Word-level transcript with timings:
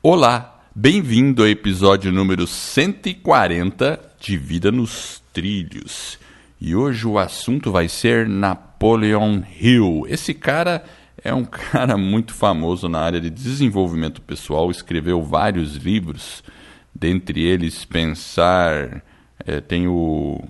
Olá, 0.00 0.62
bem-vindo 0.72 1.42
ao 1.42 1.48
episódio 1.48 2.12
número 2.12 2.46
140 2.46 3.98
de 4.20 4.38
Vida 4.38 4.70
nos 4.70 5.20
Trilhos. 5.32 6.20
E 6.60 6.72
hoje 6.72 7.04
o 7.04 7.18
assunto 7.18 7.72
vai 7.72 7.88
ser 7.88 8.28
Napoleon 8.28 9.42
Hill. 9.60 10.06
Esse 10.08 10.32
cara 10.32 10.84
é 11.22 11.34
um 11.34 11.42
cara 11.50 11.96
muito 11.96 12.32
famoso 12.32 12.88
na 12.88 13.00
área 13.00 13.20
de 13.20 13.28
desenvolvimento 13.28 14.22
pessoal, 14.22 14.70
escreveu 14.70 15.20
vários 15.20 15.74
livros, 15.74 16.44
dentre 16.94 17.42
eles 17.42 17.84
Pensar, 17.84 19.02
é, 19.44 19.60
tem 19.60 19.88
o. 19.88 20.40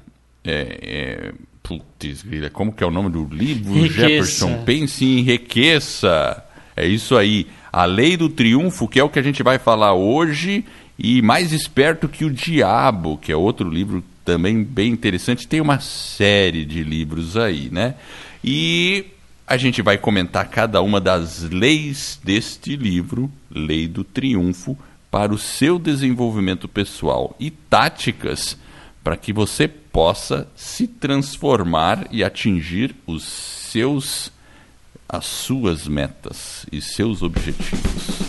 É, 0.44 0.78
é, 0.82 1.32
putz, 1.62 2.22
como 2.52 2.70
que 2.70 2.84
é 2.84 2.86
o 2.86 2.90
nome 2.90 3.08
do 3.08 3.24
livro? 3.24 3.78
Enriqueça. 3.78 4.08
Jefferson, 4.08 4.62
Pense 4.64 5.06
e 5.06 5.20
Enriqueça. 5.20 6.44
É 6.76 6.86
isso 6.86 7.16
aí. 7.16 7.46
A 7.72 7.84
Lei 7.84 8.16
do 8.16 8.28
Triunfo, 8.28 8.88
que 8.88 9.00
é 9.00 9.04
o 9.04 9.08
que 9.08 9.18
a 9.18 9.22
gente 9.22 9.42
vai 9.42 9.58
falar 9.58 9.94
hoje, 9.94 10.64
e 10.98 11.22
Mais 11.22 11.52
Esperto 11.52 12.08
que 12.08 12.24
o 12.24 12.30
Diabo, 12.30 13.18
que 13.18 13.30
é 13.30 13.36
outro 13.36 13.68
livro 13.68 14.02
também 14.24 14.62
bem 14.62 14.92
interessante. 14.92 15.46
Tem 15.46 15.60
uma 15.60 15.80
série 15.80 16.64
de 16.64 16.82
livros 16.82 17.36
aí, 17.36 17.68
né? 17.70 17.94
E 18.42 19.06
a 19.46 19.56
gente 19.56 19.80
vai 19.80 19.96
comentar 19.96 20.48
cada 20.48 20.82
uma 20.82 21.00
das 21.00 21.42
leis 21.42 22.20
deste 22.22 22.76
livro, 22.76 23.30
Lei 23.50 23.88
do 23.88 24.04
Triunfo, 24.04 24.76
para 25.10 25.32
o 25.32 25.38
seu 25.38 25.78
desenvolvimento 25.78 26.68
pessoal 26.68 27.34
e 27.40 27.50
táticas 27.50 28.58
para 29.02 29.16
que 29.16 29.32
você 29.32 29.66
possa 29.66 30.46
se 30.54 30.86
transformar 30.86 32.06
e 32.10 32.22
atingir 32.22 32.94
os 33.06 33.24
seus 33.24 34.30
as 35.10 35.24
suas 35.24 35.88
metas 35.88 36.66
e 36.70 36.82
seus 36.82 37.22
objetivos. 37.22 38.28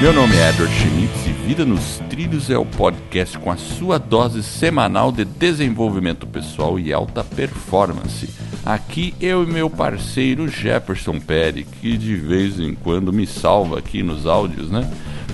Meu 0.00 0.12
nome 0.12 0.36
é 0.36 0.50
Edward 0.50 0.72
Schmitz 0.72 1.26
e 1.26 1.32
Vida 1.48 1.64
nos 1.64 1.98
Trilhos 2.08 2.48
é 2.48 2.56
o 2.56 2.64
podcast 2.64 3.36
com 3.38 3.50
a 3.50 3.56
sua 3.56 3.98
dose 3.98 4.44
semanal 4.44 5.10
de 5.10 5.24
desenvolvimento 5.24 6.28
pessoal 6.28 6.78
e 6.78 6.92
alta 6.92 7.24
performance. 7.24 8.30
Aqui 8.64 9.12
eu 9.20 9.42
e 9.42 9.46
meu 9.46 9.68
parceiro 9.68 10.46
Jefferson 10.46 11.18
Perry, 11.18 11.64
que 11.64 11.96
de 11.96 12.14
vez 12.14 12.60
em 12.60 12.72
quando 12.74 13.12
me 13.12 13.26
salva 13.26 13.80
aqui 13.80 14.00
nos 14.00 14.26
áudios, 14.26 14.70
né? 14.70 14.88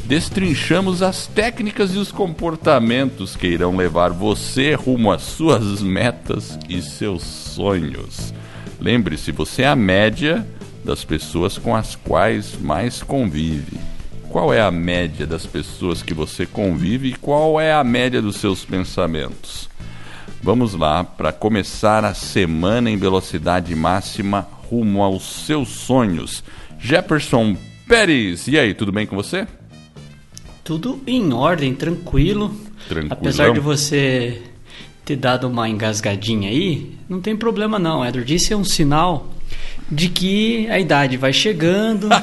Destrinchamos 0.05 1.03
as 1.03 1.27
técnicas 1.27 1.95
e 1.95 1.99
os 1.99 2.13
comportamentos 2.13 3.37
que 3.37 3.47
irão 3.47 3.77
levar 3.77 4.11
você 4.11 4.75
rumo 4.75 5.11
às 5.11 5.23
suas 5.23 5.81
metas 5.83 6.59
e 6.69 6.83
seus 6.83 7.23
sonhos. 7.23 8.35
Lembre-se, 8.81 9.33
você 9.33 9.63
é 9.63 9.69
a 9.69 9.77
média 9.77 10.47
das 10.85 11.05
pessoas 11.05 11.57
com 11.57 11.75
as 11.75 11.97
quais 11.97 12.59
mais 12.61 13.03
convive 13.03 13.79
qual 14.35 14.53
é 14.53 14.61
a 14.61 14.69
média 14.69 15.29
das 15.29 15.47
pessoas 15.47 16.03
que 16.03 16.13
você 16.13 16.45
convive 16.45 17.11
e 17.11 17.15
qual 17.15 17.61
é 17.61 17.73
a 17.73 17.85
média 17.85 18.21
dos 18.21 18.39
seus 18.39 18.65
pensamentos. 18.65 19.71
Vamos 20.43 20.75
lá 20.75 21.05
para 21.05 21.31
começar 21.31 22.05
a 22.05 22.15
semana 22.15 22.91
em 22.91 22.97
velocidade 22.97 23.73
máxima 23.77 24.45
rumo 24.69 25.05
aos 25.05 25.47
seus 25.47 25.69
sonhos. 25.69 26.43
Jefferson 26.81 27.57
Pérez, 27.87 28.49
e 28.49 28.59
aí, 28.59 28.75
tudo 28.75 28.91
bem 28.91 29.07
com 29.07 29.15
você? 29.15 29.47
Tudo 30.65 31.01
em 31.07 31.33
ordem, 31.33 31.75
tranquilo. 31.75 32.55
Tranquilão. 32.89 33.09
Apesar 33.11 33.53
de 33.53 33.61
você 33.61 34.43
ter 35.05 35.17
dado 35.17 35.47
uma 35.47 35.69
engasgadinha 35.69 36.49
aí, 36.49 36.95
não 37.09 37.21
tem 37.21 37.37
problema 37.37 37.79
não, 37.79 38.05
Edward. 38.05 38.35
Isso 38.35 38.53
é 38.53 38.57
um 38.57 38.65
sinal 38.65 39.29
de 39.91 40.09
que 40.09 40.67
a 40.71 40.81
idade 40.81 41.17
vai 41.19 41.33
chegando, 41.33 42.09
né? 42.09 42.19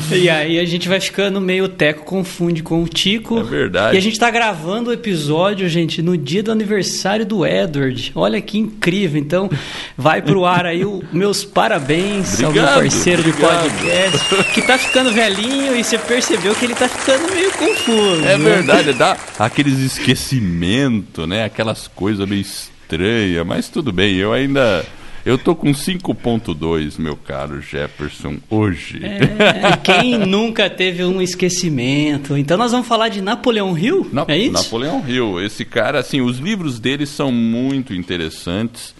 E 0.14 0.28
aí 0.30 0.58
a 0.58 0.64
gente 0.64 0.88
vai 0.88 1.00
ficando 1.00 1.40
meio 1.40 1.68
teco, 1.68 2.04
confunde 2.04 2.62
com 2.62 2.82
o 2.82 2.88
Tico. 2.88 3.40
É 3.40 3.42
verdade. 3.42 3.94
E 3.94 3.98
a 3.98 4.00
gente 4.00 4.18
tá 4.18 4.30
gravando 4.30 4.90
o 4.90 4.92
episódio, 4.92 5.68
gente, 5.68 6.00
no 6.00 6.16
dia 6.16 6.42
do 6.42 6.52
aniversário 6.52 7.26
do 7.26 7.44
Edward. 7.44 8.12
Olha 8.14 8.40
que 8.40 8.58
incrível. 8.58 9.20
Então, 9.20 9.50
vai 9.96 10.22
pro 10.22 10.44
ar 10.44 10.66
aí 10.66 10.84
o 10.84 11.02
meus 11.12 11.44
parabéns 11.44 12.42
ao 12.42 12.52
meu 12.52 12.62
Obrigado, 12.62 12.74
parceiro 12.74 13.22
de 13.22 13.30
obrigado. 13.30 13.62
podcast, 13.62 14.52
que 14.54 14.62
tá 14.62 14.78
ficando 14.78 15.12
velhinho 15.12 15.76
e 15.76 15.84
você 15.84 15.98
percebeu 15.98 16.54
que 16.54 16.64
ele 16.64 16.74
tá 16.74 16.88
ficando 16.88 17.32
meio 17.34 17.50
confuso. 17.52 18.24
É 18.24 18.38
né? 18.38 18.44
verdade, 18.44 18.92
dá 18.92 19.16
aqueles 19.38 19.78
esquecimentos, 19.78 21.28
né? 21.28 21.44
Aquelas 21.44 21.88
coisas 21.88 22.28
meio 22.28 22.42
estranhas, 22.42 23.46
mas 23.46 23.68
tudo 23.68 23.92
bem, 23.92 24.16
eu 24.16 24.32
ainda. 24.32 24.84
Eu 25.24 25.38
tô 25.38 25.54
com 25.54 25.72
5.2, 25.72 26.98
meu 26.98 27.16
caro 27.16 27.60
Jefferson, 27.62 28.36
hoje. 28.50 29.00
É, 29.02 29.74
quem 29.82 30.18
nunca 30.18 30.68
teve 30.68 31.02
um 31.02 31.22
esquecimento? 31.22 32.36
Então 32.36 32.58
nós 32.58 32.72
vamos 32.72 32.86
falar 32.86 33.08
de 33.08 33.22
Napoleão 33.22 33.76
Hill? 33.76 34.06
Na- 34.12 34.26
é 34.28 34.36
isso? 34.36 34.52
Napoleão 34.52 35.02
Hill. 35.08 35.40
Esse 35.40 35.64
cara, 35.64 36.00
assim, 36.00 36.20
os 36.20 36.38
livros 36.38 36.78
dele 36.78 37.06
são 37.06 37.32
muito 37.32 37.94
interessantes. 37.94 38.94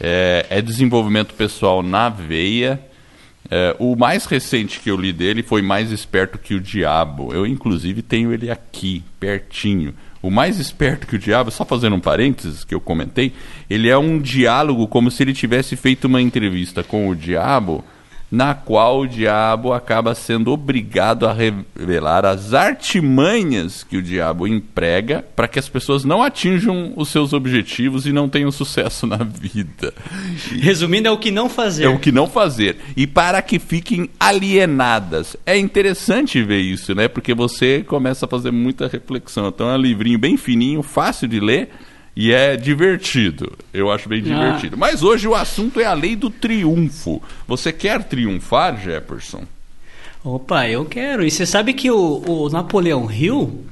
É, 0.00 0.46
é 0.50 0.60
desenvolvimento 0.60 1.32
pessoal 1.34 1.80
na 1.82 2.08
veia. 2.08 2.80
É, 3.48 3.74
o 3.78 3.94
mais 3.94 4.24
recente 4.26 4.80
que 4.80 4.90
eu 4.90 4.96
li 4.96 5.12
dele 5.12 5.42
foi 5.44 5.62
Mais 5.62 5.92
Esperto 5.92 6.38
que 6.38 6.54
o 6.54 6.60
Diabo. 6.60 7.32
Eu, 7.32 7.46
inclusive, 7.46 8.02
tenho 8.02 8.32
ele 8.32 8.50
aqui, 8.50 9.02
pertinho. 9.20 9.94
O 10.20 10.30
Mais 10.30 10.58
Esperto 10.58 11.06
que 11.06 11.16
o 11.16 11.18
Diabo, 11.18 11.50
só 11.50 11.64
fazendo 11.64 11.96
um 11.96 12.00
parênteses 12.00 12.64
que 12.64 12.74
eu 12.74 12.80
comentei, 12.80 13.32
ele 13.70 13.88
é 13.88 13.96
um 13.96 14.18
diálogo 14.18 14.88
como 14.88 15.10
se 15.10 15.22
ele 15.22 15.32
tivesse 15.32 15.76
feito 15.76 16.06
uma 16.06 16.20
entrevista 16.20 16.82
com 16.82 17.08
o 17.08 17.14
diabo 17.14 17.84
na 18.30 18.54
qual 18.54 19.00
o 19.00 19.06
diabo 19.06 19.72
acaba 19.72 20.14
sendo 20.14 20.52
obrigado 20.52 21.26
a 21.26 21.32
revelar 21.32 22.26
as 22.26 22.52
artimanhas 22.52 23.82
que 23.82 23.96
o 23.96 24.02
diabo 24.02 24.46
emprega 24.46 25.24
para 25.34 25.48
que 25.48 25.58
as 25.58 25.68
pessoas 25.68 26.04
não 26.04 26.22
atinjam 26.22 26.92
os 26.96 27.08
seus 27.08 27.32
objetivos 27.32 28.06
e 28.06 28.12
não 28.12 28.28
tenham 28.28 28.50
sucesso 28.50 29.06
na 29.06 29.16
vida. 29.16 29.94
Resumindo, 30.60 31.08
é 31.08 31.10
o 31.10 31.18
que 31.18 31.30
não 31.30 31.48
fazer. 31.48 31.84
É 31.84 31.88
o 31.88 31.98
que 31.98 32.12
não 32.12 32.26
fazer. 32.26 32.76
E 32.96 33.06
para 33.06 33.40
que 33.40 33.58
fiquem 33.58 34.10
alienadas. 34.20 35.36
É 35.46 35.56
interessante 35.56 36.42
ver 36.42 36.60
isso, 36.60 36.94
né? 36.94 37.08
Porque 37.08 37.32
você 37.34 37.82
começa 37.86 38.26
a 38.26 38.28
fazer 38.28 38.50
muita 38.50 38.88
reflexão. 38.88 39.48
Então 39.48 39.70
é 39.70 39.74
um 39.74 39.80
livrinho 39.80 40.18
bem 40.18 40.36
fininho, 40.36 40.82
fácil 40.82 41.26
de 41.26 41.40
ler. 41.40 41.70
E 42.20 42.32
é 42.32 42.56
divertido. 42.56 43.52
Eu 43.72 43.92
acho 43.92 44.08
bem 44.08 44.20
divertido. 44.20 44.76
Mas 44.76 45.04
hoje 45.04 45.28
o 45.28 45.36
assunto 45.36 45.78
é 45.78 45.84
a 45.84 45.94
lei 45.94 46.16
do 46.16 46.28
triunfo. 46.30 47.22
Você 47.46 47.72
quer 47.72 48.02
triunfar, 48.02 48.76
Jefferson? 48.82 49.44
Opa, 50.24 50.66
eu 50.68 50.84
quero. 50.84 51.24
E 51.24 51.30
você 51.30 51.46
sabe 51.46 51.72
que 51.72 51.88
o, 51.92 52.22
o 52.26 52.48
Napoleão 52.48 53.08
Hill, 53.08 53.64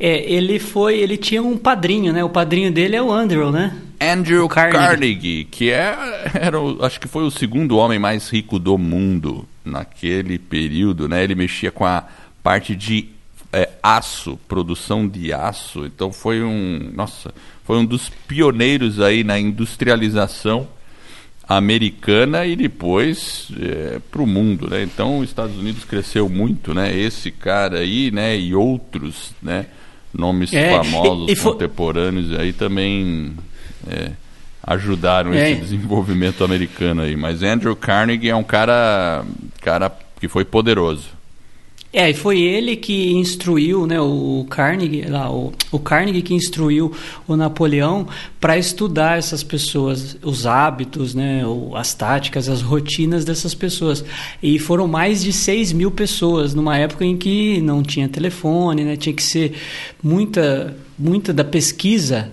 é, 0.00 0.32
ele 0.32 0.58
foi, 0.58 0.98
ele 0.98 1.18
tinha 1.18 1.42
um 1.42 1.58
padrinho, 1.58 2.10
né? 2.10 2.24
O 2.24 2.30
padrinho 2.30 2.72
dele 2.72 2.96
é 2.96 3.02
o 3.02 3.12
Andrew, 3.12 3.52
né? 3.52 3.76
Andrew 4.00 4.48
Carnegie. 4.48 4.78
Carnegie, 4.86 5.44
que 5.50 5.70
é, 5.70 5.94
era, 6.40 6.58
o- 6.58 6.82
acho 6.82 6.98
que 6.98 7.06
foi 7.06 7.22
o 7.24 7.30
segundo 7.30 7.76
homem 7.76 7.98
mais 7.98 8.30
rico 8.30 8.58
do 8.58 8.78
mundo 8.78 9.46
naquele 9.62 10.38
período, 10.38 11.06
né? 11.06 11.22
Ele 11.22 11.34
mexia 11.34 11.70
com 11.70 11.84
a 11.84 12.04
parte 12.42 12.74
de 12.74 13.08
é, 13.52 13.68
aço, 13.82 14.38
produção 14.48 15.06
de 15.06 15.34
aço. 15.34 15.84
Então 15.84 16.10
foi 16.10 16.42
um, 16.42 16.90
nossa, 16.94 17.34
foi 17.70 17.78
um 17.78 17.84
dos 17.84 18.08
pioneiros 18.26 19.00
aí 19.00 19.22
na 19.22 19.38
industrialização 19.38 20.66
americana 21.48 22.44
e 22.44 22.56
depois 22.56 23.46
para 24.10 24.20
o 24.20 24.26
mundo, 24.26 24.68
né? 24.68 24.82
Então 24.82 25.20
os 25.20 25.28
Estados 25.28 25.56
Unidos 25.56 25.84
cresceu 25.84 26.28
muito, 26.28 26.74
né? 26.74 26.92
Esse 26.92 27.30
cara 27.30 27.78
aí, 27.78 28.10
né? 28.10 28.36
E 28.36 28.56
outros, 28.56 29.30
né? 29.40 29.66
Nomes 30.12 30.52
É, 30.52 30.70
famosos 30.82 31.28
e- 31.28 31.32
e 31.34 31.36
contemporâneos 31.36 32.36
aí 32.36 32.52
também 32.52 33.34
é, 33.88 34.10
ajudaram 34.64 35.32
É. 35.32 35.52
esse 35.52 35.60
desenvolvimento 35.60 36.42
americano 36.42 37.02
aí. 37.02 37.14
Mas 37.14 37.40
Andrew 37.44 37.76
Carnegie 37.76 38.30
é 38.30 38.34
um 38.34 38.42
cara, 38.42 39.24
cara 39.60 39.92
que 40.18 40.26
foi 40.26 40.44
poderoso. 40.44 41.04
É, 41.92 42.08
e 42.08 42.14
foi 42.14 42.40
ele 42.40 42.76
que 42.76 43.10
instruiu, 43.14 43.84
né, 43.84 44.00
o 44.00 44.46
Carnegie, 44.48 45.02
lá, 45.08 45.28
o, 45.28 45.52
o 45.72 45.78
Carnegie 45.80 46.22
que 46.22 46.32
instruiu 46.32 46.92
o 47.26 47.34
Napoleão 47.34 48.06
para 48.40 48.56
estudar 48.56 49.18
essas 49.18 49.42
pessoas, 49.42 50.16
os 50.22 50.46
hábitos, 50.46 51.16
né, 51.16 51.42
as 51.74 51.92
táticas, 51.92 52.48
as 52.48 52.62
rotinas 52.62 53.24
dessas 53.24 53.54
pessoas. 53.54 54.04
E 54.40 54.56
foram 54.56 54.86
mais 54.86 55.20
de 55.20 55.32
6 55.32 55.72
mil 55.72 55.90
pessoas 55.90 56.54
numa 56.54 56.78
época 56.78 57.04
em 57.04 57.16
que 57.16 57.60
não 57.60 57.82
tinha 57.82 58.08
telefone, 58.08 58.84
né, 58.84 58.96
tinha 58.96 59.12
que 59.12 59.22
ser 59.22 59.54
muita, 60.00 60.76
muita 60.96 61.32
da 61.32 61.42
pesquisa 61.42 62.30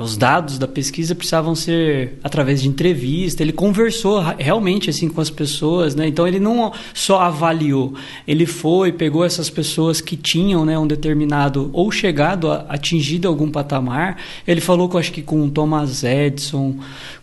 os 0.00 0.16
dados 0.16 0.58
da 0.58 0.66
pesquisa 0.66 1.14
precisavam 1.14 1.54
ser 1.54 2.18
através 2.22 2.62
de 2.62 2.68
entrevista. 2.68 3.42
Ele 3.42 3.52
conversou 3.52 4.20
realmente 4.38 4.90
assim 4.90 5.08
com 5.08 5.20
as 5.20 5.30
pessoas, 5.30 5.94
né? 5.94 6.06
Então 6.06 6.26
ele 6.26 6.40
não 6.40 6.72
só 6.92 7.20
avaliou, 7.20 7.94
ele 8.26 8.46
foi 8.46 8.92
pegou 8.92 9.24
essas 9.24 9.50
pessoas 9.50 10.00
que 10.00 10.16
tinham, 10.16 10.64
né, 10.64 10.78
um 10.78 10.86
determinado 10.86 11.70
ou 11.72 11.90
chegado 11.90 12.50
a 12.50 12.66
atingido 12.68 13.28
algum 13.28 13.50
patamar. 13.50 14.18
Ele 14.46 14.60
falou, 14.60 14.88
com, 14.88 14.98
acho 14.98 15.12
que 15.12 15.22
com 15.22 15.48
Thomas 15.48 16.04
Edison, 16.04 16.76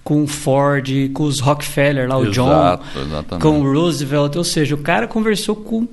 com 0.03 0.25
Ford, 0.27 1.09
com 1.13 1.23
os 1.23 1.39
Rockefeller 1.39 2.07
lá, 2.07 2.17
o 2.17 2.23
Exato, 2.23 2.33
John, 2.33 3.01
exatamente. 3.01 3.41
com 3.41 3.61
o 3.61 3.73
Roosevelt. 3.73 4.35
Ou 4.35 4.43
seja, 4.43 4.75
o 4.75 4.79
cara 4.79 5.07
conversou 5.07 5.55
com 5.55 5.87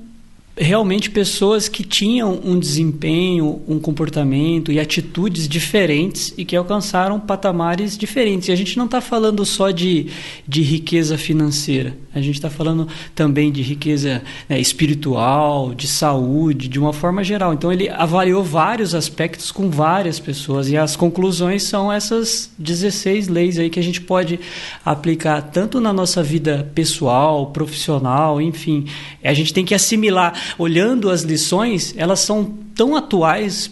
realmente 0.59 1.09
pessoas 1.09 1.69
que 1.69 1.85
tinham 1.85 2.37
um 2.43 2.59
desempenho, 2.59 3.61
um 3.65 3.79
comportamento 3.79 4.73
e 4.73 4.79
atitudes 4.79 5.47
diferentes 5.47 6.33
e 6.37 6.43
que 6.43 6.55
alcançaram 6.55 7.17
patamares 7.17 7.97
diferentes. 7.97 8.49
E 8.49 8.51
a 8.51 8.55
gente 8.55 8.77
não 8.77 8.83
está 8.83 8.99
falando 8.99 9.45
só 9.45 9.71
de, 9.71 10.07
de 10.45 10.61
riqueza 10.61 11.17
financeira, 11.17 11.95
a 12.13 12.19
gente 12.19 12.35
está 12.35 12.49
falando 12.49 12.89
também 13.15 13.51
de 13.51 13.61
riqueza 13.61 14.21
né, 14.49 14.59
espiritual, 14.59 15.73
de 15.73 15.87
saúde, 15.87 16.67
de 16.67 16.77
uma 16.77 16.91
forma 16.91 17.23
geral. 17.23 17.53
Então 17.53 17.71
ele 17.71 17.87
avaliou 17.87 18.43
vários 18.43 18.93
aspectos 18.93 19.51
com 19.51 19.69
várias 19.69 20.19
pessoas 20.19 20.69
e 20.69 20.75
as 20.75 20.95
conclusões 20.95 21.63
são 21.63 21.91
essas 21.91 22.51
16 22.57 23.29
leis 23.29 23.57
aí 23.57 23.69
que 23.69 23.79
a 23.79 23.83
gente 23.83 24.01
pode 24.01 24.39
aplicar 24.83 25.41
tanto 25.41 25.79
na 25.79 25.93
nossa 25.93 26.21
vida 26.21 26.69
pessoal, 26.75 27.47
profissional, 27.47 28.41
enfim. 28.41 28.85
A 29.23 29.33
gente 29.33 29.53
tem 29.53 29.63
que 29.63 29.73
assimilar 29.73 30.48
olhando 30.57 31.09
as 31.09 31.21
lições, 31.21 31.93
elas 31.97 32.19
são 32.19 32.45
tão 32.75 32.95
atuais 32.95 33.71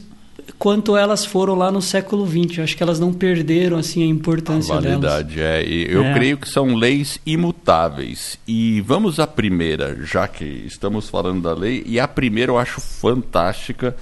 quanto 0.58 0.96
elas 0.96 1.26
foram 1.26 1.56
lá 1.56 1.72
no 1.72 1.82
século 1.82 2.26
XX. 2.28 2.58
Eu 2.58 2.64
acho 2.64 2.78
que 2.78 2.84
elas 2.84 3.00
não 3.00 3.14
perderam 3.14 3.78
assim 3.78 4.04
a 4.04 4.06
importância 4.06 4.74
a 4.74 4.80
validade, 4.80 5.36
delas. 5.36 5.64
É, 5.64 5.64
eu 5.64 6.04
é. 6.04 6.14
creio 6.14 6.38
que 6.38 6.50
são 6.50 6.76
leis 6.76 7.20
imutáveis. 7.26 8.40
E 8.48 8.82
vamos 8.82 9.20
à 9.20 9.28
primeira, 9.28 9.98
já 10.04 10.28
que 10.28 10.46
estamos 10.46 11.10
falando 11.10 11.42
da 11.42 11.54
lei, 11.54 11.84
e 11.86 12.00
a 12.00 12.08
primeira 12.08 12.52
eu 12.52 12.58
acho 12.58 12.82
fantástica 12.82 13.96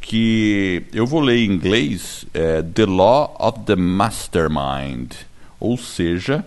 que 0.00 0.82
eu 0.92 1.06
vou 1.06 1.20
ler 1.20 1.38
em 1.38 1.50
inglês 1.50 2.26
é, 2.34 2.62
The 2.62 2.84
Law 2.84 3.34
of 3.40 3.60
the 3.60 3.74
Mastermind, 3.74 5.12
ou 5.58 5.78
seja, 5.78 6.44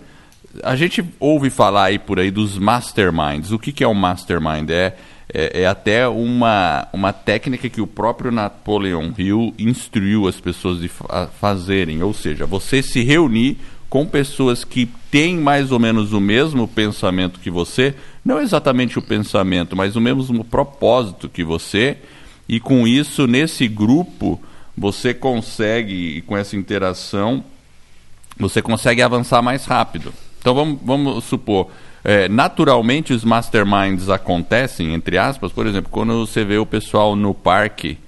a 0.62 0.76
gente 0.76 1.04
ouve 1.18 1.50
falar 1.50 1.84
aí 1.84 1.98
por 1.98 2.20
aí 2.20 2.30
dos 2.30 2.56
masterminds. 2.56 3.50
O 3.50 3.58
que, 3.58 3.72
que 3.72 3.82
é 3.82 3.88
um 3.88 3.94
mastermind? 3.94 4.70
É 4.70 4.96
é, 5.32 5.62
é, 5.62 5.66
até 5.66 6.08
uma, 6.08 6.88
uma 6.92 7.12
técnica 7.12 7.68
que 7.68 7.80
o 7.80 7.86
próprio 7.86 8.30
Napoleon 8.30 9.12
Hill 9.16 9.54
instruiu 9.58 10.26
as 10.26 10.40
pessoas 10.40 10.80
de 10.80 10.88
fa 10.88 11.28
fazerem, 11.40 12.02
ou 12.02 12.14
seja, 12.14 12.46
você 12.46 12.82
se 12.82 13.02
reunir 13.02 13.58
com 13.90 14.06
pessoas 14.06 14.64
que 14.64 14.86
têm 15.10 15.36
mais 15.36 15.72
ou 15.72 15.78
menos 15.78 16.12
o 16.12 16.20
mesmo 16.20 16.66
pensamento 16.68 17.40
que 17.40 17.50
você, 17.50 17.94
não 18.24 18.40
exatamente 18.40 18.98
o 18.98 19.02
pensamento, 19.02 19.76
mas 19.76 19.96
o 19.96 20.00
mesmo 20.00 20.44
propósito 20.44 21.28
que 21.28 21.44
você, 21.44 21.96
e 22.48 22.58
com 22.58 22.86
isso, 22.86 23.26
nesse 23.26 23.68
grupo, 23.68 24.40
você 24.76 25.12
consegue, 25.12 26.22
com 26.22 26.36
essa 26.36 26.56
interação, 26.56 27.44
você 28.38 28.62
consegue 28.62 29.02
avançar 29.02 29.42
mais 29.42 29.64
rápido. 29.64 30.12
Então 30.38 30.54
vamos, 30.54 30.78
vamos 30.82 31.24
supor, 31.24 31.68
é, 32.08 32.26
naturalmente 32.26 33.12
os 33.12 33.22
masterminds 33.22 34.08
acontecem, 34.08 34.94
entre 34.94 35.18
aspas, 35.18 35.52
por 35.52 35.66
exemplo, 35.66 35.90
quando 35.90 36.26
você 36.26 36.42
vê 36.42 36.56
o 36.56 36.64
pessoal 36.64 37.14
no 37.14 37.34
parque, 37.34 37.98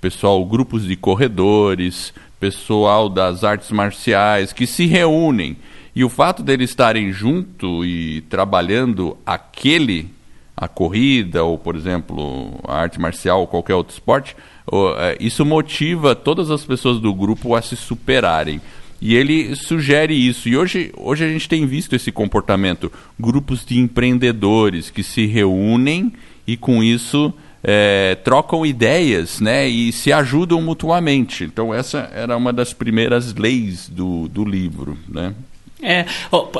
pessoal, 0.00 0.46
grupos 0.46 0.86
de 0.86 0.94
corredores, 0.94 2.14
pessoal 2.38 3.08
das 3.08 3.42
artes 3.42 3.72
marciais 3.72 4.52
que 4.52 4.64
se 4.64 4.86
reúnem. 4.86 5.56
E 5.92 6.04
o 6.04 6.08
fato 6.08 6.40
deles 6.40 6.70
estarem 6.70 7.10
junto 7.12 7.84
e 7.84 8.20
trabalhando 8.30 9.16
aquele, 9.26 10.08
a 10.56 10.68
corrida, 10.68 11.42
ou 11.42 11.58
por 11.58 11.74
exemplo, 11.74 12.60
a 12.62 12.76
arte 12.76 13.00
marcial 13.00 13.40
ou 13.40 13.48
qualquer 13.48 13.74
outro 13.74 13.92
esporte, 13.92 14.36
é, 14.98 15.16
isso 15.18 15.44
motiva 15.44 16.14
todas 16.14 16.52
as 16.52 16.64
pessoas 16.64 17.00
do 17.00 17.12
grupo 17.12 17.56
a 17.56 17.60
se 17.60 17.74
superarem. 17.74 18.60
E 19.00 19.14
ele 19.14 19.54
sugere 19.54 20.14
isso. 20.14 20.48
E 20.48 20.56
hoje, 20.56 20.92
hoje 20.96 21.24
a 21.24 21.28
gente 21.28 21.48
tem 21.48 21.66
visto 21.66 21.94
esse 21.94 22.10
comportamento. 22.10 22.92
Grupos 23.18 23.64
de 23.64 23.78
empreendedores 23.78 24.90
que 24.90 25.02
se 25.02 25.26
reúnem 25.26 26.12
e 26.46 26.56
com 26.56 26.82
isso 26.82 27.32
é, 27.62 28.16
trocam 28.24 28.64
ideias 28.64 29.40
né, 29.40 29.68
e 29.68 29.92
se 29.92 30.12
ajudam 30.12 30.60
mutuamente. 30.60 31.44
Então 31.44 31.72
essa 31.72 32.10
era 32.14 32.36
uma 32.36 32.52
das 32.52 32.72
primeiras 32.72 33.34
leis 33.34 33.88
do, 33.88 34.28
do 34.28 34.44
livro. 34.44 34.96
Né? 35.08 35.34
É, 35.80 36.06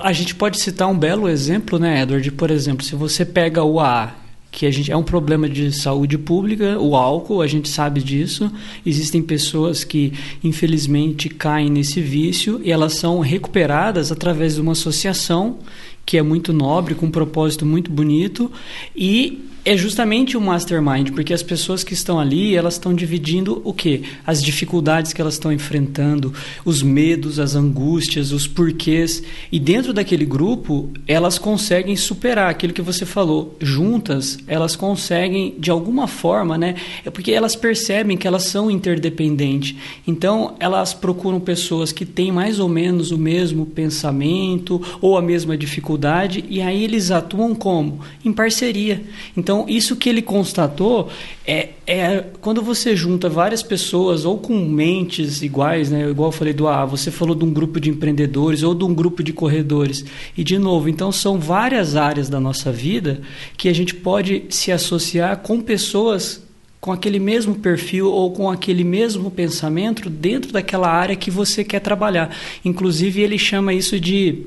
a 0.02 0.12
gente 0.12 0.34
pode 0.34 0.60
citar 0.60 0.88
um 0.88 0.96
belo 0.96 1.28
exemplo, 1.28 1.78
né, 1.78 2.02
Edward? 2.02 2.30
Por 2.32 2.50
exemplo, 2.50 2.84
se 2.84 2.94
você 2.94 3.24
pega 3.24 3.64
o 3.64 3.80
A 3.80 4.12
que 4.50 4.66
a 4.66 4.70
gente 4.70 4.90
é 4.90 4.96
um 4.96 5.02
problema 5.02 5.48
de 5.48 5.70
saúde 5.72 6.16
pública, 6.16 6.78
o 6.78 6.96
álcool, 6.96 7.42
a 7.42 7.46
gente 7.46 7.68
sabe 7.68 8.02
disso. 8.02 8.50
Existem 8.84 9.22
pessoas 9.22 9.84
que 9.84 10.12
infelizmente 10.42 11.28
caem 11.28 11.70
nesse 11.70 12.00
vício 12.00 12.60
e 12.64 12.72
elas 12.72 12.94
são 12.94 13.20
recuperadas 13.20 14.10
através 14.10 14.54
de 14.54 14.60
uma 14.60 14.72
associação 14.72 15.58
que 16.04 16.16
é 16.16 16.22
muito 16.22 16.54
nobre, 16.54 16.94
com 16.94 17.06
um 17.06 17.10
propósito 17.10 17.66
muito 17.66 17.90
bonito 17.90 18.50
e 18.96 19.44
é 19.64 19.76
justamente 19.76 20.36
o 20.36 20.40
mastermind, 20.40 21.10
porque 21.10 21.34
as 21.34 21.42
pessoas 21.42 21.84
que 21.84 21.94
estão 21.94 22.18
ali, 22.18 22.54
elas 22.54 22.74
estão 22.74 22.94
dividindo 22.94 23.60
o 23.64 23.72
quê? 23.72 24.02
As 24.26 24.42
dificuldades 24.42 25.12
que 25.12 25.20
elas 25.20 25.34
estão 25.34 25.52
enfrentando, 25.52 26.32
os 26.64 26.82
medos, 26.82 27.38
as 27.38 27.54
angústias, 27.54 28.32
os 28.32 28.46
porquês. 28.46 29.22
E 29.50 29.58
dentro 29.58 29.92
daquele 29.92 30.24
grupo, 30.24 30.90
elas 31.06 31.38
conseguem 31.38 31.96
superar 31.96 32.50
aquilo 32.50 32.72
que 32.72 32.82
você 32.82 33.04
falou. 33.04 33.56
Juntas, 33.60 34.38
elas 34.46 34.76
conseguem, 34.76 35.54
de 35.58 35.70
alguma 35.70 36.06
forma, 36.06 36.56
né? 36.56 36.74
É 37.04 37.10
porque 37.10 37.32
elas 37.32 37.56
percebem 37.56 38.16
que 38.16 38.26
elas 38.26 38.44
são 38.44 38.70
interdependentes. 38.70 39.76
Então, 40.06 40.54
elas 40.60 40.94
procuram 40.94 41.40
pessoas 41.40 41.92
que 41.92 42.04
têm 42.04 42.32
mais 42.32 42.58
ou 42.58 42.68
menos 42.68 43.10
o 43.10 43.18
mesmo 43.18 43.66
pensamento 43.66 44.80
ou 45.00 45.16
a 45.16 45.22
mesma 45.22 45.56
dificuldade, 45.56 46.44
e 46.48 46.60
aí 46.60 46.84
eles 46.84 47.10
atuam 47.10 47.54
como? 47.54 48.00
Em 48.24 48.32
parceria. 48.32 49.02
Então, 49.36 49.47
então, 49.48 49.64
isso 49.66 49.96
que 49.96 50.10
ele 50.10 50.20
constatou 50.20 51.08
é, 51.46 51.70
é 51.86 52.22
quando 52.38 52.60
você 52.60 52.94
junta 52.94 53.30
várias 53.30 53.62
pessoas 53.62 54.26
ou 54.26 54.36
com 54.36 54.54
mentes 54.58 55.40
iguais, 55.40 55.90
né? 55.90 56.06
igual 56.10 56.28
eu 56.28 56.32
falei 56.32 56.52
do 56.52 56.68
A, 56.68 56.84
você 56.84 57.10
falou 57.10 57.34
de 57.34 57.46
um 57.46 57.50
grupo 57.50 57.80
de 57.80 57.88
empreendedores 57.88 58.62
ou 58.62 58.74
de 58.74 58.84
um 58.84 58.92
grupo 58.92 59.22
de 59.22 59.32
corredores. 59.32 60.04
E, 60.36 60.44
de 60.44 60.58
novo, 60.58 60.90
então 60.90 61.10
são 61.10 61.38
várias 61.38 61.96
áreas 61.96 62.28
da 62.28 62.38
nossa 62.38 62.70
vida 62.70 63.22
que 63.56 63.70
a 63.70 63.72
gente 63.72 63.94
pode 63.94 64.44
se 64.50 64.70
associar 64.70 65.38
com 65.38 65.62
pessoas 65.62 66.46
com 66.78 66.92
aquele 66.92 67.18
mesmo 67.18 67.54
perfil 67.54 68.12
ou 68.12 68.30
com 68.32 68.50
aquele 68.50 68.84
mesmo 68.84 69.30
pensamento 69.30 70.10
dentro 70.10 70.52
daquela 70.52 70.90
área 70.90 71.16
que 71.16 71.30
você 71.30 71.64
quer 71.64 71.80
trabalhar. 71.80 72.36
Inclusive, 72.62 73.22
ele 73.22 73.38
chama 73.38 73.72
isso 73.72 73.98
de 73.98 74.44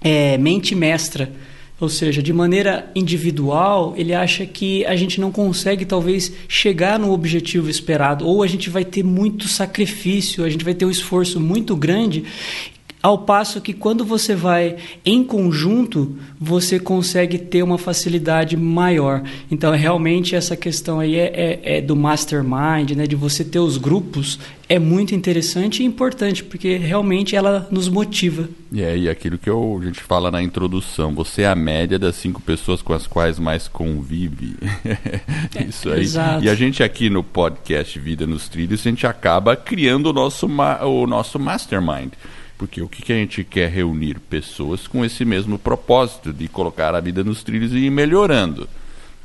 é, 0.00 0.38
mente 0.38 0.74
mestra 0.74 1.30
ou 1.80 1.88
seja, 1.88 2.22
de 2.22 2.32
maneira 2.32 2.90
individual, 2.94 3.94
ele 3.96 4.12
acha 4.12 4.44
que 4.44 4.84
a 4.86 4.96
gente 4.96 5.20
não 5.20 5.30
consegue 5.30 5.84
talvez 5.84 6.32
chegar 6.48 6.98
no 6.98 7.12
objetivo 7.12 7.70
esperado, 7.70 8.26
ou 8.26 8.42
a 8.42 8.46
gente 8.46 8.68
vai 8.68 8.84
ter 8.84 9.04
muito 9.04 9.46
sacrifício, 9.46 10.44
a 10.44 10.50
gente 10.50 10.64
vai 10.64 10.74
ter 10.74 10.84
um 10.84 10.90
esforço 10.90 11.38
muito 11.38 11.76
grande 11.76 12.24
ao 13.02 13.18
passo 13.18 13.60
que 13.60 13.72
quando 13.72 14.04
você 14.04 14.34
vai 14.34 14.76
em 15.04 15.22
conjunto, 15.22 16.16
você 16.38 16.80
consegue 16.80 17.38
ter 17.38 17.62
uma 17.62 17.78
facilidade 17.78 18.56
maior. 18.56 19.22
Então, 19.50 19.72
realmente, 19.72 20.34
essa 20.34 20.56
questão 20.56 20.98
aí 20.98 21.14
é, 21.16 21.26
é, 21.34 21.76
é, 21.76 21.80
do 21.80 21.94
mastermind, 21.94 22.90
né, 22.96 23.06
de 23.06 23.14
você 23.14 23.44
ter 23.44 23.60
os 23.60 23.76
grupos, 23.76 24.38
é 24.68 24.78
muito 24.78 25.14
interessante 25.14 25.82
e 25.82 25.86
importante, 25.86 26.42
porque 26.42 26.76
realmente 26.76 27.36
ela 27.36 27.68
nos 27.70 27.88
motiva. 27.88 28.48
É, 28.74 28.98
e 28.98 29.08
aquilo 29.08 29.38
que 29.38 29.48
eu, 29.48 29.78
a 29.80 29.84
gente 29.84 30.00
fala 30.00 30.30
na 30.30 30.42
introdução, 30.42 31.14
você 31.14 31.42
é 31.42 31.48
a 31.48 31.54
média 31.54 31.98
das 31.98 32.16
cinco 32.16 32.42
pessoas 32.42 32.82
com 32.82 32.92
as 32.92 33.06
quais 33.06 33.38
mais 33.38 33.68
convive. 33.68 34.56
Isso 35.66 35.88
aí. 35.88 36.00
Exato. 36.00 36.44
E 36.44 36.50
a 36.50 36.54
gente 36.54 36.82
aqui 36.82 37.08
no 37.08 37.22
podcast 37.22 37.98
Vida 37.98 38.26
nos 38.26 38.48
Trilhos, 38.48 38.80
a 38.80 38.90
gente 38.90 39.06
acaba 39.06 39.56
criando 39.56 40.10
o 40.10 40.12
nosso, 40.12 40.46
o 40.46 41.06
nosso 41.06 41.38
mastermind. 41.38 42.12
Porque 42.58 42.82
o 42.82 42.88
que, 42.88 43.02
que 43.02 43.12
a 43.12 43.16
gente 43.16 43.44
quer 43.44 43.70
reunir? 43.70 44.18
Pessoas 44.18 44.88
com 44.88 45.04
esse 45.04 45.24
mesmo 45.24 45.58
propósito 45.58 46.32
de 46.32 46.48
colocar 46.48 46.92
a 46.92 47.00
vida 47.00 47.22
nos 47.22 47.44
trilhos 47.44 47.72
e 47.72 47.78
ir 47.78 47.90
melhorando. 47.90 48.68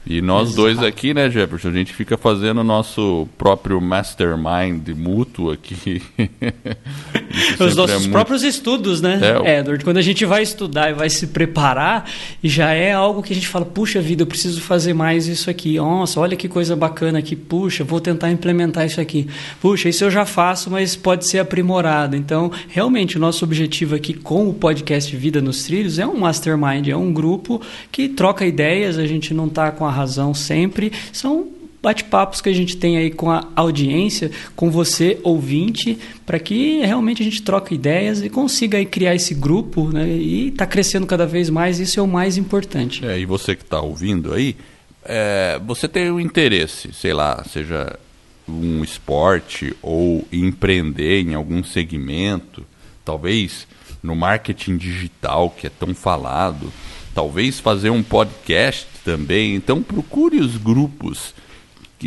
E 0.06 0.22
nós 0.22 0.50
Exato. 0.50 0.62
dois 0.62 0.80
aqui, 0.80 1.14
né, 1.14 1.30
Jefferson, 1.30 1.70
a 1.70 1.72
gente 1.72 1.94
fica 1.94 2.18
fazendo 2.18 2.60
o 2.60 2.64
nosso 2.64 3.26
próprio 3.38 3.80
mastermind 3.80 4.90
mútuo 4.90 5.50
aqui. 5.50 6.02
Os 7.58 7.76
nossos 7.76 7.96
é 7.96 8.00
muito... 8.00 8.12
próprios 8.12 8.44
estudos, 8.44 9.02
né, 9.02 9.20
é, 9.46 9.60
Edward? 9.60 9.82
Quando 9.84 9.98
a 9.98 10.02
gente 10.02 10.26
vai 10.26 10.44
estudar 10.44 10.90
e 10.90 10.94
vai 10.94 11.10
se 11.10 11.28
preparar, 11.28 12.10
já 12.44 12.74
é 12.74 12.92
algo 12.92 13.24
que 13.24 13.32
a 13.32 13.36
gente 13.36 13.48
fala, 13.48 13.66
puxa 13.66 14.02
vida, 14.02 14.24
eu 14.24 14.28
preciso 14.28 14.60
fazer 14.62 14.94
mais 14.94 15.28
isso 15.28 15.50
aqui. 15.50 15.78
Nossa, 15.78 16.20
olha 16.20 16.36
que 16.36 16.50
coisa 16.50 16.76
bacana 16.76 17.20
aqui. 17.20 17.36
Puxa, 17.36 17.86
vou 17.86 18.02
tentar 18.02 18.30
implementar 18.30 18.86
isso 18.86 19.00
aqui. 19.00 19.28
Puxa, 19.62 19.88
isso 19.88 20.04
eu 20.04 20.12
já 20.12 20.26
faço, 20.26 20.70
mas 20.70 20.98
pode 20.98 21.26
ser 21.28 21.40
aprimorado. 21.40 22.18
Então, 22.18 22.52
realmente, 22.68 23.16
o 23.16 23.20
nosso 23.22 23.46
objetivo 23.46 23.96
aqui 23.96 24.14
com 24.14 24.50
o 24.50 24.54
podcast 24.54 25.16
Vida 25.16 25.42
nos 25.42 25.64
Trilhos 25.64 25.98
é 25.98 26.06
um 26.06 26.20
mastermind, 26.20 26.90
é 26.90 26.96
um 26.96 27.14
grupo 27.14 27.62
que 27.90 28.10
troca 28.10 28.46
ideias, 28.46 28.98
a 28.98 29.08
gente 29.08 29.34
não 29.34 29.48
está 29.48 29.72
com 29.72 29.86
a 29.86 29.93
razão 29.94 30.34
sempre. 30.34 30.92
São 31.12 31.48
bate-papos 31.84 32.40
que 32.40 32.48
a 32.48 32.54
gente 32.54 32.78
tem 32.78 32.96
aí 32.96 33.12
com 33.12 33.30
a 33.30 33.46
audiência, 33.58 34.32
com 34.56 34.72
você, 34.72 35.20
ouvinte, 35.22 36.00
para 36.26 36.40
que 36.40 36.80
realmente 36.80 37.22
a 37.22 37.26
gente 37.26 37.42
troque 37.42 37.76
ideias 37.76 38.24
e 38.24 38.30
consiga 38.30 38.78
aí 38.78 38.86
criar 38.86 39.14
esse 39.14 39.34
grupo 39.34 39.90
né, 39.90 40.08
e 40.08 40.48
está 40.48 40.66
crescendo 40.66 41.06
cada 41.06 41.26
vez 41.26 41.50
mais, 41.50 41.82
isso 41.82 42.00
é 42.00 42.04
o 42.04 42.08
mais 42.08 42.38
importante. 42.38 43.06
É, 43.06 43.20
e 43.20 43.26
você 43.26 43.54
que 43.54 43.64
está 43.64 43.82
ouvindo 43.82 44.34
aí, 44.34 44.56
é, 45.04 45.60
você 45.66 45.86
tem 45.90 46.10
um 46.10 46.22
interesse, 46.22 46.94
sei 46.94 47.14
lá, 47.14 47.44
seja 47.44 48.00
um 48.48 48.82
esporte 48.82 49.76
ou 49.82 50.26
empreender 50.32 51.22
em 51.22 51.34
algum 51.34 51.64
segmento, 51.66 52.66
talvez 53.04 53.68
no 54.02 54.16
marketing 54.16 54.78
digital 54.78 55.50
que 55.50 55.68
é 55.68 55.70
tão 55.70 55.94
falado, 55.94 56.72
talvez 57.14 57.60
fazer 57.60 57.90
um 57.90 58.04
podcast 58.04 58.93
também. 59.04 59.56
Então 59.56 59.82
procure 59.82 60.40
os 60.40 60.58
grupos 60.58 61.34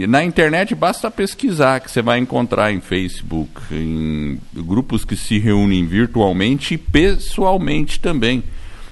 na 0.05 0.23
internet 0.23 0.75
basta 0.75 1.11
pesquisar 1.11 1.81
que 1.81 1.91
você 1.91 2.03
vai 2.03 2.19
encontrar 2.19 2.73
em 2.73 2.81
Facebook, 2.81 3.63
em 3.71 4.39
grupos 4.53 5.05
que 5.05 5.17
se 5.17 5.39
reúnem 5.39 5.87
virtualmente 5.87 6.75
e 6.75 6.79
pessoalmente 6.79 8.01
também. 8.01 8.43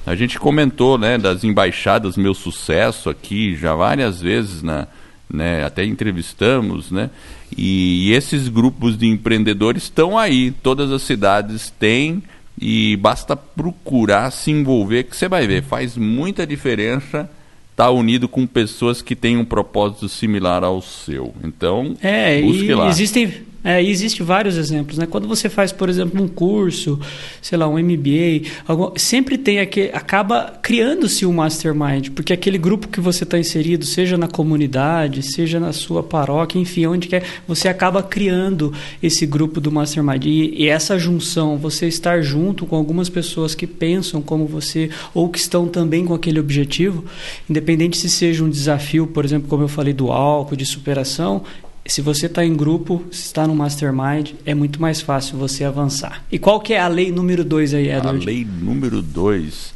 A 0.06 0.14
gente 0.14 0.38
comentou, 0.38 0.96
né, 0.96 1.18
das 1.18 1.44
embaixadas 1.44 2.16
Meu 2.16 2.32
Sucesso 2.32 3.10
aqui 3.10 3.56
já 3.56 3.74
várias 3.74 4.20
vezes, 4.22 4.62
na, 4.62 4.86
né, 5.28 5.64
até 5.64 5.84
entrevistamos, 5.84 6.90
né, 6.90 7.10
e, 7.56 8.08
e 8.08 8.12
esses 8.12 8.48
grupos 8.48 8.96
de 8.96 9.06
empreendedores 9.06 9.84
estão 9.84 10.16
aí, 10.16 10.50
todas 10.50 10.90
as 10.90 11.02
cidades 11.02 11.70
têm 11.78 12.22
e 12.58 12.96
basta 12.96 13.34
procurar 13.36 14.30
se 14.30 14.50
envolver 14.50 15.04
que 15.04 15.16
você 15.16 15.28
vai 15.28 15.46
ver, 15.46 15.62
faz 15.62 15.96
muita 15.96 16.46
diferença 16.46 17.28
estar 17.74 17.86
tá 17.86 17.90
unido 17.90 18.28
com 18.28 18.46
pessoas 18.46 19.02
que 19.02 19.16
têm 19.16 19.36
um 19.36 19.44
propósito 19.44 20.08
similar 20.08 20.62
ao 20.62 20.80
seu. 20.80 21.34
Então, 21.42 21.96
é, 22.00 22.40
busque 22.40 22.72
lá. 22.72 22.88
Existem 22.88 23.34
é, 23.64 23.82
e 23.82 23.90
existe 23.90 24.22
vários 24.22 24.58
exemplos, 24.58 24.98
né? 24.98 25.06
Quando 25.06 25.26
você 25.26 25.48
faz, 25.48 25.72
por 25.72 25.88
exemplo, 25.88 26.22
um 26.22 26.28
curso, 26.28 27.00
sei 27.40 27.56
lá, 27.56 27.66
um 27.66 27.78
MBA, 27.78 28.50
algum, 28.68 28.92
sempre 28.94 29.38
tem 29.38 29.58
aquele, 29.58 29.90
acaba 29.94 30.58
criando-se 30.60 31.24
um 31.24 31.32
mastermind, 31.32 32.10
porque 32.10 32.34
aquele 32.34 32.58
grupo 32.58 32.88
que 32.88 33.00
você 33.00 33.24
está 33.24 33.38
inserido, 33.38 33.86
seja 33.86 34.18
na 34.18 34.28
comunidade, 34.28 35.22
seja 35.22 35.58
na 35.58 35.72
sua 35.72 36.02
paróquia, 36.02 36.58
enfim, 36.58 36.84
onde 36.84 37.08
quer, 37.08 37.24
você 37.48 37.66
acaba 37.66 38.02
criando 38.02 38.70
esse 39.02 39.24
grupo 39.24 39.62
do 39.62 39.72
mastermind. 39.72 40.26
E, 40.26 40.62
e 40.62 40.68
essa 40.68 40.98
junção, 40.98 41.56
você 41.56 41.88
estar 41.88 42.20
junto 42.20 42.66
com 42.66 42.76
algumas 42.76 43.08
pessoas 43.08 43.54
que 43.54 43.66
pensam 43.66 44.20
como 44.20 44.46
você 44.46 44.90
ou 45.14 45.30
que 45.30 45.38
estão 45.38 45.68
também 45.68 46.04
com 46.04 46.12
aquele 46.12 46.38
objetivo, 46.38 47.02
independente 47.48 47.96
se 47.96 48.10
seja 48.10 48.44
um 48.44 48.50
desafio, 48.50 49.06
por 49.06 49.24
exemplo, 49.24 49.48
como 49.48 49.62
eu 49.62 49.68
falei 49.68 49.94
do 49.94 50.12
álcool, 50.12 50.54
de 50.54 50.66
superação, 50.66 51.44
se 51.86 52.00
você 52.00 52.26
está 52.26 52.44
em 52.44 52.54
grupo, 52.54 53.04
se 53.10 53.26
está 53.26 53.46
no 53.46 53.54
mastermind, 53.54 54.32
é 54.46 54.54
muito 54.54 54.80
mais 54.80 55.00
fácil 55.00 55.36
você 55.36 55.64
avançar. 55.64 56.24
E 56.32 56.38
qual 56.38 56.60
que 56.60 56.72
é 56.72 56.80
a 56.80 56.88
lei 56.88 57.12
número 57.12 57.44
2 57.44 57.74
aí, 57.74 57.90
Edward? 57.90 58.22
A 58.22 58.26
lei 58.26 58.44
número 58.44 59.02
2, 59.02 59.74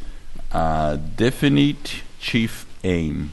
a 0.51 0.99
Definite 1.17 2.05
Chief 2.21 2.65
Aim. 2.83 3.29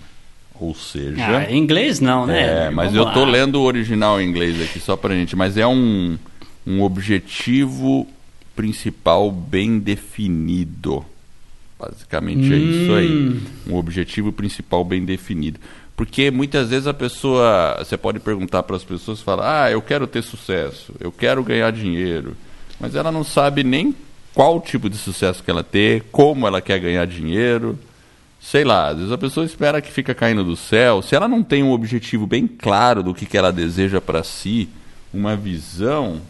Ou 0.59 0.73
seja. 0.73 1.37
Ah, 1.37 1.51
em 1.51 1.57
inglês 1.57 1.99
não, 1.99 2.25
né? 2.25 2.67
É, 2.67 2.69
mas 2.69 2.91
Vamos 2.91 3.05
eu 3.05 3.07
estou 3.07 3.25
lendo 3.25 3.55
o 3.55 3.63
original 3.63 4.21
em 4.21 4.29
inglês 4.29 4.61
aqui 4.61 4.79
só 4.79 4.95
para 4.95 5.13
gente. 5.13 5.35
Mas 5.35 5.57
é 5.57 5.67
um, 5.67 6.17
um 6.65 6.81
objetivo 6.81 8.07
principal 8.55 9.31
bem 9.31 9.79
definido. 9.79 11.05
Basicamente 11.77 12.49
hum. 12.49 12.53
é 12.53 12.57
isso 12.57 12.93
aí. 12.93 13.11
Hum. 13.11 13.41
Um 13.67 13.75
objetivo 13.75 14.31
principal 14.31 14.83
bem 14.85 15.03
definido. 15.03 15.59
Porque 15.95 16.29
muitas 16.29 16.69
vezes 16.69 16.87
a 16.87 16.93
pessoa, 16.93 17.77
você 17.79 17.95
pode 17.95 18.19
perguntar 18.19 18.63
para 18.63 18.75
as 18.75 18.83
pessoas, 18.83 19.21
fala, 19.21 19.63
ah, 19.63 19.71
eu 19.71 19.81
quero 19.81 20.05
ter 20.05 20.21
sucesso, 20.21 20.93
eu 20.99 21.11
quero 21.11 21.41
ganhar 21.41 21.71
dinheiro, 21.71 22.35
mas 22.79 22.95
ela 22.95 23.11
não 23.11 23.23
sabe 23.23 23.63
nem 23.63 23.95
qual 24.33 24.59
tipo 24.59 24.89
de 24.89 24.97
sucesso 24.97 25.41
que 25.41 25.49
ela 25.49 25.63
ter, 25.63 26.03
como 26.11 26.45
ela 26.45 26.59
quer 26.59 26.79
ganhar 26.79 27.07
dinheiro, 27.07 27.79
sei 28.41 28.65
lá, 28.65 28.89
às 28.89 28.97
vezes 28.97 29.11
a 29.11 29.17
pessoa 29.17 29.45
espera 29.45 29.81
que 29.81 29.89
fica 29.89 30.13
caindo 30.13 30.43
do 30.43 30.57
céu, 30.57 31.01
se 31.01 31.15
ela 31.15 31.29
não 31.29 31.41
tem 31.41 31.63
um 31.63 31.71
objetivo 31.71 32.27
bem 32.27 32.45
claro 32.45 33.01
do 33.01 33.13
que, 33.13 33.25
que 33.25 33.37
ela 33.37 33.51
deseja 33.51 34.01
para 34.01 34.21
si, 34.21 34.67
uma 35.13 35.37
visão, 35.37 36.21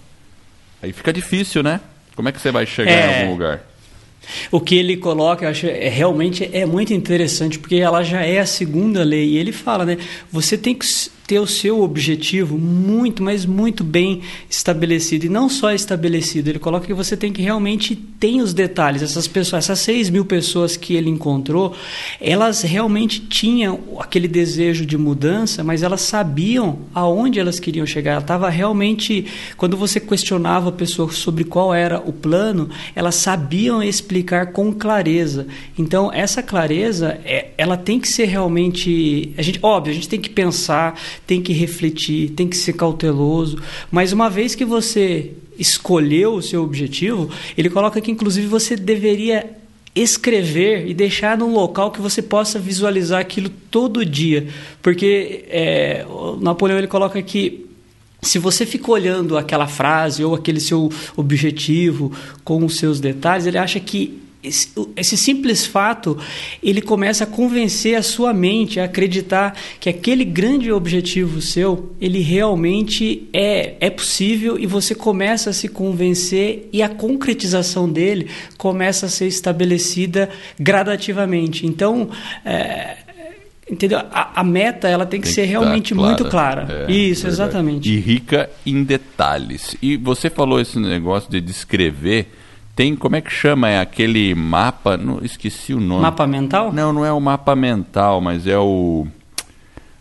aí 0.81 0.93
fica 0.93 1.11
difícil, 1.11 1.63
né? 1.63 1.81
Como 2.15 2.29
é 2.29 2.31
que 2.31 2.39
você 2.39 2.51
vai 2.51 2.67
chegar 2.67 2.91
é... 2.91 2.99
em 2.99 3.21
algum 3.21 3.31
lugar? 3.33 3.63
O 4.51 4.59
que 4.59 4.75
ele 4.75 4.97
coloca, 4.97 5.45
eu 5.45 5.49
acho, 5.49 5.67
é, 5.67 5.89
realmente 5.89 6.49
é 6.51 6.65
muito 6.65 6.93
interessante, 6.93 7.59
porque 7.59 7.75
ela 7.75 8.03
já 8.03 8.21
é 8.21 8.39
a 8.39 8.45
segunda 8.45 9.03
lei. 9.03 9.29
E 9.31 9.37
ele 9.37 9.51
fala, 9.51 9.85
né? 9.85 9.97
Você 10.31 10.57
tem 10.57 10.73
que 10.73 10.85
ter 11.27 11.39
o 11.39 11.47
seu 11.47 11.81
objetivo 11.81 12.57
muito, 12.57 13.23
mas 13.23 13.45
muito 13.45 13.83
bem 13.83 14.21
estabelecido. 14.49 15.25
E 15.25 15.29
não 15.29 15.49
só 15.49 15.71
estabelecido, 15.71 16.49
ele 16.49 16.59
coloca 16.59 16.85
que 16.85 16.93
você 16.93 17.17
tem 17.17 17.33
que 17.33 17.41
realmente 17.41 17.95
ter 17.95 18.41
os 18.41 18.53
detalhes. 18.53 19.01
Essas 19.01 19.27
pessoas, 19.27 19.65
essas 19.65 19.79
6 19.79 20.09
mil 20.11 20.25
pessoas 20.25 20.77
que 20.77 20.95
ele 20.95 21.09
encontrou, 21.09 21.75
elas 22.21 22.61
realmente 22.61 23.19
tinham 23.21 23.79
aquele 23.99 24.27
desejo 24.27 24.85
de 24.85 24.97
mudança, 24.97 25.63
mas 25.63 25.81
elas 25.81 26.01
sabiam 26.01 26.79
aonde 26.93 27.39
elas 27.39 27.59
queriam 27.59 27.85
chegar. 27.85 28.11
Ela 28.11 28.21
estava 28.21 28.49
realmente, 28.49 29.25
quando 29.57 29.75
você 29.75 29.99
questionava 29.99 30.69
a 30.69 30.71
pessoa 30.71 31.11
sobre 31.11 31.43
qual 31.43 31.73
era 31.73 31.99
o 31.99 32.13
plano, 32.13 32.69
elas 32.95 33.15
sabiam 33.15 33.81
explicar 33.81 34.51
com 34.51 34.71
clareza. 34.71 35.47
Então, 35.77 36.11
essa 36.13 36.43
clareza, 36.43 37.19
é, 37.25 37.49
ela 37.57 37.77
tem 37.77 37.99
que 37.99 38.07
ser 38.07 38.25
realmente. 38.25 39.33
A 39.37 39.41
gente, 39.41 39.59
óbvio, 39.61 39.91
a 39.91 39.95
gente 39.95 40.09
tem 40.09 40.19
que 40.19 40.29
pensar 40.29 40.99
tem 41.25 41.41
que 41.41 41.53
refletir, 41.53 42.31
tem 42.31 42.47
que 42.47 42.57
ser 42.57 42.73
cauteloso. 42.73 43.61
Mas 43.91 44.11
uma 44.11 44.29
vez 44.29 44.55
que 44.55 44.65
você 44.65 45.31
escolheu 45.57 46.35
o 46.35 46.41
seu 46.41 46.63
objetivo, 46.63 47.29
ele 47.57 47.69
coloca 47.69 48.01
que 48.01 48.11
inclusive 48.11 48.47
você 48.47 48.75
deveria 48.75 49.49
escrever 49.95 50.87
e 50.87 50.93
deixar 50.93 51.37
num 51.37 51.53
local 51.53 51.89
que 51.89 52.01
você 52.01 52.21
possa 52.21 52.59
visualizar 52.59 53.21
aquilo 53.21 53.49
todo 53.71 54.05
dia. 54.05 54.47
Porque 54.81 55.45
é, 55.47 56.05
Napoleão 56.41 56.77
ele 56.77 56.87
coloca 56.87 57.21
que 57.21 57.65
se 58.21 58.39
você 58.39 58.65
fica 58.65 58.91
olhando 58.91 59.37
aquela 59.37 59.67
frase 59.67 60.23
ou 60.23 60.35
aquele 60.35 60.59
seu 60.59 60.91
objetivo 61.15 62.11
com 62.43 62.65
os 62.65 62.75
seus 62.77 62.99
detalhes, 62.99 63.45
ele 63.45 63.57
acha 63.57 63.79
que 63.79 64.24
esse, 64.47 64.69
esse, 64.95 65.17
simples 65.17 65.65
fato 65.65 66.17
ele 66.61 66.81
começa 66.81 67.23
a 67.23 67.27
convencer 67.27 67.95
a 67.95 68.03
sua 68.03 68.33
mente 68.33 68.79
a 68.79 68.85
acreditar 68.85 69.55
que 69.79 69.89
aquele 69.89 70.23
grande 70.23 70.71
objetivo 70.71 71.41
seu 71.41 71.93
ele 71.99 72.19
realmente 72.19 73.27
é, 73.33 73.75
é 73.79 73.89
possível 73.89 74.57
e 74.59 74.65
você 74.65 74.93
começa 74.93 75.49
a 75.49 75.53
se 75.53 75.67
convencer 75.67 76.69
e 76.71 76.81
a 76.81 76.89
concretização 76.89 77.89
dele 77.89 78.29
começa 78.57 79.07
a 79.07 79.09
ser 79.09 79.27
estabelecida 79.27 80.29
gradativamente. 80.59 81.65
Então 81.65 82.09
é, 82.43 82.97
entendeu? 83.69 83.99
A, 84.11 84.41
a, 84.41 84.43
meta 84.43 84.87
ela 84.87 85.05
tem 85.05 85.19
que 85.19 85.27
tem 85.27 85.33
ser 85.33 85.41
que 85.41 85.47
realmente 85.47 85.93
clara. 85.93 86.07
muito 86.07 86.29
clara. 86.29 86.85
É, 86.87 86.91
isso 86.91 87.23
verdade. 87.23 87.41
exatamente. 87.43 87.91
E 87.91 87.99
rica 87.99 88.49
em 88.65 88.83
detalhes. 88.83 89.75
E 89.81 89.97
você 89.97 90.29
falou 90.29 90.59
esse 90.59 90.79
negócio 90.79 91.29
de 91.29 91.41
descrever 91.41 92.27
tem, 92.75 92.95
como 92.95 93.15
é 93.15 93.21
que 93.21 93.31
chama? 93.31 93.69
É 93.69 93.79
aquele 93.79 94.35
mapa, 94.35 94.97
não, 94.97 95.19
esqueci 95.23 95.73
o 95.73 95.79
nome. 95.79 96.01
Mapa 96.01 96.27
mental? 96.27 96.73
Não, 96.73 96.91
não 96.91 97.05
é 97.05 97.11
o 97.11 97.21
mapa 97.21 97.55
mental, 97.55 98.19
mas 98.19 98.45
é 98.45 98.57
o. 98.57 99.07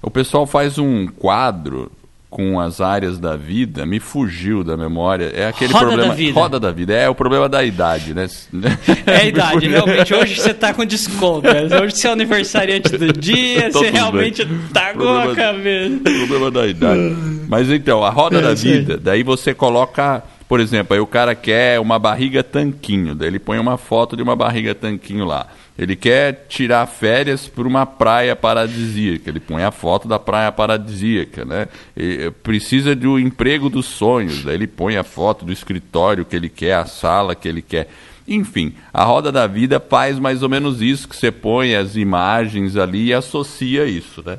O 0.02 0.11
pessoal 0.11 0.45
faz 0.45 0.76
um 0.76 1.07
quadro 1.07 1.90
com 2.28 2.59
as 2.59 2.81
áreas 2.81 3.16
da 3.16 3.37
vida, 3.37 3.87
me 3.87 4.00
fugiu 4.00 4.64
da 4.64 4.76
memória. 4.76 5.31
É 5.33 5.47
aquele 5.47 5.73
roda 5.73 5.87
problema. 5.87 6.09
Da 6.09 6.14
vida. 6.16 6.40
Roda 6.40 6.61
da 6.61 6.73
vida. 6.73 6.93
É 6.93 7.09
o 7.09 7.14
problema 7.14 7.49
da 7.49 7.62
idade, 7.62 8.12
né? 8.12 8.26
É 9.07 9.19
a 9.19 9.25
idade, 9.25 9.69
realmente. 9.69 10.12
Hoje 10.12 10.40
você 10.40 10.50
está 10.50 10.75
com 10.75 10.85
desconto. 10.85 11.47
Né? 11.47 11.81
Hoje 11.81 11.97
você 11.97 12.09
é 12.09 12.11
aniversariante 12.11 12.99
do 12.99 13.12
dia, 13.12 13.71
você 13.73 13.88
realmente 13.88 14.43
está 14.43 14.93
com 14.95 15.09
a 15.09 15.33
cabeça. 15.33 16.00
Problema 16.02 16.50
da 16.50 16.66
idade. 16.66 17.16
Mas 17.49 17.71
então, 17.71 18.02
a 18.02 18.11
roda 18.11 18.38
é, 18.38 18.43
da 18.43 18.52
vida, 18.54 18.99
daí 18.99 19.23
você 19.23 19.54
coloca 19.54 20.25
por 20.48 20.60
exemplo, 20.60 20.94
aí 20.94 21.00
o 21.00 21.06
cara 21.06 21.34
quer 21.34 21.80
uma 21.80 21.98
barriga 21.98 22.42
tanquinho, 22.42 23.14
daí 23.14 23.28
ele 23.28 23.38
põe 23.38 23.58
uma 23.58 23.76
foto 23.76 24.16
de 24.16 24.22
uma 24.22 24.36
barriga 24.36 24.74
tanquinho 24.74 25.24
lá. 25.24 25.48
Ele 25.76 25.96
quer 25.96 26.46
tirar 26.48 26.86
férias 26.86 27.48
por 27.48 27.66
uma 27.66 27.84
praia 27.84 28.36
paradisíaca. 28.36 29.28
Ele 29.28 29.40
põe 29.40 29.64
a 29.64 29.72
foto 29.72 30.06
da 30.06 30.20
praia 30.20 30.52
paradisíaca, 30.52 31.44
né? 31.44 31.66
Ele 31.96 32.30
precisa 32.30 32.94
do 32.94 33.18
emprego 33.18 33.68
dos 33.68 33.86
sonhos. 33.86 34.44
Daí 34.44 34.54
ele 34.54 34.68
põe 34.68 34.96
a 34.96 35.02
foto 35.02 35.44
do 35.44 35.52
escritório 35.52 36.24
que 36.24 36.36
ele 36.36 36.48
quer, 36.48 36.74
a 36.74 36.86
sala 36.86 37.34
que 37.34 37.48
ele 37.48 37.60
quer. 37.60 37.88
Enfim, 38.26 38.72
a 38.92 39.02
roda 39.02 39.32
da 39.32 39.48
vida 39.48 39.80
faz 39.80 40.18
mais 40.18 40.44
ou 40.44 40.48
menos 40.48 40.80
isso 40.80 41.08
que 41.08 41.16
você 41.16 41.32
põe 41.32 41.74
as 41.74 41.96
imagens 41.96 42.76
ali 42.76 43.06
e 43.06 43.14
associa 43.14 43.84
isso, 43.84 44.22
né? 44.24 44.38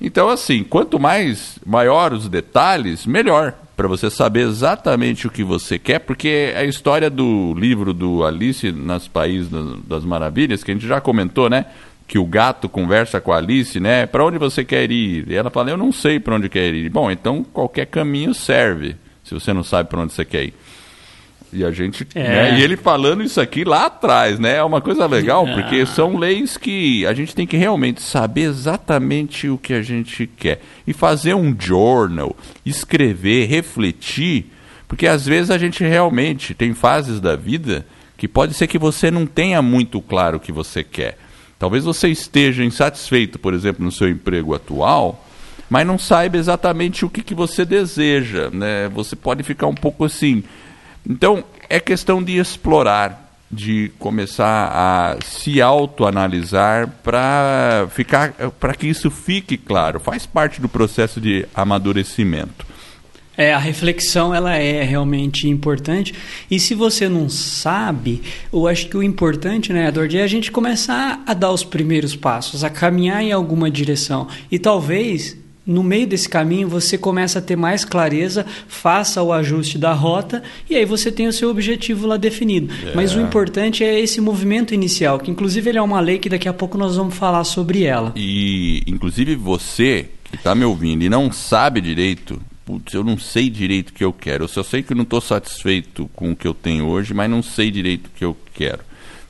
Então, 0.00 0.28
assim, 0.28 0.64
quanto 0.64 0.98
mais 0.98 1.58
maior 1.64 2.12
os 2.12 2.28
detalhes, 2.28 3.06
melhor 3.06 3.54
para 3.76 3.88
você 3.88 4.10
saber 4.10 4.40
exatamente 4.40 5.26
o 5.26 5.30
que 5.30 5.42
você 5.42 5.78
quer, 5.78 6.00
porque 6.00 6.52
a 6.56 6.64
história 6.64 7.08
do 7.08 7.54
livro 7.54 7.92
do 7.92 8.24
Alice 8.24 8.70
nas 8.70 9.08
Países 9.08 9.50
das 9.86 10.04
Maravilhas, 10.04 10.62
que 10.62 10.70
a 10.70 10.74
gente 10.74 10.86
já 10.86 11.00
comentou, 11.00 11.48
né? 11.48 11.66
Que 12.06 12.18
o 12.18 12.26
gato 12.26 12.68
conversa 12.68 13.20
com 13.20 13.32
a 13.32 13.38
Alice, 13.38 13.80
né? 13.80 14.06
Para 14.06 14.24
onde 14.24 14.36
você 14.36 14.64
quer 14.64 14.90
ir? 14.90 15.30
E 15.30 15.34
ela 15.34 15.50
fala: 15.50 15.70
Eu 15.70 15.76
não 15.76 15.90
sei 15.90 16.20
para 16.20 16.34
onde 16.34 16.48
quer 16.48 16.74
ir. 16.74 16.90
Bom, 16.90 17.10
então 17.10 17.42
qualquer 17.42 17.86
caminho 17.86 18.34
serve, 18.34 18.96
se 19.24 19.32
você 19.32 19.52
não 19.52 19.62
sabe 19.62 19.88
para 19.88 20.00
onde 20.00 20.12
você 20.12 20.24
quer 20.24 20.44
ir. 20.44 20.54
E 21.52 21.64
a 21.64 21.70
gente. 21.70 22.06
É. 22.14 22.22
Né? 22.22 22.58
E 22.58 22.62
ele 22.62 22.76
falando 22.76 23.22
isso 23.22 23.40
aqui 23.40 23.62
lá 23.62 23.86
atrás, 23.86 24.38
né? 24.38 24.56
É 24.56 24.62
uma 24.64 24.80
coisa 24.80 25.06
legal, 25.06 25.46
ah. 25.46 25.54
porque 25.54 25.84
são 25.84 26.16
leis 26.16 26.56
que 26.56 27.04
a 27.06 27.12
gente 27.12 27.34
tem 27.34 27.46
que 27.46 27.56
realmente 27.56 28.00
saber 28.00 28.42
exatamente 28.42 29.48
o 29.48 29.58
que 29.58 29.74
a 29.74 29.82
gente 29.82 30.26
quer. 30.26 30.60
E 30.86 30.92
fazer 30.92 31.34
um 31.34 31.54
journal, 31.58 32.34
escrever, 32.64 33.46
refletir, 33.46 34.46
porque 34.88 35.06
às 35.06 35.26
vezes 35.26 35.50
a 35.50 35.58
gente 35.58 35.84
realmente 35.84 36.54
tem 36.54 36.72
fases 36.72 37.20
da 37.20 37.36
vida 37.36 37.84
que 38.16 38.26
pode 38.26 38.54
ser 38.54 38.66
que 38.66 38.78
você 38.78 39.10
não 39.10 39.26
tenha 39.26 39.60
muito 39.60 40.00
claro 40.00 40.36
o 40.36 40.40
que 40.40 40.52
você 40.52 40.82
quer. 40.82 41.18
Talvez 41.58 41.84
você 41.84 42.08
esteja 42.08 42.64
insatisfeito, 42.64 43.38
por 43.38 43.52
exemplo, 43.52 43.84
no 43.84 43.92
seu 43.92 44.08
emprego 44.08 44.54
atual, 44.54 45.24
mas 45.68 45.86
não 45.86 45.98
saiba 45.98 46.36
exatamente 46.36 47.04
o 47.04 47.10
que, 47.10 47.22
que 47.22 47.34
você 47.34 47.64
deseja. 47.64 48.50
Né? 48.50 48.88
Você 48.88 49.16
pode 49.16 49.42
ficar 49.42 49.66
um 49.66 49.74
pouco 49.74 50.04
assim 50.04 50.44
então, 51.08 51.44
é 51.68 51.80
questão 51.80 52.22
de 52.22 52.38
explorar, 52.38 53.36
de 53.50 53.90
começar 53.98 54.70
a 54.72 55.18
se 55.24 55.60
autoanalisar 55.60 56.88
para 57.02 57.86
ficar 57.90 58.32
para 58.58 58.74
que 58.74 58.86
isso 58.86 59.10
fique 59.10 59.56
claro. 59.56 60.00
Faz 60.00 60.24
parte 60.24 60.60
do 60.60 60.68
processo 60.68 61.20
de 61.20 61.46
amadurecimento. 61.54 62.72
É, 63.36 63.52
a 63.52 63.58
reflexão 63.58 64.34
ela 64.34 64.56
é 64.56 64.82
realmente 64.82 65.48
importante. 65.48 66.14
E 66.50 66.60
se 66.60 66.74
você 66.74 67.08
não 67.08 67.28
sabe, 67.28 68.22
eu 68.52 68.66
acho 68.66 68.88
que 68.88 68.96
o 68.96 69.02
importante, 69.02 69.72
né, 69.72 69.88
Edward, 69.88 70.16
é 70.18 70.22
a 70.22 70.26
gente 70.26 70.52
começar 70.52 71.22
a 71.26 71.32
dar 71.32 71.50
os 71.50 71.64
primeiros 71.64 72.14
passos, 72.14 72.62
a 72.62 72.70
caminhar 72.70 73.22
em 73.22 73.32
alguma 73.32 73.70
direção. 73.70 74.28
E 74.50 74.58
talvez 74.58 75.36
no 75.66 75.82
meio 75.82 76.06
desse 76.06 76.28
caminho 76.28 76.68
você 76.68 76.98
começa 76.98 77.38
a 77.38 77.42
ter 77.42 77.56
mais 77.56 77.84
clareza, 77.84 78.44
faça 78.66 79.22
o 79.22 79.32
ajuste 79.32 79.78
da 79.78 79.92
rota 79.92 80.42
e 80.68 80.74
aí 80.74 80.84
você 80.84 81.10
tem 81.12 81.28
o 81.28 81.32
seu 81.32 81.50
objetivo 81.50 82.06
lá 82.06 82.16
definido. 82.16 82.72
É. 82.86 82.94
Mas 82.94 83.14
o 83.14 83.20
importante 83.20 83.84
é 83.84 84.00
esse 84.00 84.20
movimento 84.20 84.74
inicial, 84.74 85.18
que 85.18 85.30
inclusive 85.30 85.70
ele 85.70 85.78
é 85.78 85.82
uma 85.82 86.00
lei 86.00 86.18
que 86.18 86.28
daqui 86.28 86.48
a 86.48 86.52
pouco 86.52 86.76
nós 86.76 86.96
vamos 86.96 87.14
falar 87.14 87.44
sobre 87.44 87.84
ela. 87.84 88.12
E 88.16 88.82
inclusive 88.86 89.36
você 89.36 90.08
que 90.24 90.36
está 90.36 90.54
me 90.54 90.64
ouvindo 90.64 91.04
e 91.04 91.08
não 91.08 91.30
sabe 91.30 91.80
direito, 91.80 92.40
putz, 92.64 92.94
eu 92.94 93.04
não 93.04 93.18
sei 93.18 93.50
direito 93.50 93.90
o 93.90 93.92
que 93.92 94.04
eu 94.04 94.12
quero. 94.12 94.44
Eu 94.44 94.48
só 94.48 94.62
sei 94.62 94.82
que 94.82 94.92
eu 94.92 94.96
não 94.96 95.04
estou 95.04 95.20
satisfeito 95.20 96.10
com 96.14 96.32
o 96.32 96.36
que 96.36 96.48
eu 96.48 96.54
tenho 96.54 96.86
hoje, 96.86 97.12
mas 97.12 97.30
não 97.30 97.42
sei 97.42 97.70
direito 97.70 98.06
o 98.06 98.10
que 98.10 98.24
eu 98.24 98.36
quero. 98.54 98.80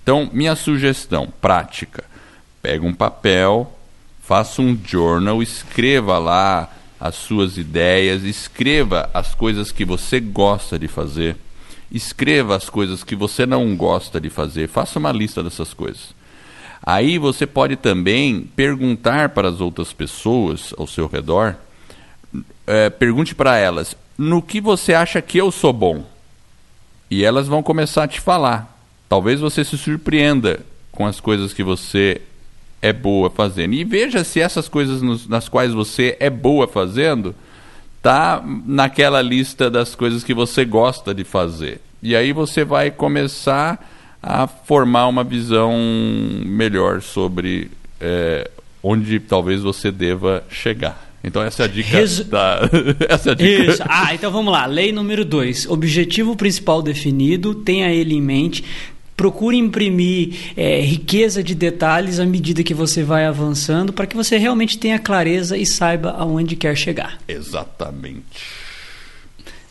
Então, 0.02 0.30
minha 0.32 0.54
sugestão 0.54 1.28
prática: 1.40 2.04
pega 2.62 2.86
um 2.86 2.94
papel, 2.94 3.76
faça 4.32 4.62
um 4.62 4.78
journal, 4.82 5.42
escreva 5.42 6.16
lá 6.16 6.70
as 6.98 7.16
suas 7.16 7.58
ideias, 7.58 8.22
escreva 8.22 9.10
as 9.12 9.34
coisas 9.34 9.70
que 9.70 9.84
você 9.84 10.18
gosta 10.20 10.78
de 10.78 10.88
fazer, 10.88 11.36
escreva 11.90 12.56
as 12.56 12.70
coisas 12.70 13.04
que 13.04 13.14
você 13.14 13.44
não 13.44 13.76
gosta 13.76 14.18
de 14.18 14.30
fazer, 14.30 14.70
faça 14.70 14.98
uma 14.98 15.12
lista 15.12 15.42
dessas 15.42 15.74
coisas. 15.74 16.14
Aí 16.82 17.18
você 17.18 17.46
pode 17.46 17.76
também 17.76 18.48
perguntar 18.56 19.28
para 19.28 19.50
as 19.50 19.60
outras 19.60 19.92
pessoas 19.92 20.72
ao 20.78 20.86
seu 20.86 21.06
redor, 21.06 21.54
é, 22.66 22.88
pergunte 22.88 23.34
para 23.34 23.58
elas, 23.58 23.94
no 24.16 24.40
que 24.40 24.62
você 24.62 24.94
acha 24.94 25.20
que 25.20 25.36
eu 25.36 25.52
sou 25.52 25.74
bom? 25.74 26.06
E 27.10 27.22
elas 27.22 27.48
vão 27.48 27.62
começar 27.62 28.04
a 28.04 28.08
te 28.08 28.18
falar. 28.18 28.78
Talvez 29.10 29.40
você 29.40 29.62
se 29.62 29.76
surpreenda 29.76 30.60
com 30.90 31.06
as 31.06 31.20
coisas 31.20 31.52
que 31.52 31.62
você 31.62 32.22
é 32.82 32.92
boa 32.92 33.30
fazendo. 33.30 33.74
E 33.74 33.84
veja 33.84 34.24
se 34.24 34.40
essas 34.40 34.68
coisas 34.68 35.00
nos, 35.00 35.28
nas 35.28 35.48
quais 35.48 35.72
você 35.72 36.16
é 36.18 36.28
boa 36.28 36.66
fazendo 36.66 37.34
tá 38.02 38.42
naquela 38.66 39.22
lista 39.22 39.70
das 39.70 39.94
coisas 39.94 40.24
que 40.24 40.34
você 40.34 40.64
gosta 40.64 41.14
de 41.14 41.22
fazer. 41.22 41.80
E 42.02 42.16
aí 42.16 42.32
você 42.32 42.64
vai 42.64 42.90
começar 42.90 43.88
a 44.20 44.48
formar 44.48 45.06
uma 45.06 45.22
visão 45.22 45.72
melhor 46.44 47.00
sobre 47.00 47.70
é, 48.00 48.50
onde 48.82 49.20
talvez 49.20 49.62
você 49.62 49.92
deva 49.92 50.42
chegar. 50.50 51.12
Então 51.24 51.40
essa 51.40 51.62
é 51.62 51.64
a 51.66 51.68
dica 51.68 51.96
Resu... 51.96 52.24
da... 52.24 52.68
essa 53.08 53.30
é 53.30 53.32
a 53.32 53.34
dica. 53.36 53.72
Isso. 53.72 53.82
Ah, 53.86 54.12
então 54.12 54.32
vamos 54.32 54.52
lá. 54.52 54.66
Lei 54.66 54.90
número 54.90 55.24
2. 55.24 55.68
Objetivo 55.68 56.34
principal 56.34 56.82
definido, 56.82 57.54
tenha 57.54 57.92
ele 57.92 58.16
em 58.16 58.20
mente 58.20 58.64
procure 59.22 59.56
imprimir 59.56 60.34
é, 60.56 60.80
riqueza 60.80 61.44
de 61.44 61.54
detalhes 61.54 62.18
à 62.18 62.26
medida 62.26 62.64
que 62.64 62.74
você 62.74 63.04
vai 63.04 63.24
avançando, 63.24 63.92
para 63.92 64.04
que 64.04 64.16
você 64.16 64.36
realmente 64.36 64.76
tenha 64.76 64.98
clareza 64.98 65.56
e 65.56 65.64
saiba 65.64 66.10
aonde 66.18 66.56
quer 66.56 66.76
chegar. 66.76 67.20
Exatamente. 67.28 68.24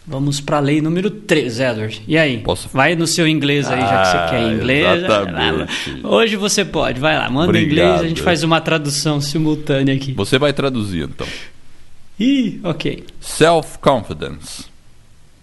Vamos 0.08 0.40
para 0.40 0.56
a 0.56 0.60
lei 0.62 0.80
número 0.80 1.12
3, 1.12 1.60
Edward. 1.60 2.02
E 2.08 2.18
aí? 2.18 2.38
Posso? 2.38 2.70
Vai 2.72 2.96
no 2.96 3.06
seu 3.06 3.28
inglês 3.28 3.70
aí, 3.70 3.82
já 3.82 4.02
que 4.02 4.08
você 4.08 4.18
quer 4.30 4.42
ah, 4.42 4.54
inglês. 4.54 5.04
Exatamente. 5.04 5.74
Hoje 6.02 6.36
você 6.38 6.64
pode, 6.64 7.02
vai 7.02 7.18
lá, 7.18 7.30
manda 7.30 7.60
em 7.60 7.66
inglês, 7.66 8.00
a 8.00 8.08
gente 8.08 8.22
faz 8.22 8.44
uma 8.44 8.62
tradução 8.62 9.20
simultânea 9.20 9.94
aqui. 9.94 10.14
Você 10.14 10.40
vai 10.40 10.54
traduzir 10.54 11.04
então. 11.04 11.28
Ih, 12.18 12.62
ok. 12.64 13.04
Self-confidence. 13.20 14.64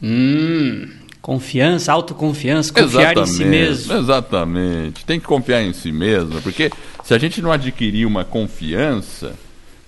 Hum, 0.03 0.89
Confiança, 1.21 1.93
autoconfiança, 1.93 2.73
confiar 2.73 3.13
exatamente, 3.13 3.31
em 3.31 3.35
si 3.35 3.45
mesmo. 3.45 3.95
Exatamente. 3.95 5.05
Tem 5.05 5.21
que 5.21 5.27
confiar 5.27 5.63
em 5.63 5.73
si 5.73 5.93
mesmo, 5.93 6.41
porque 6.43 6.71
se 7.05 7.13
a 7.13 7.19
gente 7.19 7.43
não 7.43 7.53
adquirir 7.53 8.07
uma 8.07 8.25
confiança, 8.25 9.35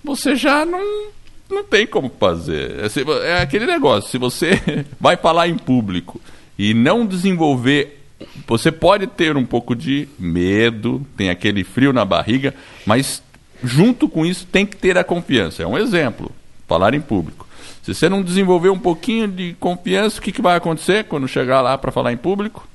você 0.03 0.35
já 0.35 0.67
não, 0.67 1.09
não 1.49 1.65
tem 1.65 1.87
como 1.87 2.11
fazer. 2.19 2.77
É, 2.81 3.29
é 3.29 3.43
aquele 3.43 3.67
negócio, 3.67 4.11
se 4.11 4.19
você 4.19 4.61
vai 5.01 5.17
falar 5.17 5.49
em 5.49 5.57
público 5.57 6.21
e 6.59 6.75
não 6.75 7.07
desenvolver 7.07 8.01
você 8.47 8.71
pode 8.71 9.07
ter 9.07 9.37
um 9.37 9.45
pouco 9.45 9.75
de 9.75 10.09
medo, 10.19 11.05
tem 11.17 11.31
aquele 11.31 11.65
frio 11.65 11.93
na 11.93 12.05
barriga, 12.05 12.55
mas 12.85 13.23
junto 13.63 14.09
com 14.09 14.25
isso 14.27 14.47
tem 14.47 14.67
que 14.67 14.77
ter 14.77 14.99
a 14.99 15.05
confiança. 15.05 15.63
É 15.63 15.67
um 15.67 15.79
exemplo, 15.79 16.31
falar 16.67 16.95
em 16.95 17.01
público. 17.01 17.47
Se 17.83 17.95
você 17.95 18.09
não 18.09 18.23
desenvolver 18.23 18.71
um 18.71 18.79
pouquinho 18.79 19.29
de 19.29 19.55
confiança, 19.61 20.19
o 20.19 20.23
que, 20.23 20.33
que 20.33 20.43
vai 20.43 20.57
acontecer 20.57 21.05
quando 21.05 21.27
chegar 21.29 21.61
lá 21.61 21.77
para 21.77 21.93
falar 21.93 22.13
em 22.13 22.17
público? 22.17 22.67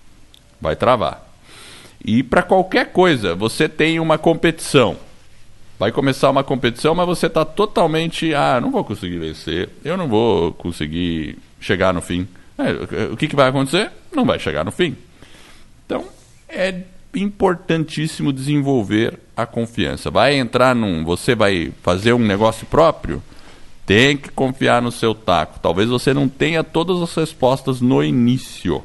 Vai 0.59 0.75
travar. 0.75 1.25
E 2.03 2.21
para 2.21 2.43
qualquer 2.43 2.91
coisa, 2.91 3.33
você 3.33 3.67
tem 3.67 3.99
uma 3.99 4.17
competição. 4.17 4.97
Vai 5.77 5.91
começar 5.91 6.29
uma 6.29 6.43
competição, 6.43 6.95
mas 6.95 7.05
você 7.05 7.27
está 7.27 7.43
totalmente. 7.43 8.33
Ah, 8.33 8.59
não 8.61 8.71
vou 8.71 8.83
conseguir 8.83 9.17
vencer, 9.17 9.69
eu 9.83 9.97
não 9.97 10.07
vou 10.07 10.53
conseguir 10.53 11.37
chegar 11.59 11.93
no 11.93 12.01
fim. 12.01 12.27
É, 12.57 13.11
o 13.11 13.17
que, 13.17 13.27
que 13.27 13.35
vai 13.35 13.49
acontecer? 13.49 13.91
Não 14.13 14.23
vai 14.23 14.39
chegar 14.39 14.63
no 14.63 14.71
fim. 14.71 14.95
Então, 15.85 16.05
é 16.47 16.81
importantíssimo 17.13 18.31
desenvolver 18.31 19.19
a 19.35 19.45
confiança. 19.45 20.09
Vai 20.09 20.35
entrar 20.35 20.73
num. 20.73 21.03
Você 21.03 21.35
vai 21.35 21.73
fazer 21.81 22.13
um 22.13 22.19
negócio 22.19 22.65
próprio? 22.65 23.21
Tem 23.85 24.17
que 24.17 24.29
confiar 24.29 24.81
no 24.81 24.91
seu 24.91 25.13
taco. 25.13 25.59
Talvez 25.59 25.89
você 25.89 26.13
não 26.13 26.27
tenha 26.27 26.63
todas 26.63 27.01
as 27.01 27.13
respostas 27.13 27.81
no 27.81 28.03
início, 28.03 28.83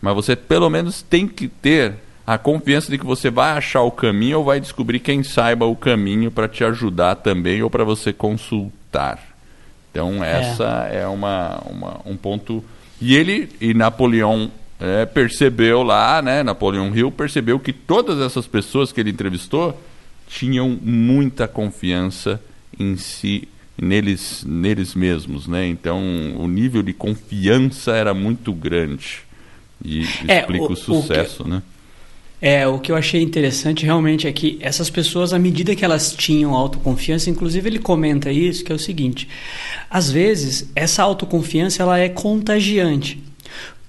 mas 0.00 0.14
você 0.14 0.34
pelo 0.34 0.70
menos 0.70 1.02
tem 1.02 1.28
que 1.28 1.46
ter 1.48 1.94
a 2.26 2.38
confiança 2.38 2.90
de 2.90 2.98
que 2.98 3.04
você 3.04 3.30
vai 3.30 3.52
achar 3.52 3.82
o 3.82 3.90
caminho 3.90 4.38
ou 4.38 4.44
vai 4.44 4.58
descobrir 4.58 4.98
quem 4.98 5.22
saiba 5.22 5.66
o 5.66 5.76
caminho 5.76 6.30
para 6.30 6.48
te 6.48 6.64
ajudar 6.64 7.16
também 7.16 7.62
ou 7.62 7.68
para 7.68 7.84
você 7.84 8.12
consultar. 8.12 9.20
Então 9.90 10.24
essa 10.24 10.88
é, 10.90 11.02
é 11.02 11.06
uma, 11.06 11.62
uma, 11.70 12.00
um 12.06 12.16
ponto. 12.16 12.64
E 13.00 13.14
ele 13.14 13.50
e 13.60 13.74
Napoleão 13.74 14.50
é, 14.80 15.04
percebeu 15.04 15.82
lá, 15.82 16.22
né? 16.22 16.42
Napoleão 16.42 16.94
Hill 16.94 17.12
percebeu 17.12 17.60
que 17.60 17.72
todas 17.72 18.18
essas 18.20 18.46
pessoas 18.46 18.90
que 18.90 19.00
ele 19.00 19.10
entrevistou 19.10 19.78
tinham 20.26 20.78
muita 20.80 21.46
confiança 21.46 22.40
em 22.78 22.96
si 22.96 23.46
neles, 23.80 24.44
neles 24.46 24.94
mesmos, 24.94 25.46
né? 25.46 25.66
Então 25.66 26.00
o 26.36 26.48
nível 26.48 26.82
de 26.82 26.92
confiança 26.92 27.92
era 27.92 28.14
muito 28.14 28.52
grande 28.52 29.20
e 29.84 30.04
é, 30.28 30.40
explica 30.40 30.64
o, 30.64 30.72
o 30.72 30.76
sucesso, 30.76 31.44
o 31.44 31.48
né? 31.48 31.62
É, 32.40 32.66
o 32.66 32.78
que 32.78 32.92
eu 32.92 32.96
achei 32.96 33.22
interessante 33.22 33.86
realmente 33.86 34.26
é 34.26 34.32
que 34.32 34.58
essas 34.60 34.90
pessoas, 34.90 35.32
à 35.32 35.38
medida 35.38 35.74
que 35.74 35.82
elas 35.82 36.12
tinham 36.12 36.54
autoconfiança, 36.54 37.30
inclusive 37.30 37.66
ele 37.68 37.78
comenta 37.78 38.30
isso, 38.30 38.62
que 38.62 38.70
é 38.70 38.74
o 38.74 38.78
seguinte: 38.78 39.26
às 39.88 40.10
vezes 40.10 40.70
essa 40.76 41.02
autoconfiança 41.02 41.82
ela 41.82 41.98
é 41.98 42.08
contagiante. 42.08 43.22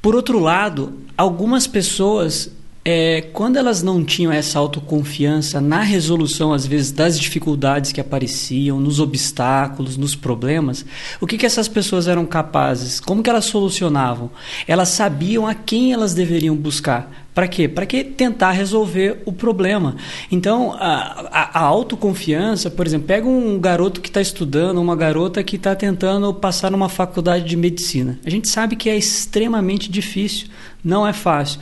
Por 0.02 0.16
outro 0.16 0.40
lado, 0.40 0.94
algumas 1.18 1.68
pessoas 1.68 2.50
é, 2.88 3.22
quando 3.34 3.58
elas 3.58 3.82
não 3.82 4.06
tinham 4.06 4.32
essa 4.32 4.60
autoconfiança 4.60 5.60
na 5.60 5.82
resolução, 5.82 6.54
às 6.54 6.68
vezes, 6.68 6.92
das 6.92 7.20
dificuldades 7.20 7.92
que 7.92 8.00
apareciam, 8.00 8.80
nos 8.80 9.00
obstáculos, 9.00 9.98
nos 9.98 10.16
problemas, 10.16 10.86
o 11.20 11.26
que, 11.26 11.36
que 11.36 11.48
essas 11.48 11.68
pessoas 11.68 12.08
eram 12.08 12.28
capazes? 12.28 13.00
Como 13.00 13.24
que 13.24 13.30
elas 13.30 13.46
solucionavam? 13.46 14.30
Elas 14.68 14.90
sabiam 14.90 15.48
a 15.48 15.56
quem 15.56 15.94
elas 15.94 16.14
deveriam 16.14 16.56
buscar. 16.56 17.26
Para 17.34 17.50
quê? 17.50 17.68
Para 17.68 17.86
que 17.86 18.04
tentar 18.04 18.52
resolver 18.52 19.22
o 19.26 19.34
problema. 19.34 19.98
Então, 20.32 20.72
a, 20.80 21.28
a, 21.32 21.60
a 21.60 21.64
autoconfiança, 21.64 22.70
por 22.70 22.86
exemplo, 22.86 23.08
pega 23.08 23.28
um 23.28 23.60
garoto 23.60 24.00
que 24.00 24.08
está 24.08 24.22
estudando, 24.22 24.80
uma 24.80 24.96
garota 24.96 25.44
que 25.44 25.58
está 25.58 25.76
tentando 25.76 26.34
passar 26.34 26.72
numa 26.72 26.88
faculdade 26.88 27.44
de 27.44 27.58
medicina. 27.58 28.18
A 28.26 28.30
gente 28.30 28.48
sabe 28.48 28.78
que 28.78 28.90
é 28.90 28.96
extremamente 28.96 29.92
difícil, 29.92 30.48
não 30.86 31.06
é 31.06 31.12
fácil. 31.12 31.60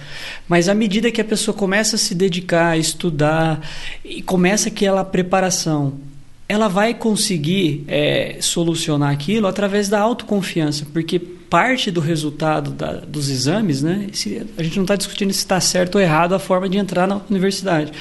Mas 0.48 0.68
à 0.68 0.74
medida 0.74 1.10
que 1.10 1.22
a 1.22 1.26
pessoa 1.26 1.56
começa 1.56 1.96
a 1.96 2.00
se 2.00 2.14
dedicar, 2.14 2.72
a 2.72 2.78
estudar, 2.78 3.62
e 4.04 4.22
começa 4.22 4.68
aquela 4.68 5.06
preparação, 5.06 5.94
ela 6.48 6.68
vai 6.68 6.94
conseguir 6.94 7.86
é, 7.88 8.38
solucionar 8.42 9.12
aquilo 9.12 9.48
através 9.48 9.88
da 9.88 10.00
autoconfiança, 10.00 10.86
porque 10.92 11.18
parte 11.18 11.90
do 11.90 12.02
resultado 12.02 12.72
da, 12.72 12.94
dos 12.94 13.30
exames, 13.30 13.82
né? 13.82 14.08
Se, 14.12 14.42
a 14.58 14.64
gente 14.64 14.76
não 14.76 14.84
está 14.84 14.96
discutindo 14.96 15.32
se 15.32 15.40
está 15.40 15.62
certo 15.62 15.96
ou 15.96 16.02
errado 16.02 16.34
a 16.34 16.40
forma 16.40 16.68
de 16.68 16.78
entrar 16.78 17.08
na 17.08 17.22
universidade, 17.30 17.92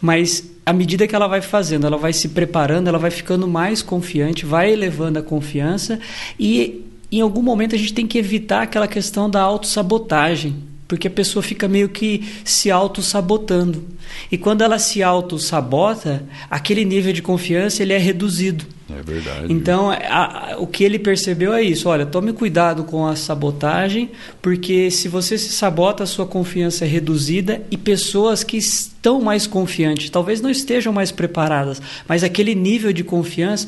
mas 0.00 0.50
à 0.64 0.72
medida 0.72 1.06
que 1.06 1.14
ela 1.14 1.26
vai 1.26 1.42
fazendo, 1.42 1.86
ela 1.86 1.98
vai 1.98 2.12
se 2.12 2.30
preparando, 2.30 2.88
ela 2.88 2.98
vai 2.98 3.10
ficando 3.10 3.46
mais 3.46 3.82
confiante, 3.82 4.46
vai 4.46 4.72
elevando 4.72 5.18
a 5.18 5.22
confiança 5.22 6.00
e 6.40 6.86
em 7.10 7.20
algum 7.20 7.42
momento 7.42 7.74
a 7.74 7.78
gente 7.78 7.92
tem 7.92 8.06
que 8.06 8.16
evitar 8.16 8.62
aquela 8.62 8.88
questão 8.88 9.28
da 9.28 9.42
autossabotagem, 9.42 10.56
porque 10.92 11.08
a 11.08 11.10
pessoa 11.10 11.42
fica 11.42 11.66
meio 11.66 11.88
que 11.88 12.22
se 12.44 12.70
auto-sabotando. 12.70 13.82
E 14.30 14.36
quando 14.36 14.60
ela 14.60 14.78
se 14.78 15.02
auto-sabota, 15.02 16.22
aquele 16.50 16.84
nível 16.84 17.14
de 17.14 17.22
confiança 17.22 17.82
ele 17.82 17.94
é 17.94 17.98
reduzido. 17.98 18.66
É 18.98 19.02
verdade. 19.02 19.52
Então, 19.52 19.90
a, 19.90 20.52
a, 20.52 20.58
o 20.58 20.66
que 20.66 20.84
ele 20.84 20.98
percebeu 20.98 21.52
é 21.52 21.62
isso: 21.62 21.88
olha, 21.88 22.04
tome 22.04 22.32
cuidado 22.32 22.84
com 22.84 23.06
a 23.06 23.16
sabotagem, 23.16 24.10
porque 24.40 24.90
se 24.90 25.08
você 25.08 25.38
se 25.38 25.52
sabota, 25.52 26.04
a 26.04 26.06
sua 26.06 26.26
confiança 26.26 26.84
é 26.84 26.88
reduzida 26.88 27.62
e 27.70 27.76
pessoas 27.76 28.44
que 28.44 28.56
estão 28.56 29.20
mais 29.20 29.46
confiantes, 29.46 30.10
talvez 30.10 30.40
não 30.40 30.50
estejam 30.50 30.92
mais 30.92 31.10
preparadas, 31.10 31.80
mas 32.06 32.22
aquele 32.22 32.54
nível 32.54 32.92
de 32.92 33.02
confiança 33.02 33.66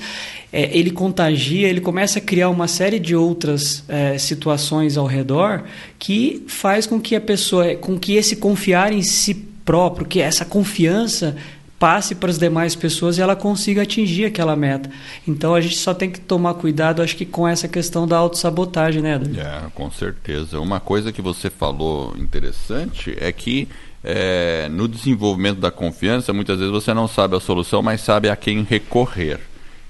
é, 0.53 0.77
ele 0.77 0.91
contagia, 0.91 1.69
ele 1.69 1.81
começa 1.81 2.19
a 2.19 2.23
criar 2.23 2.49
uma 2.49 2.69
série 2.69 3.01
de 3.01 3.17
outras 3.17 3.83
é, 3.89 4.17
situações 4.19 4.97
ao 4.97 5.07
redor 5.07 5.65
que 5.99 6.45
faz 6.47 6.87
com 6.87 7.01
que 7.01 7.17
a 7.17 7.21
pessoa, 7.21 7.75
com 7.75 7.99
que 7.99 8.15
esse 8.15 8.37
confiar 8.37 8.93
em 8.93 9.03
si 9.03 9.35
próprio, 9.65 10.07
que 10.07 10.21
essa 10.21 10.45
confiança 10.45 11.37
passe 11.85 12.15
para 12.15 12.31
as 12.31 12.39
demais 12.39 12.75
pessoas 12.75 13.19
e 13.19 13.21
ela 13.21 13.37
consiga 13.37 13.83
atingir 13.83 14.25
aquela 14.25 14.57
meta. 14.57 14.89
Então 15.29 15.55
a 15.55 15.61
gente 15.61 15.77
só 15.77 15.93
tem 15.93 16.11
que 16.11 16.19
tomar 16.19 16.55
cuidado, 16.55 17.03
acho 17.03 17.15
que 17.15 17.27
com 17.27 17.47
essa 17.47 17.69
questão 17.69 18.09
da 18.09 18.17
autossabotagem, 18.17 19.03
né, 19.03 19.17
Eder? 19.17 19.39
É, 19.39 19.61
com 19.75 19.91
certeza. 19.91 20.59
Uma 20.59 20.81
coisa 20.81 21.13
que 21.13 21.21
você 21.21 21.51
falou 21.51 22.17
interessante 22.17 23.15
é 23.21 23.31
que 23.31 23.69
é, 24.03 24.67
no 24.71 24.89
desenvolvimento 24.89 25.61
da 25.61 25.71
confiança, 25.71 26.33
muitas 26.33 26.59
vezes 26.59 26.73
você 26.73 26.95
não 26.95 27.07
sabe 27.07 27.37
a 27.37 27.41
solução, 27.41 27.83
mas 27.83 28.01
sabe 28.01 28.31
a 28.31 28.37
quem 28.37 28.63
recorrer. 28.63 29.41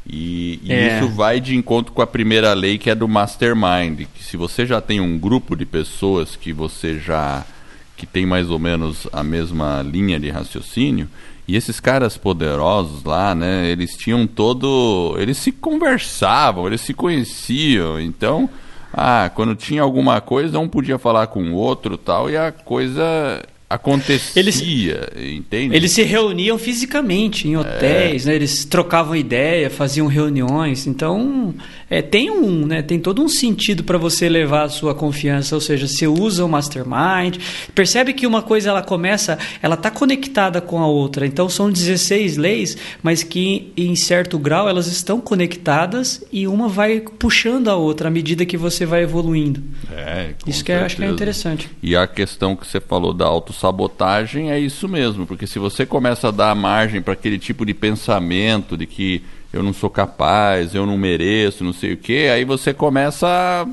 E, 0.05 0.59
e 0.65 0.73
é. 0.73 0.99
isso 0.99 1.09
vai 1.11 1.39
de 1.39 1.55
encontro 1.55 1.93
com 1.93 2.03
a 2.03 2.07
primeira 2.09 2.53
lei 2.55 2.77
que 2.77 2.91
é 2.91 2.95
do 2.97 3.07
mastermind, 3.07 4.09
que 4.13 4.25
se 4.25 4.37
você 4.37 4.67
já 4.67 4.81
tem 4.81 4.99
um 4.99 5.17
grupo 5.17 5.55
de 5.55 5.65
pessoas 5.65 6.35
que 6.35 6.53
você 6.53 6.99
já 6.99 7.47
que 7.97 8.05
tem 8.05 8.27
mais 8.27 8.51
ou 8.51 8.59
menos 8.59 9.07
a 9.13 9.23
mesma 9.23 9.81
linha 9.81 10.19
de 10.19 10.29
raciocínio, 10.29 11.09
e 11.47 11.57
esses 11.57 11.79
caras 11.79 12.17
poderosos 12.17 13.05
lá, 13.05 13.35
né, 13.35 13.69
eles 13.69 13.97
tinham 13.97 14.27
todo. 14.27 15.15
Eles 15.19 15.37
se 15.37 15.53
conversavam, 15.53 16.67
eles 16.67 16.81
se 16.81 16.95
conheciam. 16.95 18.01
Então, 18.01 18.49
ah, 18.93 19.31
quando 19.35 19.55
tinha 19.55 19.83
alguma 19.83 20.21
coisa, 20.21 20.59
um 20.59 20.69
podia 20.69 20.99
falar 20.99 21.27
com 21.27 21.43
o 21.51 21.55
outro 21.55 21.99
tal, 21.99 22.31
e 22.31 22.37
a 22.37 22.51
coisa 22.51 23.43
acontecia, 23.69 24.41
eles, 24.41 24.61
entende? 24.61 25.75
Eles 25.75 25.93
se 25.93 26.03
reuniam 26.03 26.59
fisicamente 26.59 27.49
em 27.49 27.57
hotéis, 27.57 28.27
é. 28.27 28.31
né? 28.31 28.37
Eles 28.37 28.65
trocavam 28.65 29.17
ideia, 29.17 29.71
faziam 29.71 30.07
reuniões. 30.07 30.87
Então, 30.87 31.55
é, 31.89 32.03
tem 32.03 32.31
um, 32.31 32.67
né? 32.67 32.83
Tem 32.83 32.99
todo 33.01 33.23
um 33.23 33.29
sentido 33.29 33.83
para 33.83 33.97
você 33.97 34.29
levar 34.29 34.65
a 34.65 34.69
sua 34.69 34.95
confiança, 34.95 35.55
ou 35.55 35.61
seja, 35.61 35.89
você 35.89 36.07
usa 36.07 36.45
o 36.45 36.49
mastermind, 36.49 37.39
percebe 37.75 38.13
que 38.13 38.27
uma 38.27 38.43
coisa 38.43 38.69
ela 38.69 38.83
começa, 38.83 39.39
ela 39.63 39.75
está 39.75 39.91
conectada 39.91 40.61
com 40.61 40.81
a 40.81 40.87
outra. 40.87 41.27
Então, 41.27 41.49
são 41.49 41.71
16 41.71 42.37
leis, 42.37 42.77
mas 43.03 43.23
que 43.23 43.73
em 43.77 43.97
certo 43.97 44.39
grau 44.39 44.69
elas 44.69 44.89
estão 44.89 45.21
conectadas 45.21 46.23
e 46.31 46.47
uma 46.47 46.69
vai 46.69 47.01
puxando 47.01 47.69
a 47.69 47.77
outra 47.77 48.09
à 48.09 48.11
medida 48.11 48.45
que 48.45 48.57
você 48.57 48.85
vai 48.85 49.03
evoluindo. 49.03 49.63
É, 49.91 50.35
Isso 50.47 50.63
que 50.63 50.71
eu 50.71 50.81
acho 50.81 50.97
que 50.97 51.05
é 51.05 51.09
interessante. 51.09 51.71
E 51.83 51.97
a 51.97 52.07
questão 52.07 52.55
que 52.55 52.67
você 52.67 52.81
falou 52.81 53.15
da 53.15 53.25
auto 53.25 53.54
sabotagem 53.55 54.51
é 54.51 54.59
isso 54.59 54.89
mesmo, 54.89 55.27
porque 55.27 55.47
se 55.47 55.59
você 55.59 55.87
começa 55.87 56.29
a 56.29 56.31
dar 56.31 56.55
margem 56.55 57.01
para 57.01 57.13
aquele 57.13 57.39
tipo 57.39 57.65
de 57.65 57.75
pensamento 57.75 58.77
de 58.77 58.87
que 58.87 59.23
eu 59.53 59.63
não 59.63 59.73
sou 59.73 59.89
capaz, 59.89 60.75
eu 60.75 60.85
não 60.85 60.99
mereço, 60.99 61.65
não 61.65 61.73
sei 61.73 61.93
o 61.93 61.97
que, 61.97 62.29
aí 62.29 62.45
você 62.45 62.75
começa 62.75 63.27
a... 63.27 63.67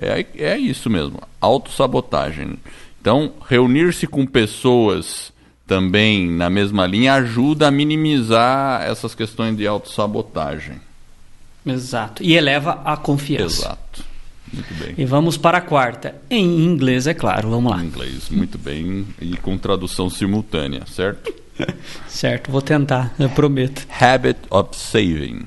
é, 0.00 0.24
é 0.38 0.58
isso 0.58 0.88
mesmo, 0.88 1.20
autossabotagem. 1.40 2.54
Então, 3.00 3.32
reunir-se 3.48 4.06
com 4.06 4.26
pessoas 4.26 5.32
também 5.66 6.30
na 6.30 6.48
mesma 6.48 6.86
linha 6.86 7.14
ajuda 7.14 7.68
a 7.68 7.70
minimizar 7.70 8.82
essas 8.82 9.14
questões 9.14 9.56
de 9.56 9.66
autossabotagem. 9.66 10.80
Exato. 11.66 12.22
E 12.22 12.34
eleva 12.34 12.80
a 12.84 12.96
confiança. 12.96 13.66
Exato. 13.66 14.15
Muito 14.52 14.74
bem. 14.74 14.94
E 14.96 15.04
vamos 15.04 15.36
para 15.36 15.58
a 15.58 15.60
quarta. 15.60 16.14
Em 16.30 16.64
inglês, 16.64 17.06
é 17.06 17.14
claro. 17.14 17.50
Vamos 17.50 17.70
lá. 17.70 17.82
Em 17.82 17.86
inglês, 17.86 18.28
muito 18.30 18.58
bem. 18.58 19.06
E 19.20 19.36
com 19.36 19.56
tradução 19.58 20.08
simultânea, 20.08 20.82
certo? 20.86 21.32
certo, 22.08 22.50
vou 22.50 22.62
tentar, 22.62 23.14
eu 23.18 23.28
prometo. 23.30 23.86
Habit 24.00 24.38
of 24.50 24.76
saving. 24.76 25.46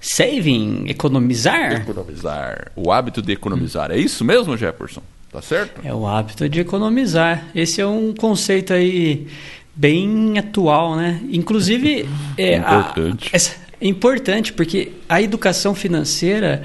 Saving, 0.00 0.86
economizar? 0.88 1.82
Economizar. 1.82 2.72
O 2.74 2.90
hábito 2.90 3.22
de 3.22 3.32
economizar. 3.32 3.90
É 3.92 3.96
isso 3.96 4.24
mesmo, 4.24 4.56
Jefferson? 4.56 5.02
Tá 5.30 5.40
certo? 5.40 5.80
É 5.84 5.94
o 5.94 6.06
hábito 6.06 6.48
de 6.48 6.60
economizar. 6.60 7.44
Esse 7.54 7.80
é 7.80 7.86
um 7.86 8.12
conceito 8.12 8.72
aí 8.72 9.28
bem 9.74 10.38
atual, 10.38 10.96
né? 10.96 11.20
Inclusive. 11.30 12.08
É, 12.36 12.56
importante. 12.56 13.30
A, 13.34 13.38
é 13.80 13.88
importante, 13.88 14.52
porque 14.52 14.92
a 15.08 15.20
educação 15.20 15.74
financeira 15.74 16.62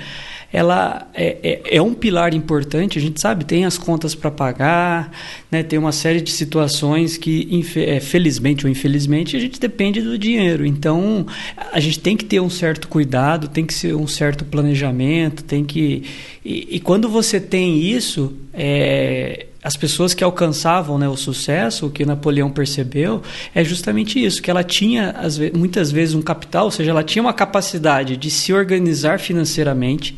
ela 0.52 1.10
é, 1.14 1.38
é, 1.44 1.78
é, 1.78 1.82
um 1.82 1.94
pilar 1.94 2.34
importante, 2.34 2.98
a 2.98 3.02
gente 3.02 3.20
sabe, 3.20 3.44
tem 3.44 3.66
as 3.66 3.78
contas 3.78 4.16
para 4.16 4.32
pagar, 4.32 5.12
né, 5.52 5.62
tem 5.62 5.78
uma 5.78 5.92
série 5.92 6.22
de 6.22 6.32
situações 6.32 7.18
que, 7.18 7.64
é, 7.76 8.00
felizmente 8.00 8.66
ou 8.66 8.72
infelizmente, 8.72 9.36
a 9.36 9.40
gente 9.40 9.60
depende 9.60 10.02
do 10.02 10.18
dinheiro. 10.18 10.66
Então, 10.66 11.26
a 11.72 11.80
gente 11.80 12.00
tem 12.00 12.16
que 12.16 12.24
ter 12.24 12.40
um 12.40 12.50
certo 12.50 12.88
cuidado, 12.88 13.48
tem 13.48 13.66
que 13.66 13.74
ser 13.74 13.96
um 13.96 14.08
certo 14.08 14.46
planejamento, 14.46 15.44
tem 15.44 15.66
que. 15.66 16.04
E, 16.46 16.76
e 16.76 16.80
quando 16.80 17.10
você 17.10 17.40
tem 17.42 17.80
isso, 17.82 18.34
é, 18.54 19.47
as 19.68 19.76
pessoas 19.76 20.14
que 20.14 20.24
alcançavam 20.24 20.98
né, 20.98 21.10
o 21.10 21.18
sucesso, 21.18 21.88
o 21.88 21.90
que 21.90 22.06
Napoleão 22.06 22.50
percebeu, 22.50 23.22
é 23.54 23.66
justamente 23.66 24.24
isso, 24.24 24.42
que 24.42 24.50
ela 24.50 24.64
tinha 24.64 25.14
muitas 25.54 25.92
vezes 25.92 26.16
um 26.16 26.22
capital, 26.22 26.64
ou 26.66 26.72
seja, 26.72 26.92
ela 26.92 27.04
tinha 27.04 27.22
uma 27.22 27.34
capacidade 27.34 28.16
de 28.16 28.32
se 28.32 28.54
organizar 28.54 29.20
financeiramente 29.20 30.18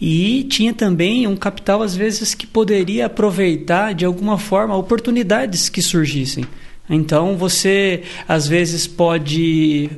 e 0.00 0.44
tinha 0.44 0.72
também 0.72 1.26
um 1.26 1.34
capital, 1.34 1.82
às 1.82 1.96
vezes, 1.96 2.32
que 2.32 2.46
poderia 2.46 3.06
aproveitar 3.06 3.92
de 3.92 4.04
alguma 4.04 4.38
forma 4.38 4.76
oportunidades 4.76 5.68
que 5.68 5.82
surgissem. 5.82 6.44
Então, 6.88 7.36
você, 7.36 8.04
às 8.28 8.46
vezes, 8.46 8.86
pode 8.86 9.90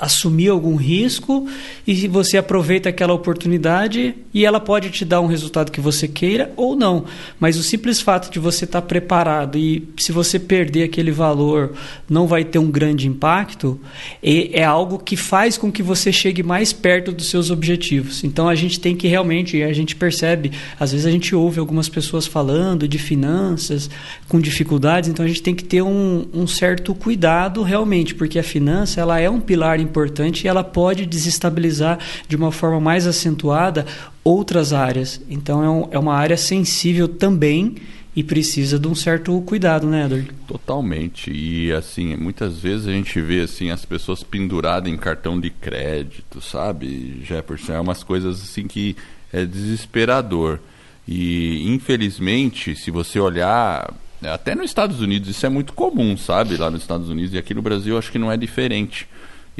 assumir 0.00 0.48
algum 0.48 0.74
risco 0.74 1.46
e 1.86 2.08
você 2.08 2.38
aproveita 2.38 2.88
aquela 2.88 3.12
oportunidade 3.12 4.14
e 4.32 4.44
ela 4.44 4.58
pode 4.58 4.90
te 4.90 5.04
dar 5.04 5.20
um 5.20 5.26
resultado 5.26 5.70
que 5.70 5.82
você 5.82 6.08
queira 6.08 6.50
ou 6.56 6.74
não. 6.74 7.04
Mas 7.38 7.58
o 7.58 7.62
simples 7.62 8.00
fato 8.00 8.32
de 8.32 8.38
você 8.38 8.64
estar 8.64 8.80
preparado 8.82 9.58
e 9.58 9.86
se 9.98 10.12
você 10.12 10.38
perder 10.38 10.84
aquele 10.84 11.10
valor 11.10 11.72
não 12.08 12.26
vai 12.26 12.42
ter 12.42 12.58
um 12.58 12.70
grande 12.70 13.06
impacto 13.06 13.78
é, 14.22 14.60
é 14.60 14.64
algo 14.64 14.98
que 14.98 15.16
faz 15.16 15.58
com 15.58 15.70
que 15.70 15.82
você 15.82 16.10
chegue 16.10 16.42
mais 16.42 16.72
perto 16.72 17.12
dos 17.12 17.28
seus 17.28 17.50
objetivos. 17.50 18.24
Então 18.24 18.48
a 18.48 18.54
gente 18.54 18.80
tem 18.80 18.96
que 18.96 19.06
realmente, 19.06 19.62
a 19.62 19.72
gente 19.74 19.94
percebe, 19.94 20.52
às 20.80 20.92
vezes 20.92 21.06
a 21.06 21.10
gente 21.10 21.34
ouve 21.34 21.60
algumas 21.60 21.88
pessoas 21.88 22.26
falando 22.26 22.88
de 22.88 22.98
finanças 22.98 23.90
com 24.26 24.40
dificuldades, 24.40 25.10
então 25.10 25.24
a 25.24 25.28
gente 25.28 25.42
tem 25.42 25.54
que 25.54 25.64
ter 25.64 25.82
um, 25.82 26.26
um 26.32 26.46
certo 26.46 26.94
cuidado 26.94 27.62
realmente, 27.62 28.14
porque 28.14 28.38
a 28.38 28.42
finança 28.42 29.00
ela 29.02 29.20
é 29.20 29.33
um 29.34 29.40
pilar 29.40 29.80
importante 29.80 30.44
e 30.44 30.48
ela 30.48 30.64
pode 30.64 31.06
desestabilizar 31.06 31.98
de 32.28 32.36
uma 32.36 32.52
forma 32.52 32.80
mais 32.80 33.06
acentuada 33.06 33.86
outras 34.22 34.72
áreas. 34.72 35.20
Então 35.28 35.62
é, 35.62 35.68
um, 35.68 35.88
é 35.90 35.98
uma 35.98 36.14
área 36.14 36.36
sensível 36.36 37.06
também 37.06 37.76
e 38.16 38.22
precisa 38.22 38.78
de 38.78 38.86
um 38.86 38.94
certo 38.94 39.40
cuidado, 39.42 39.88
né, 39.88 40.04
Edward? 40.04 40.30
Totalmente. 40.46 41.32
E 41.32 41.72
assim, 41.72 42.16
muitas 42.16 42.58
vezes 42.58 42.86
a 42.86 42.92
gente 42.92 43.20
vê 43.20 43.40
assim 43.40 43.70
as 43.70 43.84
pessoas 43.84 44.22
penduradas 44.22 44.90
em 44.90 44.96
cartão 44.96 45.40
de 45.40 45.50
crédito, 45.50 46.40
sabe? 46.40 47.20
Jefferson, 47.24 47.72
é 47.72 47.80
umas 47.80 48.04
coisas 48.04 48.40
assim 48.40 48.68
que 48.68 48.96
é 49.32 49.44
desesperador. 49.44 50.60
E 51.06 51.68
infelizmente, 51.68 52.76
se 52.76 52.90
você 52.90 53.18
olhar 53.18 53.92
até 54.22 54.54
nos 54.54 54.66
Estados 54.66 55.00
Unidos 55.00 55.28
isso 55.28 55.44
é 55.44 55.48
muito 55.48 55.72
comum, 55.72 56.16
sabe? 56.16 56.56
Lá 56.56 56.70
nos 56.70 56.82
Estados 56.82 57.08
Unidos 57.08 57.34
e 57.34 57.38
aqui 57.38 57.52
no 57.52 57.60
Brasil 57.60 57.98
acho 57.98 58.12
que 58.12 58.18
não 58.18 58.30
é 58.30 58.36
diferente. 58.36 59.08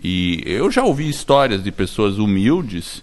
E 0.03 0.43
eu 0.45 0.71
já 0.71 0.83
ouvi 0.83 1.09
histórias 1.09 1.63
de 1.63 1.71
pessoas 1.71 2.19
humildes 2.19 3.03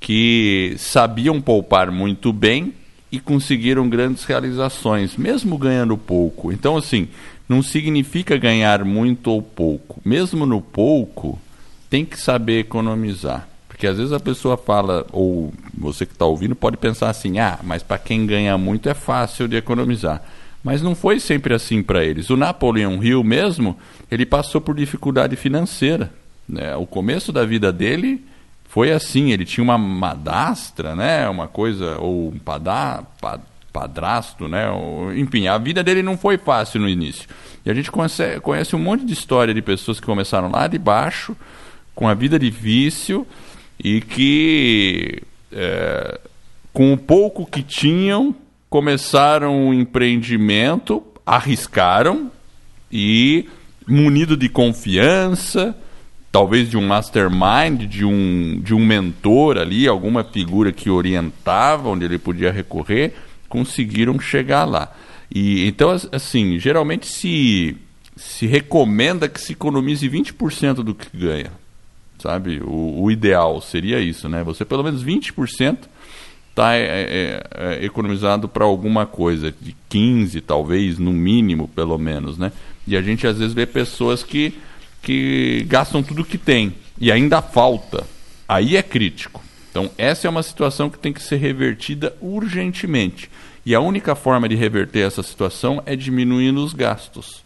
que 0.00 0.74
sabiam 0.78 1.40
poupar 1.40 1.90
muito 1.90 2.32
bem 2.32 2.72
e 3.10 3.18
conseguiram 3.18 3.88
grandes 3.88 4.24
realizações, 4.24 5.16
mesmo 5.16 5.58
ganhando 5.58 5.96
pouco. 5.96 6.52
Então, 6.52 6.76
assim, 6.76 7.08
não 7.48 7.62
significa 7.62 8.36
ganhar 8.36 8.84
muito 8.84 9.30
ou 9.30 9.42
pouco. 9.42 10.00
Mesmo 10.04 10.44
no 10.44 10.60
pouco, 10.60 11.38
tem 11.88 12.04
que 12.04 12.20
saber 12.20 12.60
economizar. 12.60 13.48
Porque 13.66 13.86
às 13.86 13.96
vezes 13.96 14.12
a 14.12 14.20
pessoa 14.20 14.56
fala, 14.56 15.06
ou 15.12 15.52
você 15.72 16.04
que 16.04 16.12
está 16.12 16.26
ouvindo 16.26 16.54
pode 16.54 16.76
pensar 16.76 17.10
assim: 17.10 17.38
ah, 17.38 17.58
mas 17.62 17.82
para 17.82 17.96
quem 17.96 18.26
ganha 18.26 18.58
muito 18.58 18.88
é 18.88 18.94
fácil 18.94 19.48
de 19.48 19.56
economizar. 19.56 20.22
Mas 20.62 20.82
não 20.82 20.94
foi 20.94 21.20
sempre 21.20 21.54
assim 21.54 21.82
para 21.82 22.04
eles. 22.04 22.28
O 22.28 22.36
Napoleão 22.36 23.02
Hill 23.02 23.22
mesmo, 23.22 23.78
ele 24.10 24.26
passou 24.26 24.60
por 24.60 24.74
dificuldade 24.74 25.36
financeira. 25.36 26.12
Né? 26.48 26.74
O 26.76 26.86
começo 26.86 27.32
da 27.32 27.44
vida 27.44 27.72
dele 27.72 28.24
foi 28.68 28.92
assim, 28.92 29.32
ele 29.32 29.44
tinha 29.44 29.64
uma 29.64 29.78
madastra, 29.78 30.94
né? 30.94 31.28
Uma 31.28 31.48
coisa, 31.48 31.98
ou 31.98 32.28
um 32.28 32.38
padá, 32.38 33.02
pad, 33.20 33.42
padrasto, 33.72 34.48
né? 34.48 34.70
Ou, 34.70 35.14
enfim, 35.14 35.46
a 35.46 35.56
vida 35.58 35.82
dele 35.82 36.02
não 36.02 36.16
foi 36.16 36.36
fácil 36.36 36.80
no 36.80 36.88
início. 36.88 37.28
E 37.64 37.70
a 37.70 37.74
gente 37.74 37.90
conhece, 37.90 38.40
conhece 38.40 38.76
um 38.76 38.78
monte 38.78 39.04
de 39.04 39.12
história 39.12 39.54
de 39.54 39.62
pessoas 39.62 39.98
que 39.98 40.06
começaram 40.06 40.50
lá 40.50 40.66
de 40.66 40.78
baixo, 40.78 41.36
com 41.94 42.06
a 42.06 42.14
vida 42.14 42.38
difícil, 42.38 43.26
e 43.82 44.00
que 44.00 45.22
é, 45.52 46.20
com 46.72 46.92
o 46.92 46.98
pouco 46.98 47.46
que 47.46 47.62
tinham, 47.62 48.34
começaram 48.68 49.68
um 49.68 49.74
empreendimento, 49.74 51.02
arriscaram 51.24 52.30
e 52.92 53.48
munido 53.86 54.36
de 54.36 54.48
confiança, 54.48 55.74
talvez 56.30 56.68
de 56.68 56.76
um 56.76 56.86
mastermind, 56.86 57.86
de 57.88 58.04
um, 58.04 58.60
de 58.62 58.74
um 58.74 58.84
mentor 58.84 59.58
ali, 59.58 59.88
alguma 59.88 60.22
figura 60.22 60.72
que 60.72 60.90
orientava, 60.90 61.88
onde 61.88 62.04
ele 62.04 62.18
podia 62.18 62.52
recorrer, 62.52 63.14
conseguiram 63.48 64.18
chegar 64.20 64.64
lá. 64.64 64.92
E 65.34 65.66
então, 65.66 65.90
assim, 66.12 66.58
geralmente 66.58 67.06
se, 67.06 67.76
se 68.16 68.46
recomenda 68.46 69.28
que 69.28 69.40
se 69.40 69.52
economize 69.52 70.08
20% 70.08 70.76
do 70.76 70.94
que 70.94 71.16
ganha. 71.16 71.52
Sabe? 72.18 72.60
O, 72.64 73.02
o, 73.02 73.10
ideal 73.10 73.60
seria 73.60 74.00
isso, 74.00 74.28
né? 74.28 74.42
Você 74.42 74.64
pelo 74.64 74.82
menos 74.82 75.04
20% 75.04 75.78
está 76.50 76.74
é, 76.74 76.80
é, 76.82 77.42
é, 77.54 77.84
economizado 77.84 78.48
para 78.48 78.64
alguma 78.64 79.06
coisa, 79.06 79.54
de 79.60 79.76
15 79.88 80.40
talvez, 80.40 80.98
no 80.98 81.12
mínimo, 81.12 81.68
pelo 81.68 81.96
menos, 81.96 82.36
né? 82.36 82.50
E 82.86 82.96
a 82.96 83.02
gente 83.02 83.26
às 83.26 83.38
vezes 83.38 83.54
vê 83.54 83.66
pessoas 83.66 84.24
que 84.24 84.58
que 85.02 85.64
gastam 85.68 86.02
tudo 86.02 86.24
que 86.24 86.38
tem 86.38 86.74
e 87.00 87.10
ainda 87.12 87.40
falta. 87.40 88.06
Aí 88.48 88.76
é 88.76 88.82
crítico. 88.82 89.42
Então, 89.70 89.90
essa 89.98 90.26
é 90.26 90.30
uma 90.30 90.42
situação 90.42 90.90
que 90.90 90.98
tem 90.98 91.12
que 91.12 91.22
ser 91.22 91.36
revertida 91.36 92.16
urgentemente. 92.20 93.30
E 93.64 93.74
a 93.74 93.80
única 93.80 94.14
forma 94.14 94.48
de 94.48 94.54
reverter 94.54 95.06
essa 95.06 95.22
situação 95.22 95.82
é 95.84 95.94
diminuindo 95.94 96.64
os 96.64 96.72
gastos. 96.72 97.44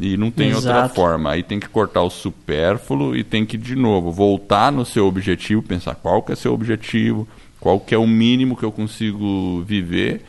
E 0.00 0.16
não 0.16 0.30
tem 0.30 0.48
Exato. 0.48 0.66
outra 0.66 0.88
forma. 0.88 1.30
Aí 1.30 1.42
tem 1.42 1.60
que 1.60 1.68
cortar 1.68 2.02
o 2.02 2.10
supérfluo 2.10 3.14
e 3.14 3.22
tem 3.22 3.44
que, 3.46 3.56
de 3.56 3.76
novo, 3.76 4.10
voltar 4.10 4.72
no 4.72 4.84
seu 4.84 5.06
objetivo, 5.06 5.62
pensar 5.62 5.94
qual 5.94 6.22
que 6.22 6.32
é 6.32 6.34
seu 6.34 6.52
objetivo, 6.52 7.28
qual 7.60 7.78
que 7.78 7.94
é 7.94 7.98
o 7.98 8.06
mínimo 8.06 8.56
que 8.56 8.64
eu 8.64 8.72
consigo 8.72 9.62
viver 9.62 10.24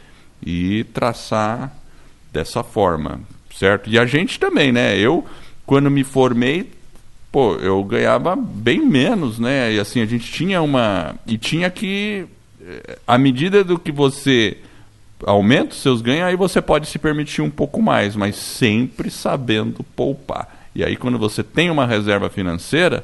e 0.45 0.83
traçar 0.93 1.75
dessa 2.31 2.61
forma, 2.61 3.21
certo? 3.55 3.89
E 3.89 3.97
a 3.97 4.05
gente 4.05 4.39
também, 4.39 4.71
né? 4.71 4.97
Eu 4.97 5.25
quando 5.67 5.91
me 5.91 6.03
formei, 6.03 6.71
pô, 7.29 7.55
eu 7.55 7.83
ganhava 7.83 8.35
bem 8.37 8.79
menos, 8.83 9.37
né? 9.37 9.73
E 9.73 9.79
assim, 9.79 10.01
a 10.01 10.05
gente 10.05 10.31
tinha 10.31 10.61
uma. 10.61 11.13
E 11.27 11.37
tinha 11.37 11.69
que. 11.69 12.25
Eh, 12.59 12.97
à 13.05 13.17
medida 13.17 13.65
do 13.65 13.77
que 13.77 13.91
você 13.91 14.57
aumenta 15.25 15.73
os 15.73 15.81
seus 15.81 16.01
ganhos, 16.01 16.23
aí 16.23 16.37
você 16.37 16.61
pode 16.61 16.87
se 16.87 16.97
permitir 16.97 17.41
um 17.41 17.49
pouco 17.49 17.81
mais, 17.81 18.15
mas 18.15 18.37
sempre 18.37 19.11
sabendo 19.11 19.83
poupar. 19.83 20.69
E 20.73 20.83
aí, 20.85 20.95
quando 20.95 21.19
você 21.19 21.43
tem 21.43 21.69
uma 21.69 21.85
reserva 21.85 22.29
financeira, 22.29 23.03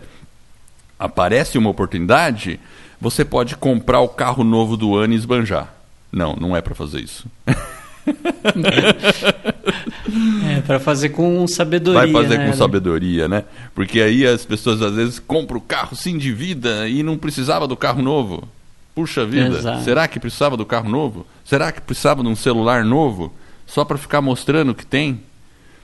aparece 0.97 1.58
uma 1.58 1.69
oportunidade, 1.69 2.62
você 2.99 3.26
pode 3.26 3.58
comprar 3.58 3.99
o 3.99 4.08
carro 4.08 4.43
novo 4.43 4.78
do 4.78 4.95
ano 4.95 5.13
e 5.13 5.17
esbanjar. 5.17 5.73
Não, 6.10 6.34
não 6.36 6.56
é 6.56 6.62
para 6.62 6.76
fazer 6.76 7.02
isso. 7.02 7.26
é, 10.50 10.62
para 10.62 10.80
fazer 10.80 11.10
com 11.10 11.48
sabedoria. 11.48 12.02
Vai 12.02 12.12
fazer 12.12 12.38
né? 12.38 12.48
com 12.48 12.54
sabedoria, 12.54 13.28
né? 13.28 13.44
Porque 13.74 14.02
aí 14.02 14.26
as 14.26 14.46
pessoas 14.46 14.82
às 14.82 14.94
vezes 14.94 15.20
compram 15.20 15.58
o 15.58 15.62
carro, 15.62 15.96
sim, 15.96 16.18
de 16.18 16.32
vida 16.32 16.88
e 16.88 17.04
não 17.04 17.18
precisava 17.18 17.68
do 17.68 17.78
carro 17.78 18.02
novo. 18.02 18.48
Puxa 18.94 19.26
vida, 19.26 19.58
Exato. 19.58 19.84
será 19.84 20.08
que 20.08 20.20
precisava 20.20 20.56
do 20.56 20.66
carro 20.66 20.89
novo? 20.89 21.26
Será 21.44 21.72
que 21.72 21.82
precisava 21.82 22.22
de 22.22 22.30
um 22.30 22.36
celular 22.36 22.86
novo? 22.86 23.34
Só 23.66 23.84
para 23.84 23.98
ficar 23.98 24.22
mostrando 24.22 24.70
o 24.70 24.76
que 24.76 24.86
tem? 24.86 25.22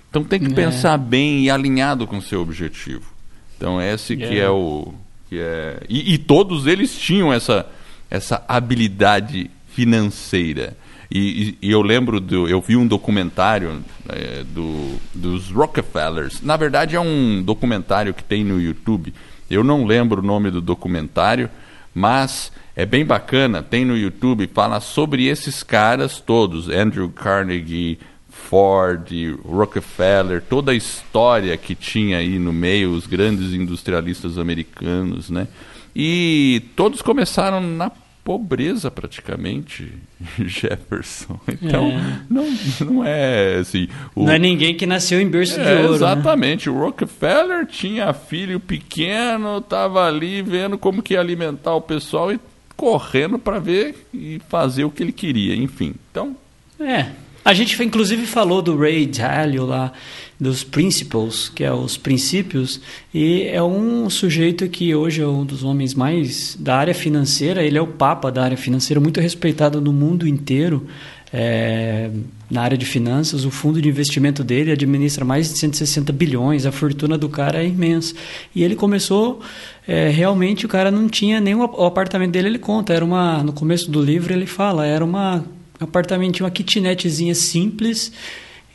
Então 0.09 0.23
tem 0.23 0.39
que 0.39 0.51
é. 0.51 0.55
pensar 0.55 0.97
bem 0.97 1.43
e 1.43 1.49
alinhado 1.49 2.05
com 2.05 2.17
o 2.17 2.21
seu 2.21 2.41
objetivo. 2.41 3.11
Então 3.57 3.81
esse 3.81 4.15
que 4.15 4.39
é, 4.39 4.43
é 4.43 4.49
o. 4.49 4.93
Que 5.27 5.39
é... 5.39 5.81
E, 5.89 6.13
e 6.13 6.17
todos 6.17 6.67
eles 6.67 6.97
tinham 6.97 7.33
essa, 7.33 7.65
essa 8.09 8.43
habilidade 8.47 9.49
financeira. 9.73 10.77
E, 11.11 11.57
e, 11.61 11.71
eu 11.71 11.81
lembro, 11.81 12.19
do, 12.19 12.47
eu 12.47 12.61
vi 12.61 12.75
um 12.75 12.85
documentário 12.85 13.83
é, 14.07 14.43
do, 14.43 14.95
dos 15.13 15.49
Rockefellers. 15.49 16.41
Na 16.41 16.55
verdade, 16.55 16.95
é 16.95 16.99
um 16.99 17.41
documentário 17.41 18.13
que 18.13 18.23
tem 18.23 18.43
no 18.43 18.61
YouTube. 18.61 19.13
Eu 19.49 19.63
não 19.63 19.85
lembro 19.85 20.21
o 20.21 20.25
nome 20.25 20.51
do 20.51 20.61
documentário, 20.61 21.49
mas 21.95 22.51
é 22.75 22.85
bem 22.85 23.03
bacana. 23.03 23.63
Tem 23.63 23.83
no 23.83 23.97
YouTube, 23.97 24.49
fala 24.53 24.79
sobre 24.79 25.25
esses 25.25 25.63
caras 25.63 26.19
todos: 26.19 26.69
Andrew 26.69 27.09
Carnegie, 27.09 27.97
Ford, 28.29 29.09
Rockefeller, 29.43 30.43
toda 30.47 30.71
a 30.71 30.75
história 30.75 31.57
que 31.57 31.73
tinha 31.73 32.19
aí 32.19 32.37
no 32.37 32.53
meio, 32.53 32.91
os 32.91 33.07
grandes 33.07 33.53
industrialistas 33.53 34.37
americanos, 34.37 35.31
né? 35.31 35.47
E 35.95 36.61
todos 36.75 37.01
começaram 37.01 37.59
na 37.59 37.91
pobreza 38.29 38.91
praticamente, 38.91 39.91
Jefferson. 40.37 41.39
Então, 41.47 41.89
é. 41.89 42.21
não, 42.29 42.45
não 42.81 43.03
é 43.03 43.55
assim. 43.55 43.87
O... 44.13 44.23
Não 44.23 44.33
é 44.33 44.37
ninguém 44.37 44.75
que 44.75 44.85
nasceu 44.85 45.19
em 45.19 45.27
berço 45.27 45.59
é, 45.59 45.63
de 45.63 45.71
ouro. 45.71 45.89
Né? 45.89 45.95
Exatamente. 45.95 46.69
Né? 46.69 46.75
O 46.75 46.79
Rockefeller 46.79 47.65
tinha 47.65 48.13
filho 48.13 48.59
pequeno, 48.59 49.57
estava 49.57 50.07
ali 50.07 50.43
vendo 50.43 50.77
como 50.77 51.01
que 51.01 51.15
ia 51.15 51.19
alimentar 51.19 51.73
o 51.73 51.81
pessoal 51.81 52.31
e 52.31 52.39
correndo 52.77 53.39
para 53.39 53.57
ver 53.57 54.07
e 54.13 54.39
fazer 54.47 54.83
o 54.83 54.91
que 54.91 55.01
ele 55.01 55.11
queria, 55.11 55.55
enfim. 55.55 55.95
Então. 56.11 56.37
É. 56.79 57.07
A 57.43 57.53
gente 57.53 57.81
inclusive 57.81 58.25
falou 58.25 58.61
do 58.61 58.77
Ray 58.77 59.05
Dalio 59.05 59.65
lá, 59.65 59.91
dos 60.39 60.63
principles, 60.63 61.49
que 61.49 61.63
é 61.63 61.73
os 61.73 61.97
princípios, 61.97 62.79
e 63.13 63.43
é 63.43 63.61
um 63.61 64.09
sujeito 64.09 64.67
que 64.67 64.93
hoje 64.93 65.21
é 65.21 65.27
um 65.27 65.45
dos 65.45 65.63
homens 65.63 65.93
mais 65.93 66.55
da 66.59 66.77
área 66.77 66.93
financeira, 66.93 67.63
ele 67.63 67.77
é 67.77 67.81
o 67.81 67.87
papa 67.87 68.31
da 68.31 68.43
área 68.43 68.57
financeira, 68.57 68.99
muito 68.99 69.19
respeitado 69.19 69.81
no 69.81 69.91
mundo 69.91 70.27
inteiro. 70.27 70.87
é, 71.31 72.09
na 72.49 72.63
área 72.63 72.75
de 72.77 72.85
finanças, 72.85 73.45
o 73.45 73.51
fundo 73.51 73.79
de 73.79 73.87
investimento 73.87 74.43
dele 74.43 74.71
administra 74.71 75.23
mais 75.23 75.53
de 75.53 75.59
160 75.59 76.11
bilhões, 76.11 76.65
a 76.65 76.71
fortuna 76.71 77.17
do 77.17 77.29
cara 77.29 77.63
é 77.63 77.67
imensa. 77.67 78.15
E 78.55 78.63
ele 78.63 78.75
começou, 78.75 79.39
é, 79.87 80.09
realmente 80.09 80.65
o 80.65 80.69
cara 80.69 80.89
não 80.89 81.07
tinha 81.07 81.39
o, 81.55 81.81
o 81.83 81.85
apartamento 81.85 82.31
dele, 82.31 82.47
ele 82.47 82.59
conta, 82.59 82.93
era 82.93 83.05
uma, 83.05 83.43
no 83.43 83.53
começo 83.53 83.91
do 83.91 84.01
livro 84.01 84.33
ele 84.33 84.47
fala, 84.47 84.85
era 84.85 85.05
uma 85.05 85.45
apartamento, 85.79 86.41
uma 86.41 86.51
kitnetzinha 86.51 87.33
simples, 87.35 88.11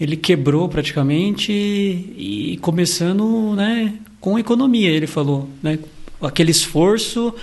ele 0.00 0.16
quebrou 0.16 0.68
praticamente 0.68 1.52
e, 1.52 2.52
e 2.52 2.56
começando 2.58 3.54
né, 3.54 3.94
com 4.20 4.38
economia, 4.38 4.90
ele 4.90 5.06
falou, 5.06 5.48
né, 5.62 5.78
aquele 6.20 6.50
esforço 6.50 7.34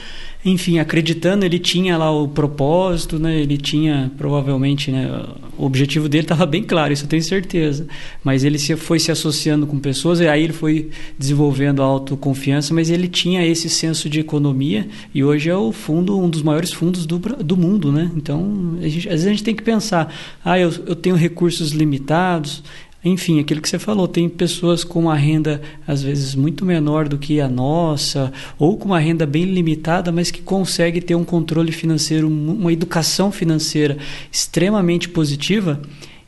enfim, 0.43 0.80
acreditando, 0.80 1.45
ele 1.45 1.60
tinha 1.60 1.95
lá 1.97 2.12
o 2.12 2.27
propósito, 2.27 3.19
né? 3.19 3.39
Ele 3.39 3.58
tinha 3.58 4.12
provavelmente, 4.17 4.91
né? 4.91 5.08
O 5.56 5.65
objetivo 5.65 6.10
dele 6.10 6.23
estava 6.23 6.47
bem 6.47 6.63
claro, 6.63 6.91
isso 6.91 7.04
eu 7.04 7.08
tenho 7.08 7.21
certeza. 7.21 7.86
Mas 8.23 8.43
ele 8.43 8.58
se, 8.58 8.75
foi 8.75 8.99
se 8.99 9.12
associando 9.12 9.67
com 9.67 9.77
pessoas 9.80 10.19
e 10.19 10.27
aí 10.27 10.43
ele 10.43 10.54
foi 10.54 10.89
desenvolvendo 11.17 11.84
a 11.84 11.86
autoconfiança, 11.86 12.73
mas 12.73 12.89
ele 12.89 13.08
tinha 13.08 13.45
esse 13.45 13.69
senso 13.69 14.10
de 14.10 14.19
economia 14.19 14.88
e 15.13 15.23
hoje 15.23 15.49
é 15.49 15.56
o 15.56 15.71
fundo, 15.71 16.17
um 16.19 16.30
dos 16.30 16.41
maiores 16.41 16.73
fundos 16.73 17.06
do, 17.06 17.19
do 17.19 17.56
mundo, 17.56 17.91
né? 17.91 18.10
Então, 18.15 18.77
gente, 18.82 19.08
às 19.08 19.13
vezes 19.13 19.27
a 19.27 19.30
gente 19.30 19.43
tem 19.43 19.56
que 19.56 19.63
pensar, 19.63 20.12
ah, 20.43 20.58
eu, 20.58 20.73
eu 20.88 20.95
tenho 20.95 21.15
recursos 21.15 21.69
limitados, 21.69 22.63
enfim, 23.04 23.40
aquilo 23.40 23.62
que 23.62 23.70
você 23.70 23.80
falou, 23.80 24.08
tem 24.08 24.30
pessoas 24.30 24.84
com 24.84 25.00
uma 25.00 25.16
renda 25.16 25.62
às 25.88 26.04
vezes 26.04 26.36
muito 26.36 26.64
menor 26.64 27.08
do 27.08 27.18
que 27.18 27.42
a 27.42 27.48
nossa, 27.48 28.32
ou 28.60 28.78
com 28.78 28.86
uma 28.86 29.00
renda 29.00 29.26
bem 29.26 29.46
limitada, 29.46 30.12
mas 30.12 30.30
que 30.30 30.42
consegue 30.42 31.02
ter 31.02 31.16
um 31.16 31.24
controle 31.24 31.72
financeiro, 31.72 32.28
uma 32.28 32.72
educação 32.72 33.32
financeira 33.32 33.98
extremamente 34.32 35.10
positiva, 35.10 35.82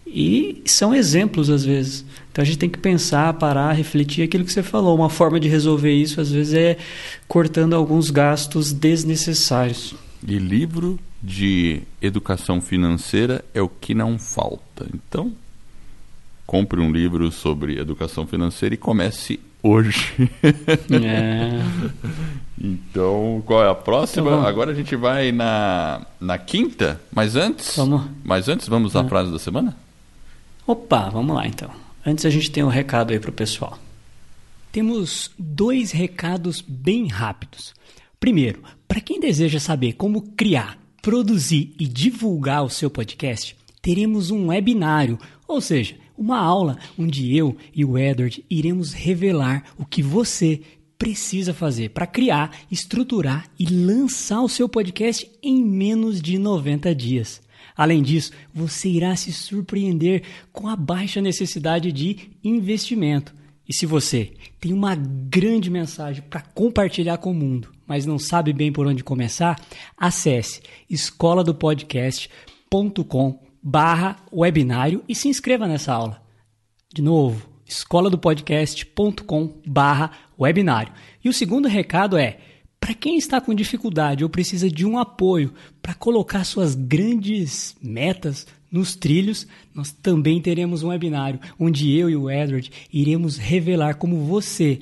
e 0.05 0.61
são 0.65 0.93
exemplos 0.93 1.49
às 1.49 1.65
vezes. 1.65 2.05
Então 2.31 2.41
a 2.41 2.45
gente 2.45 2.57
tem 2.57 2.69
que 2.69 2.77
pensar, 2.77 3.33
parar, 3.33 3.71
refletir 3.73 4.23
aquilo 4.23 4.45
que 4.45 4.51
você 4.51 4.61
falou. 4.61 4.95
Uma 4.95 5.09
forma 5.09 5.39
de 5.39 5.47
resolver 5.47 5.91
isso 5.91 6.21
às 6.21 6.31
vezes 6.31 6.53
é 6.53 6.77
cortando 7.27 7.73
alguns 7.73 8.11
gastos 8.11 8.71
desnecessários. 8.71 9.95
E 10.27 10.37
livro 10.37 10.99
de 11.21 11.81
educação 12.01 12.61
financeira 12.61 13.43
é 13.53 13.61
o 13.61 13.67
que 13.67 13.95
não 13.95 14.19
falta. 14.19 14.85
Então, 14.93 15.31
compre 16.45 16.79
um 16.79 16.91
livro 16.91 17.31
sobre 17.31 17.79
educação 17.79 18.27
financeira 18.27 18.75
e 18.75 18.77
comece 18.77 19.39
hoje. 19.61 20.13
É. 20.91 21.59
então, 22.61 23.41
qual 23.45 23.63
é 23.63 23.69
a 23.69 23.75
próxima? 23.75 24.31
Então, 24.31 24.45
Agora 24.45 24.71
a 24.71 24.73
gente 24.73 24.95
vai 24.95 25.31
na, 25.31 26.05
na 26.19 26.37
quinta, 26.37 27.01
mas 27.11 27.35
antes, 27.35 27.75
vamos. 27.75 28.03
mas 28.23 28.47
antes 28.47 28.67
vamos 28.67 28.95
à 28.95 29.01
é. 29.01 29.07
frase 29.07 29.31
da 29.31 29.39
semana? 29.39 29.75
Opa, 30.67 31.09
vamos 31.09 31.35
lá 31.35 31.47
então. 31.47 31.69
Antes 32.05 32.25
a 32.25 32.29
gente 32.29 32.51
tem 32.51 32.63
um 32.63 32.69
recado 32.69 33.11
aí 33.11 33.19
para 33.19 33.29
o 33.29 33.33
pessoal. 33.33 33.77
Temos 34.71 35.31
dois 35.37 35.91
recados 35.91 36.61
bem 36.61 37.07
rápidos. 37.07 37.73
Primeiro, 38.19 38.63
para 38.87 39.01
quem 39.01 39.19
deseja 39.19 39.59
saber 39.59 39.93
como 39.93 40.21
criar, 40.35 40.77
produzir 41.01 41.73
e 41.79 41.87
divulgar 41.87 42.63
o 42.63 42.69
seu 42.69 42.89
podcast, 42.89 43.55
teremos 43.81 44.31
um 44.31 44.47
webinário, 44.47 45.19
ou 45.47 45.59
seja, 45.59 45.95
uma 46.23 46.39
aula 46.39 46.79
onde 46.97 47.35
eu 47.35 47.57
e 47.75 47.83
o 47.83 47.97
Edward 47.97 48.45
iremos 48.49 48.93
revelar 48.93 49.65
o 49.77 49.85
que 49.85 50.01
você 50.01 50.61
precisa 50.97 51.53
fazer 51.53 51.89
para 51.89 52.07
criar, 52.07 52.57
estruturar 52.71 53.49
e 53.59 53.65
lançar 53.65 54.41
o 54.41 54.47
seu 54.47 54.69
podcast 54.69 55.29
em 55.43 55.61
menos 55.61 56.21
de 56.21 56.37
90 56.37 56.95
dias. 56.95 57.41
Além 57.75 58.01
disso, 58.01 58.31
você 58.53 58.87
irá 58.87 59.13
se 59.17 59.33
surpreender 59.33 60.23
com 60.53 60.69
a 60.69 60.77
baixa 60.77 61.19
necessidade 61.19 61.91
de 61.91 62.29
investimento. 62.41 63.35
E 63.67 63.73
se 63.73 63.85
você 63.85 64.31
tem 64.61 64.71
uma 64.71 64.95
grande 64.95 65.69
mensagem 65.69 66.23
para 66.29 66.39
compartilhar 66.39 67.17
com 67.17 67.31
o 67.31 67.35
mundo, 67.35 67.67
mas 67.85 68.05
não 68.05 68.17
sabe 68.17 68.53
bem 68.53 68.71
por 68.71 68.87
onde 68.87 69.03
começar, 69.03 69.59
acesse 69.97 70.61
escoladopodcast.com 70.89 73.42
barra 73.63 74.17
webinário 74.31 75.03
e 75.07 75.15
se 75.15 75.29
inscreva 75.29 75.67
nessa 75.67 75.93
aula. 75.93 76.21
De 76.93 77.01
novo, 77.01 77.47
escoladopodcast.com 77.65 79.61
barra 79.65 80.11
webinário. 80.37 80.91
E 81.23 81.29
o 81.29 81.33
segundo 81.33 81.67
recado 81.67 82.17
é, 82.17 82.39
para 82.79 82.93
quem 82.93 83.15
está 83.15 83.39
com 83.39 83.53
dificuldade 83.53 84.23
ou 84.23 84.29
precisa 84.29 84.69
de 84.69 84.85
um 84.85 84.99
apoio 84.99 85.53
para 85.81 85.93
colocar 85.93 86.43
suas 86.43 86.75
grandes 86.75 87.75
metas 87.81 88.45
nos 88.69 88.95
trilhos, 88.95 89.47
nós 89.73 89.91
também 89.91 90.41
teremos 90.41 90.83
um 90.83 90.89
webinário 90.89 91.39
onde 91.57 91.95
eu 91.97 92.09
e 92.09 92.15
o 92.15 92.29
Edward 92.29 92.69
iremos 92.91 93.37
revelar 93.37 93.95
como 93.95 94.25
você 94.25 94.81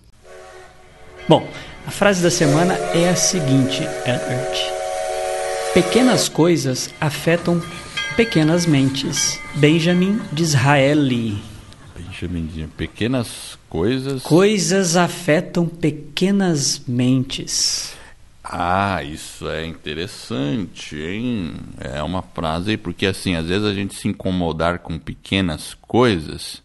Bom, 1.31 1.47
a 1.87 1.91
frase 1.91 2.21
da 2.21 2.29
semana 2.29 2.73
é 2.93 3.07
a 3.07 3.15
seguinte, 3.15 3.83
Edward. 4.05 4.59
Pequenas 5.73 6.27
coisas 6.27 6.93
afetam 6.99 7.63
pequenas 8.17 8.65
mentes. 8.65 9.39
Benjamin 9.55 10.19
Disraeli. 10.33 11.41
Benjamin, 11.95 12.67
pequenas 12.75 13.57
coisas. 13.69 14.23
Coisas 14.23 14.97
afetam 14.97 15.65
pequenas 15.65 16.81
mentes. 16.85 17.93
Ah, 18.43 19.01
isso 19.01 19.47
é 19.47 19.65
interessante, 19.65 20.97
hein? 20.97 21.53
É 21.79 22.03
uma 22.03 22.21
frase, 22.21 22.75
porque 22.75 23.05
assim, 23.05 23.37
às 23.37 23.45
vezes 23.45 23.65
a 23.65 23.73
gente 23.73 23.95
se 23.95 24.09
incomodar 24.09 24.79
com 24.79 24.99
pequenas 24.99 25.77
coisas 25.81 26.61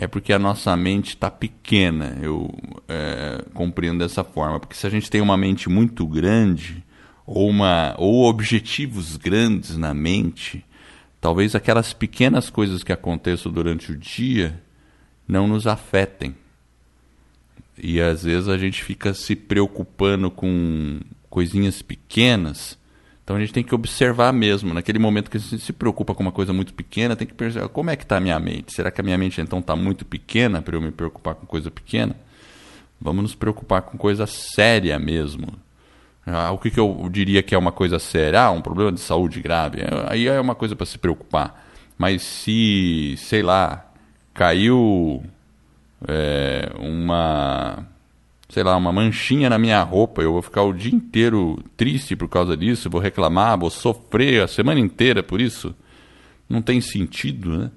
é 0.00 0.06
porque 0.06 0.32
a 0.32 0.38
nossa 0.38 0.76
mente 0.76 1.08
está 1.08 1.28
pequena. 1.28 2.16
Eu 2.22 2.56
é, 2.86 3.44
compreendo 3.52 3.98
dessa 3.98 4.22
forma. 4.22 4.60
Porque 4.60 4.76
se 4.76 4.86
a 4.86 4.90
gente 4.90 5.10
tem 5.10 5.20
uma 5.20 5.36
mente 5.36 5.68
muito 5.68 6.06
grande, 6.06 6.84
ou, 7.26 7.48
uma, 7.48 7.96
ou 7.98 8.24
objetivos 8.26 9.16
grandes 9.16 9.76
na 9.76 9.92
mente, 9.92 10.64
talvez 11.20 11.56
aquelas 11.56 11.92
pequenas 11.92 12.48
coisas 12.48 12.84
que 12.84 12.92
aconteçam 12.92 13.50
durante 13.50 13.90
o 13.90 13.96
dia 13.96 14.62
não 15.26 15.48
nos 15.48 15.66
afetem. 15.66 16.32
E 17.76 18.00
às 18.00 18.22
vezes 18.22 18.48
a 18.48 18.56
gente 18.56 18.84
fica 18.84 19.12
se 19.12 19.34
preocupando 19.34 20.30
com 20.30 21.00
coisinhas 21.28 21.82
pequenas 21.82 22.77
então 23.28 23.36
a 23.36 23.40
gente 23.40 23.52
tem 23.52 23.62
que 23.62 23.74
observar 23.74 24.32
mesmo, 24.32 24.72
naquele 24.72 24.98
momento 24.98 25.30
que 25.30 25.36
a 25.36 25.40
gente 25.40 25.58
se 25.58 25.70
preocupa 25.70 26.14
com 26.14 26.22
uma 26.22 26.32
coisa 26.32 26.50
muito 26.50 26.72
pequena, 26.72 27.14
tem 27.14 27.26
que 27.26 27.34
pensar 27.34 27.68
como 27.68 27.90
é 27.90 27.94
que 27.94 28.02
está 28.02 28.16
a 28.16 28.20
minha 28.20 28.40
mente. 28.40 28.72
Será 28.72 28.90
que 28.90 29.02
a 29.02 29.04
minha 29.04 29.18
mente 29.18 29.38
então 29.38 29.58
está 29.58 29.76
muito 29.76 30.06
pequena 30.06 30.62
para 30.62 30.74
eu 30.74 30.80
me 30.80 30.90
preocupar 30.90 31.34
com 31.34 31.44
coisa 31.44 31.70
pequena? 31.70 32.16
Vamos 32.98 33.22
nos 33.22 33.34
preocupar 33.34 33.82
com 33.82 33.98
coisa 33.98 34.26
séria 34.26 34.98
mesmo. 34.98 35.46
Ah, 36.24 36.52
o 36.52 36.58
que, 36.58 36.70
que 36.70 36.80
eu 36.80 37.06
diria 37.12 37.42
que 37.42 37.54
é 37.54 37.58
uma 37.58 37.70
coisa 37.70 37.98
séria? 37.98 38.44
Ah, 38.44 38.50
um 38.50 38.62
problema 38.62 38.92
de 38.92 39.00
saúde 39.00 39.42
grave. 39.42 39.82
Aí 40.08 40.26
é 40.26 40.40
uma 40.40 40.54
coisa 40.54 40.74
para 40.74 40.86
se 40.86 40.96
preocupar. 40.96 41.68
Mas 41.98 42.22
se, 42.22 43.14
sei 43.18 43.42
lá, 43.42 43.92
caiu 44.32 45.22
é, 46.08 46.72
uma 46.78 47.86
sei 48.48 48.62
lá, 48.62 48.76
uma 48.76 48.92
manchinha 48.92 49.50
na 49.50 49.58
minha 49.58 49.82
roupa, 49.82 50.22
eu 50.22 50.32
vou 50.32 50.42
ficar 50.42 50.62
o 50.62 50.72
dia 50.72 50.94
inteiro 50.94 51.62
triste 51.76 52.16
por 52.16 52.28
causa 52.28 52.56
disso, 52.56 52.88
vou 52.88 53.00
reclamar, 53.00 53.58
vou 53.58 53.70
sofrer 53.70 54.42
a 54.42 54.48
semana 54.48 54.80
inteira 54.80 55.22
por 55.22 55.40
isso. 55.40 55.74
Não 56.48 56.62
tem 56.62 56.80
sentido, 56.80 57.58
né? 57.58 57.70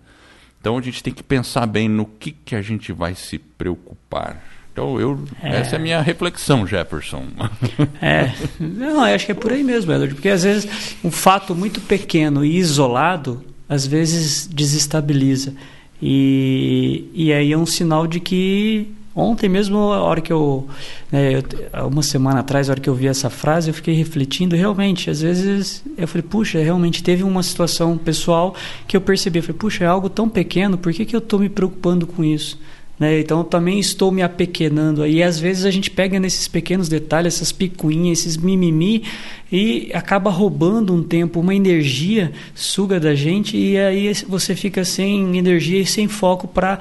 Então 0.60 0.78
a 0.78 0.82
gente 0.82 1.04
tem 1.04 1.14
que 1.14 1.24
pensar 1.24 1.66
bem 1.66 1.90
no 1.90 2.06
que, 2.06 2.32
que 2.32 2.56
a 2.56 2.62
gente 2.62 2.94
vai 2.94 3.16
se 3.16 3.38
preocupar. 3.38 4.42
Então 4.72 5.00
eu, 5.00 5.22
é. 5.44 5.58
essa 5.58 5.76
é 5.76 5.80
a 5.80 5.82
minha 5.82 6.02
reflexão, 6.02 6.66
Jefferson. 6.66 7.26
É, 8.02 8.32
não, 8.60 9.04
acho 9.04 9.26
que 9.26 9.32
é 9.32 9.36
por 9.36 9.52
aí 9.52 9.64
mesmo, 9.64 9.92
Edward, 9.92 10.16
porque 10.16 10.30
às 10.30 10.44
vezes 10.44 10.96
um 11.04 11.12
fato 11.12 11.54
muito 11.54 11.82
pequeno 11.82 12.46
e 12.46 12.58
isolado, 12.58 13.44
às 13.68 13.86
vezes 13.86 14.48
desestabiliza. 14.48 15.54
E, 16.02 17.10
e 17.14 17.34
aí 17.34 17.52
é 17.52 17.58
um 17.58 17.66
sinal 17.66 18.08
de 18.08 18.20
que 18.20 18.92
Ontem 19.14 19.50
mesmo, 19.50 19.78
a 19.78 20.02
hora 20.02 20.22
que 20.22 20.32
eu, 20.32 20.68
né, 21.12 21.36
eu, 21.36 21.88
uma 21.88 22.02
semana 22.02 22.40
atrás, 22.40 22.70
a 22.70 22.74
hora 22.74 22.80
que 22.80 22.90
eu 22.90 22.96
vi 22.96 23.08
essa 23.08 23.30
frase, 23.30 23.70
eu 23.70 23.74
fiquei 23.74 23.94
refletindo. 23.94 24.56
Realmente, 24.56 25.10
às 25.10 25.22
vezes 25.22 25.84
eu 25.98 26.08
falei, 26.08 26.24
puxa, 26.24 26.60
realmente 26.60 27.04
teve 27.04 27.24
uma 27.24 27.44
situação 27.44 27.98
pessoal 27.98 28.56
que 28.88 28.96
eu 28.96 29.02
percebi. 29.02 29.40
Eu 29.40 29.44
falei, 29.44 29.58
puxa, 29.58 29.84
é 29.84 29.88
algo 29.88 30.10
tão 30.10 30.30
pequeno, 30.30 30.78
por 30.78 30.94
que, 30.94 31.04
que 31.06 31.16
eu 31.16 31.20
estou 31.20 31.40
me 31.40 31.50
preocupando 31.50 32.08
com 32.08 32.24
isso? 32.24 32.58
Né? 33.02 33.20
Então 33.20 33.44
também 33.44 33.80
estou 33.80 34.12
me 34.12 34.22
apequenando. 34.22 35.06
E 35.08 35.24
às 35.24 35.40
vezes 35.40 35.66
a 35.66 35.72
gente 35.72 35.90
pega 35.90 36.20
nesses 36.20 36.48
pequenos 36.48 36.88
detalhes, 36.88 37.34
essas 37.34 37.52
picuinhas, 37.52 38.20
esses 38.20 38.38
mimimi 38.38 39.04
e 39.52 39.90
acaba 39.92 40.30
roubando 40.30 40.94
um 40.94 41.02
tempo, 41.02 41.40
uma 41.40 41.56
energia, 41.56 42.32
suga 42.54 43.00
da 43.00 43.16
gente 43.16 43.58
e 43.58 43.76
aí 43.76 44.14
você 44.30 44.56
fica 44.56 44.86
sem 44.86 45.36
energia 45.36 45.82
e 45.82 45.86
sem 45.86 46.08
foco 46.08 46.48
para 46.48 46.78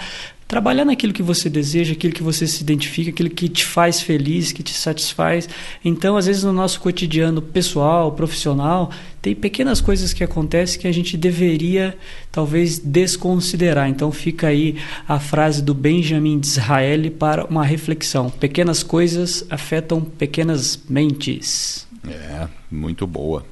trabalhar 0.51 0.85
naquilo 0.85 1.13
que 1.13 1.23
você 1.23 1.49
deseja, 1.49 1.93
aquilo 1.93 2.13
que 2.13 2.25
você 2.25 2.45
se 2.45 2.61
identifica, 2.61 3.11
aquilo 3.11 3.31
que 3.31 3.49
te 3.49 3.65
faz 3.65 4.01
feliz, 4.03 4.51
que 4.51 4.65
te 4.65 4.75
satisfaz. 4.75 5.49
Então, 5.85 6.17
às 6.17 6.27
vezes 6.27 6.43
no 6.43 6.53
nosso 6.53 6.81
cotidiano 6.81 7.41
pessoal, 7.41 8.11
profissional, 8.11 8.91
tem 9.23 9.33
pequenas 9.33 9.81
coisas 9.81 10.13
que 10.13 10.25
acontecem 10.25 10.81
que 10.81 10.89
a 10.89 10.93
gente 10.93 11.17
deveria 11.17 11.97
talvez 12.33 12.81
desconsiderar. 12.81 13.89
Então, 13.89 14.11
fica 14.11 14.49
aí 14.49 14.77
a 15.07 15.21
frase 15.21 15.63
do 15.63 15.73
Benjamin 15.73 16.41
Disraeli 16.41 17.11
para 17.11 17.45
uma 17.45 17.65
reflexão. 17.65 18.29
Pequenas 18.29 18.83
coisas 18.83 19.47
afetam 19.51 20.01
pequenas 20.01 20.83
mentes. 20.89 21.87
É, 22.05 22.49
muito 22.69 23.07
boa. 23.07 23.47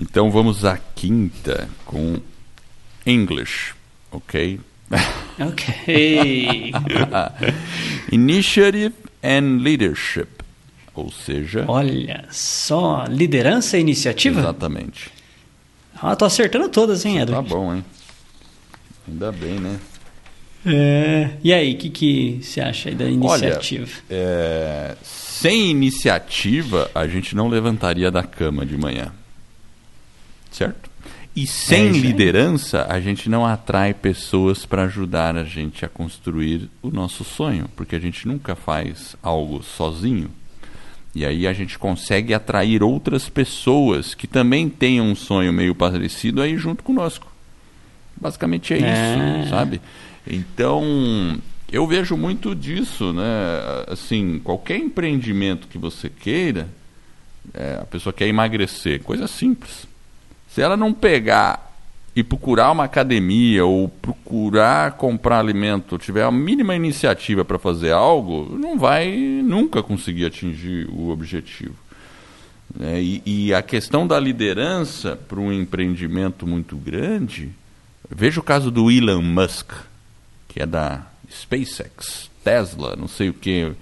Então 0.00 0.30
vamos 0.30 0.64
à 0.64 0.78
quinta 0.78 1.68
com 1.84 2.18
English, 3.04 3.74
ok? 4.12 4.60
Ok. 5.40 6.72
Initiative 8.10 8.94
and 9.22 9.58
Leadership. 9.62 10.26
Ou 10.94 11.12
seja. 11.12 11.64
Olha 11.68 12.24
só, 12.30 13.04
liderança 13.08 13.78
e 13.78 13.80
iniciativa? 13.80 14.40
Exatamente. 14.40 15.12
Ah, 16.02 16.16
tô 16.16 16.24
acertando 16.24 16.68
todas, 16.68 17.04
hein, 17.04 17.20
Edward? 17.20 17.48
Tá 17.48 17.54
bom, 17.54 17.72
hein? 17.72 17.84
Ainda 19.06 19.30
bem, 19.30 19.60
né? 19.60 19.78
É, 20.66 21.30
e 21.42 21.52
aí, 21.52 21.74
o 21.74 21.78
que, 21.78 21.88
que 21.88 22.40
você 22.42 22.60
acha 22.60 22.88
aí 22.88 22.94
da 22.94 23.04
iniciativa? 23.04 23.84
Olha, 23.84 24.02
é, 24.10 24.96
sem 25.02 25.70
iniciativa, 25.70 26.90
a 26.94 27.06
gente 27.06 27.34
não 27.36 27.48
levantaria 27.48 28.10
da 28.10 28.22
cama 28.22 28.66
de 28.66 28.76
manhã. 28.76 29.12
Certo? 30.50 30.90
E 31.34 31.46
sem 31.46 31.88
é 31.88 31.92
liderança, 31.92 32.86
a 32.88 33.00
gente 33.00 33.28
não 33.28 33.46
atrai 33.46 33.94
pessoas 33.94 34.66
para 34.66 34.84
ajudar 34.84 35.36
a 35.36 35.44
gente 35.44 35.84
a 35.84 35.88
construir 35.88 36.68
o 36.82 36.90
nosso 36.90 37.22
sonho, 37.22 37.68
porque 37.76 37.94
a 37.94 38.00
gente 38.00 38.26
nunca 38.26 38.56
faz 38.56 39.16
algo 39.22 39.62
sozinho. 39.62 40.30
E 41.14 41.24
aí 41.24 41.46
a 41.46 41.52
gente 41.52 41.78
consegue 41.78 42.34
atrair 42.34 42.82
outras 42.82 43.28
pessoas 43.28 44.14
que 44.14 44.26
também 44.26 44.68
tenham 44.68 45.06
um 45.06 45.14
sonho 45.14 45.52
meio 45.52 45.74
parecido 45.74 46.42
aí 46.42 46.56
junto 46.56 46.82
conosco. 46.82 47.26
Basicamente 48.16 48.74
é, 48.74 48.78
é. 48.78 49.40
isso, 49.40 49.50
sabe? 49.50 49.80
Então, 50.26 51.38
eu 51.70 51.86
vejo 51.86 52.16
muito 52.16 52.54
disso, 52.54 53.12
né? 53.12 53.24
Assim, 53.86 54.40
qualquer 54.42 54.78
empreendimento 54.78 55.68
que 55.68 55.78
você 55.78 56.08
queira, 56.08 56.68
é, 57.54 57.78
a 57.80 57.84
pessoa 57.84 58.12
quer 58.12 58.26
emagrecer, 58.26 59.02
coisa 59.02 59.26
simples 59.28 59.86
se 60.48 60.60
ela 60.60 60.76
não 60.76 60.92
pegar 60.92 61.68
e 62.16 62.22
procurar 62.24 62.72
uma 62.72 62.84
academia 62.84 63.64
ou 63.64 63.88
procurar 63.88 64.92
comprar 64.92 65.38
alimento, 65.38 65.98
tiver 65.98 66.24
a 66.24 66.32
mínima 66.32 66.74
iniciativa 66.74 67.44
para 67.44 67.58
fazer 67.58 67.92
algo, 67.92 68.56
não 68.58 68.76
vai 68.76 69.16
nunca 69.44 69.82
conseguir 69.82 70.26
atingir 70.26 70.88
o 70.90 71.10
objetivo. 71.10 71.76
É, 72.80 73.00
e, 73.00 73.22
e, 73.24 73.54
a 73.54 73.62
questão 73.62 74.06
da 74.06 74.18
liderança 74.20 75.16
para 75.16 75.40
um 75.40 75.52
empreendimento 75.52 76.46
muito 76.46 76.76
grande, 76.76 77.50
veja 78.10 78.40
o 78.40 78.42
caso 78.42 78.70
do 78.70 78.90
Elon 78.90 79.22
Musk, 79.22 79.72
que 80.48 80.60
é 80.60 80.66
da 80.66 81.06
SpaceX, 81.30 82.30
Tesla, 82.44 82.94
não 82.96 83.08
sei 83.08 83.30
o 83.30 83.34
que. 83.34 83.72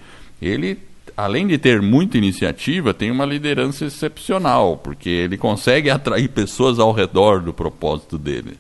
Ele 0.41 0.79
além 1.17 1.47
de 1.47 1.57
ter 1.57 1.81
muita 1.81 2.19
iniciativa, 2.19 2.93
tem 2.93 3.11
uma 3.11 3.25
liderança 3.25 3.87
excepcional, 3.87 4.77
porque 4.77 5.09
ele 5.09 5.39
consegue 5.39 5.89
atrair 5.89 6.29
pessoas 6.29 6.79
ao 6.79 6.93
redor 6.93 7.41
do 7.41 7.53
propósito 7.53 8.19
dele. 8.19 8.59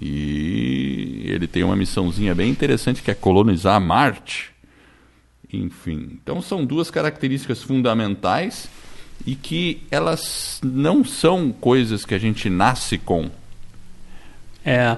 E 0.00 1.22
ele 1.26 1.46
tem 1.46 1.62
uma 1.62 1.76
missãozinha 1.76 2.34
bem 2.34 2.50
interessante 2.50 3.02
que 3.02 3.10
é 3.10 3.14
colonizar 3.14 3.80
Marte. 3.80 4.50
Enfim, 5.52 6.18
então 6.20 6.42
são 6.42 6.64
duas 6.64 6.90
características 6.90 7.62
fundamentais 7.62 8.68
e 9.24 9.34
que 9.34 9.82
elas 9.90 10.60
não 10.62 11.04
são 11.04 11.52
coisas 11.52 12.04
que 12.04 12.14
a 12.14 12.18
gente 12.18 12.50
nasce 12.50 12.98
com. 12.98 13.30
É, 14.64 14.96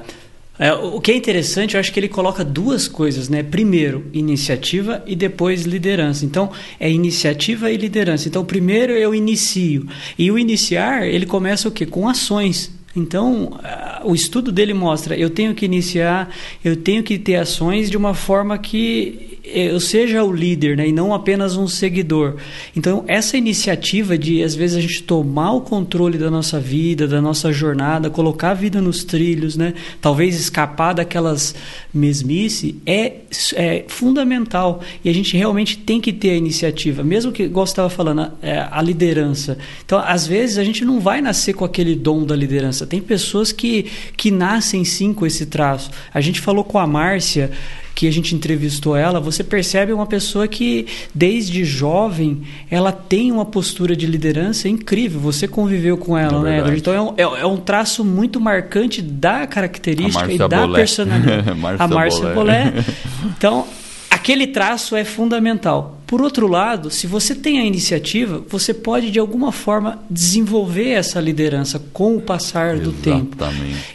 é, 0.58 0.72
o 0.72 1.00
que 1.00 1.12
é 1.12 1.16
interessante, 1.16 1.74
eu 1.74 1.80
acho 1.80 1.92
que 1.92 2.00
ele 2.00 2.08
coloca 2.08 2.44
duas 2.44 2.88
coisas, 2.88 3.28
né? 3.28 3.42
Primeiro, 3.42 4.06
iniciativa 4.12 5.02
e 5.06 5.14
depois 5.14 5.64
liderança. 5.64 6.24
Então, 6.24 6.50
é 6.80 6.90
iniciativa 6.90 7.70
e 7.70 7.76
liderança. 7.76 8.28
Então, 8.28 8.44
primeiro 8.44 8.92
eu 8.92 9.14
inicio. 9.14 9.86
E 10.18 10.30
o 10.30 10.38
iniciar, 10.38 11.06
ele 11.06 11.26
começa 11.26 11.68
o 11.68 11.70
quê? 11.70 11.86
Com 11.86 12.08
ações. 12.08 12.76
Então, 12.96 13.60
o 14.04 14.14
estudo 14.14 14.50
dele 14.50 14.74
mostra, 14.74 15.16
eu 15.16 15.30
tenho 15.30 15.54
que 15.54 15.64
iniciar, 15.64 16.34
eu 16.64 16.74
tenho 16.74 17.02
que 17.02 17.18
ter 17.18 17.36
ações 17.36 17.90
de 17.90 17.96
uma 17.96 18.14
forma 18.14 18.58
que 18.58 19.27
eu 19.52 19.80
seja 19.80 20.22
o 20.22 20.32
líder 20.32 20.76
né, 20.76 20.88
e 20.88 20.92
não 20.92 21.12
apenas 21.14 21.56
um 21.56 21.66
seguidor. 21.66 22.36
Então, 22.76 23.04
essa 23.06 23.36
iniciativa 23.36 24.16
de, 24.16 24.42
às 24.42 24.54
vezes, 24.54 24.76
a 24.76 24.80
gente 24.80 25.02
tomar 25.02 25.52
o 25.52 25.60
controle 25.60 26.18
da 26.18 26.30
nossa 26.30 26.60
vida, 26.60 27.06
da 27.06 27.20
nossa 27.20 27.52
jornada, 27.52 28.10
colocar 28.10 28.50
a 28.50 28.54
vida 28.54 28.80
nos 28.80 29.04
trilhos, 29.04 29.56
né, 29.56 29.74
talvez 30.00 30.38
escapar 30.38 30.94
daquelas 30.94 31.54
mesmice, 31.92 32.76
é, 32.84 33.12
é 33.54 33.84
fundamental. 33.88 34.80
E 35.04 35.08
a 35.08 35.14
gente 35.14 35.36
realmente 35.36 35.78
tem 35.78 36.00
que 36.00 36.12
ter 36.12 36.30
a 36.30 36.36
iniciativa, 36.36 37.02
mesmo 37.02 37.32
que, 37.32 37.44
igual 37.44 37.66
você 37.66 37.72
estava 37.72 37.90
falando, 37.90 38.20
a, 38.20 38.32
é, 38.42 38.68
a 38.70 38.82
liderança. 38.82 39.58
Então, 39.84 39.98
às 39.98 40.26
vezes, 40.26 40.58
a 40.58 40.64
gente 40.64 40.84
não 40.84 41.00
vai 41.00 41.20
nascer 41.20 41.54
com 41.54 41.64
aquele 41.64 41.94
dom 41.94 42.24
da 42.24 42.36
liderança. 42.36 42.86
Tem 42.86 43.00
pessoas 43.00 43.52
que, 43.52 43.86
que 44.16 44.30
nascem 44.30 44.84
sim 44.84 45.12
com 45.12 45.26
esse 45.26 45.46
traço. 45.46 45.90
A 46.12 46.20
gente 46.20 46.40
falou 46.40 46.64
com 46.64 46.78
a 46.78 46.86
Márcia 46.86 47.50
que 47.98 48.06
a 48.06 48.12
gente 48.12 48.32
entrevistou 48.32 48.96
ela, 48.96 49.18
você 49.18 49.42
percebe 49.42 49.92
uma 49.92 50.06
pessoa 50.06 50.46
que 50.46 50.86
desde 51.12 51.64
jovem 51.64 52.42
ela 52.70 52.92
tem 52.92 53.32
uma 53.32 53.44
postura 53.44 53.96
de 53.96 54.06
liderança 54.06 54.68
incrível. 54.68 55.18
Você 55.18 55.48
conviveu 55.48 55.98
com 55.98 56.16
ela, 56.16 56.48
é 56.48 56.62
né? 56.62 56.76
Então 56.76 56.94
é 56.94 57.02
um, 57.02 57.14
é, 57.16 57.40
é 57.40 57.44
um, 57.44 57.56
traço 57.56 58.04
muito 58.04 58.40
marcante 58.40 59.02
da 59.02 59.48
característica 59.48 60.30
e 60.32 60.38
da 60.38 60.46
Bolé. 60.46 60.78
personalidade. 60.78 61.50
a 61.76 61.88
Márcia 61.88 62.32
Bolé. 62.32 62.72
Então 63.36 63.66
aquele 64.08 64.46
traço 64.46 64.94
é 64.94 65.04
fundamental. 65.04 65.97
Por 66.08 66.22
outro 66.22 66.48
lado, 66.48 66.90
se 66.90 67.06
você 67.06 67.34
tem 67.34 67.60
a 67.60 67.64
iniciativa, 67.66 68.42
você 68.48 68.72
pode 68.72 69.10
de 69.10 69.18
alguma 69.18 69.52
forma 69.52 69.98
desenvolver 70.08 70.88
essa 70.92 71.20
liderança 71.20 71.78
com 71.92 72.16
o 72.16 72.20
passar 72.22 72.76
Exatamente. 72.76 72.96
do 72.96 73.02
tempo. 73.02 73.36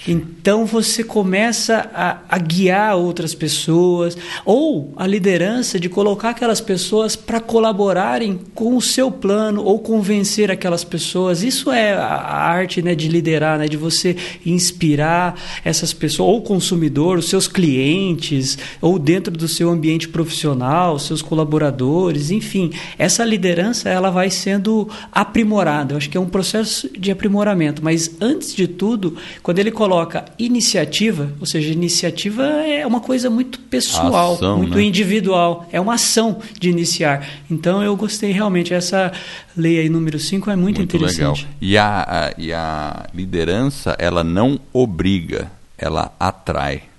Então 0.08 0.64
você 0.64 1.04
começa 1.04 1.90
a, 1.92 2.20
a, 2.30 2.38
guiar 2.38 2.96
outras 2.98 3.34
pessoas 3.34 4.16
ou 4.46 4.94
a 4.96 5.08
liderança 5.08 5.80
de 5.80 5.90
colocar 5.90 6.30
aquelas 6.30 6.62
pessoas 6.62 7.16
para 7.16 7.40
colaborarem 7.40 8.40
com 8.54 8.78
o 8.78 8.82
seu 8.82 9.10
plano 9.10 9.64
ou 9.64 9.80
convencer 9.80 10.52
aquelas 10.52 10.84
pessoas. 10.84 11.42
Isso 11.42 11.72
é 11.72 11.94
a, 11.94 12.06
arte 12.06 12.84
né, 12.84 12.94
de 12.94 13.08
liderar, 13.08 13.58
né, 13.58 13.68
de 13.68 13.76
você 13.76 14.16
inspirar 14.46 15.34
essas 15.66 15.92
pessoas, 15.92 16.30
ou 16.30 16.38
o 16.38 16.42
consumidor, 16.44 17.18
os 17.18 17.28
seus 17.28 17.48
clientes, 17.48 18.56
ou 18.80 19.00
dentro 19.00 19.36
do 19.36 19.48
seu 19.48 19.72
ambiente 19.72 20.08
profissional, 20.08 21.00
seus 21.00 21.24
colaboradores 21.24 22.03
enfim, 22.12 22.72
essa 22.98 23.24
liderança 23.24 23.90
ela 23.90 24.10
vai 24.10 24.30
sendo 24.30 24.90
aprimorada. 25.12 25.94
Eu 25.94 25.98
acho 25.98 26.10
que 26.10 26.18
é 26.18 26.20
um 26.20 26.30
processo 26.30 26.90
de 26.98 27.12
aprimoramento, 27.12 27.84
mas 27.84 28.12
antes 28.22 28.54
de 28.54 28.68
tudo, 28.68 29.16
quando 29.42 29.60
ele 29.60 29.72
coloca 29.72 30.26
iniciativa, 30.38 31.32
ou 31.40 31.46
seja, 31.46 31.72
iniciativa 31.72 32.44
é 32.44 32.86
uma 32.86 33.00
coisa 33.00 33.30
muito 33.30 33.60
pessoal, 33.60 34.34
ação, 34.34 34.58
muito 34.58 34.76
né? 34.78 34.84
individual, 34.84 35.68
é 35.72 35.80
uma 35.80 35.96
ação 35.96 36.40
de 36.60 36.70
iniciar. 36.70 37.28
Então 37.50 37.84
eu 37.84 37.96
gostei 37.96 38.32
realmente 38.32 38.74
essa 38.74 39.12
lei 39.56 39.80
aí 39.80 39.90
número 39.90 40.20
5 40.20 40.50
é 40.50 40.56
muito, 40.56 40.78
muito 40.78 40.96
interessante. 40.96 41.44
Legal. 41.44 41.58
E 41.62 41.78
a, 41.78 42.06
a, 42.08 42.34
e 42.38 42.54
a 42.54 43.06
liderança, 43.14 43.96
ela 44.00 44.24
não 44.24 44.60
obriga, 44.72 45.52
ela 45.78 46.14
atrai. 46.20 46.93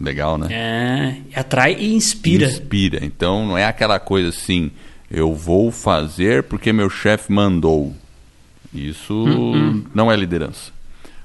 Legal, 0.00 0.38
né? 0.38 0.48
É, 0.50 1.38
atrai 1.38 1.76
e 1.78 1.94
inspira. 1.94 2.46
Inspira. 2.46 3.04
Então 3.04 3.46
não 3.46 3.58
é 3.58 3.66
aquela 3.66 4.00
coisa 4.00 4.30
assim, 4.30 4.70
eu 5.10 5.34
vou 5.34 5.70
fazer 5.70 6.44
porque 6.44 6.72
meu 6.72 6.88
chefe 6.88 7.30
mandou. 7.30 7.94
Isso 8.72 9.14
uh-uh. 9.14 9.84
não 9.94 10.10
é 10.10 10.16
liderança. 10.16 10.72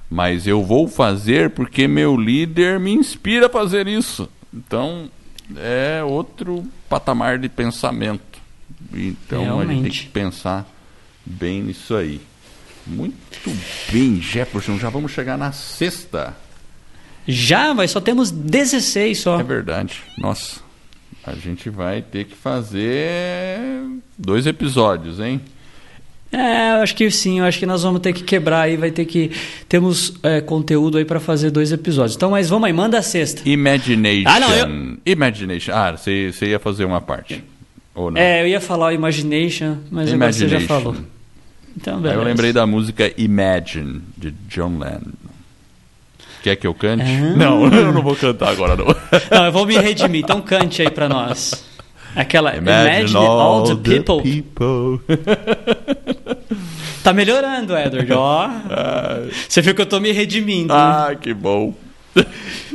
Mas 0.09 0.45
eu 0.45 0.63
vou 0.63 0.87
fazer 0.87 1.51
porque 1.51 1.87
meu 1.87 2.17
líder 2.17 2.79
me 2.79 2.91
inspira 2.91 3.47
a 3.47 3.49
fazer 3.49 3.87
isso. 3.87 4.29
Então, 4.53 5.09
é 5.55 6.03
outro 6.03 6.65
patamar 6.89 7.37
de 7.39 7.49
pensamento. 7.49 8.39
Então 8.93 9.43
Realmente. 9.43 9.69
a 9.69 9.73
gente 9.73 9.83
tem 9.83 9.91
que 9.91 10.09
pensar 10.09 10.67
bem 11.25 11.63
nisso 11.63 11.95
aí. 11.95 12.21
Muito 12.85 13.51
bem, 13.91 14.21
Jefferson. 14.21 14.77
Já 14.77 14.89
vamos 14.89 15.11
chegar 15.11 15.37
na 15.37 15.51
sexta. 15.51 16.35
Já, 17.27 17.73
mas 17.73 17.91
só 17.91 17.99
temos 17.99 18.31
16 18.31 19.17
só. 19.17 19.39
É 19.39 19.43
verdade. 19.43 20.01
Nossa, 20.17 20.59
a 21.25 21.33
gente 21.33 21.69
vai 21.69 22.01
ter 22.01 22.25
que 22.25 22.35
fazer 22.35 23.59
dois 24.17 24.45
episódios, 24.45 25.19
hein? 25.19 25.41
É, 26.31 26.73
eu 26.73 26.81
acho 26.81 26.95
que 26.95 27.09
sim, 27.09 27.39
eu 27.39 27.45
acho 27.45 27.57
que 27.57 27.65
nós 27.65 27.83
vamos 27.83 28.01
ter 28.01 28.11
que 28.11 28.23
quebrar 28.23 28.61
aí, 28.61 28.75
vai 28.75 28.91
ter 28.91 29.05
que. 29.05 29.31
Temos 29.69 30.15
é, 30.21 30.41
conteúdo 30.41 30.97
aí 30.97 31.05
para 31.05 31.19
fazer 31.19 31.49
dois 31.49 31.71
episódios. 31.71 32.15
Então, 32.15 32.31
mas 32.31 32.49
vamos 32.49 32.67
aí, 32.67 32.73
manda 32.73 32.97
a 32.97 33.01
sexta. 33.01 33.47
Imagination. 33.47 34.27
Ah, 34.29 34.39
não, 34.39 34.51
eu... 34.51 34.97
Imagination. 35.05 35.71
Ah, 35.73 35.91
você, 35.95 36.31
ia 36.41 36.59
fazer 36.59 36.83
uma 36.83 36.99
parte. 36.99 37.43
Ou 37.93 38.11
não? 38.11 38.19
É, 38.19 38.41
eu 38.41 38.47
ia 38.47 38.59
falar 38.59 38.87
o 38.87 38.91
Imagination, 38.91 39.77
mas 39.89 40.11
agora 40.11 40.33
você 40.33 40.47
já 40.47 40.59
falou. 40.61 40.95
Então, 41.77 42.01
beleza. 42.01 42.19
Aí 42.19 42.25
eu 42.25 42.27
lembrei 42.27 42.51
da 42.51 42.65
música 42.67 43.13
Imagine, 43.17 44.01
de 44.17 44.31
John 44.49 44.77
Lennon. 44.77 45.24
Quer 46.45 46.57
que 46.57 46.67
eu 46.67 46.75
cante? 46.75 47.01
Ah. 47.03 47.35
Não, 47.35 47.65
eu 47.73 47.91
não 47.91 48.03
vou 48.03 48.15
cantar 48.15 48.49
agora, 48.49 48.75
não. 48.75 48.85
Não, 49.35 49.45
eu 49.47 49.51
vou 49.51 49.65
me 49.65 49.75
redimir. 49.79 50.21
Então 50.21 50.39
cante 50.41 50.83
aí 50.83 50.91
pra 50.91 51.09
nós. 51.09 51.65
Aquela 52.15 52.55
Imagine, 52.55 52.97
Imagine 52.99 53.17
all, 53.17 53.39
all, 53.39 53.63
the, 53.63 53.75
the 53.75 53.99
people. 54.03 54.21
people. 54.21 55.17
tá 57.03 57.11
melhorando, 57.13 57.75
Edward. 57.75 58.13
Ó. 58.13 58.47
Você 59.49 59.59
viu 59.59 59.73
que 59.73 59.81
eu 59.81 59.87
tô 59.87 59.99
me 59.99 60.11
redimindo. 60.11 60.71
Ah, 60.71 61.15
que 61.19 61.33
bom. 61.33 61.73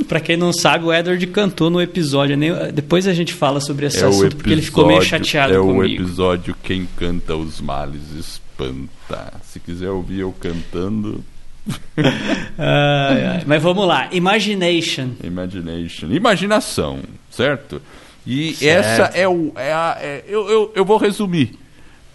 pra 0.09 0.19
quem 0.19 0.37
não 0.37 0.53
sabe, 0.53 0.87
o 0.87 0.93
Edward 0.93 1.25
cantou 1.29 1.71
no 1.71 1.81
episódio. 1.81 2.37
Depois 2.75 3.07
a 3.07 3.15
gente 3.15 3.33
fala 3.33 3.61
sobre 3.61 3.87
esse 3.87 3.99
é 3.99 4.01
assunto, 4.01 4.15
episódio, 4.15 4.37
porque 4.37 4.51
ele 4.51 4.63
ficou 4.63 4.85
meio 4.85 5.03
chateado 5.03 5.55
é 5.55 5.59
comigo. 5.59 5.85
É 5.85 5.87
o 5.87 6.05
episódio 6.07 6.57
Quem 6.61 6.89
Canta 6.97 7.37
os 7.37 7.61
Males 7.61 8.03
Espanta. 8.19 9.33
Se 9.45 9.61
quiser 9.61 9.91
ouvir 9.91 10.19
eu 10.19 10.33
cantando, 10.33 11.25
Mas 13.47 13.63
vamos 13.63 13.87
lá, 13.87 14.09
imagination. 14.13 15.11
Imagination, 15.23 16.11
imaginação, 16.13 17.01
certo? 17.31 17.81
E 18.27 18.55
certo. 18.55 18.87
essa 18.87 19.19
é 19.19 19.29
o. 19.29 19.53
É 19.57 19.73
a, 19.73 19.99
é, 20.01 20.25
eu, 20.27 20.49
eu, 20.49 20.73
eu 20.75 20.85
vou 20.85 20.99
resumir. 20.99 21.59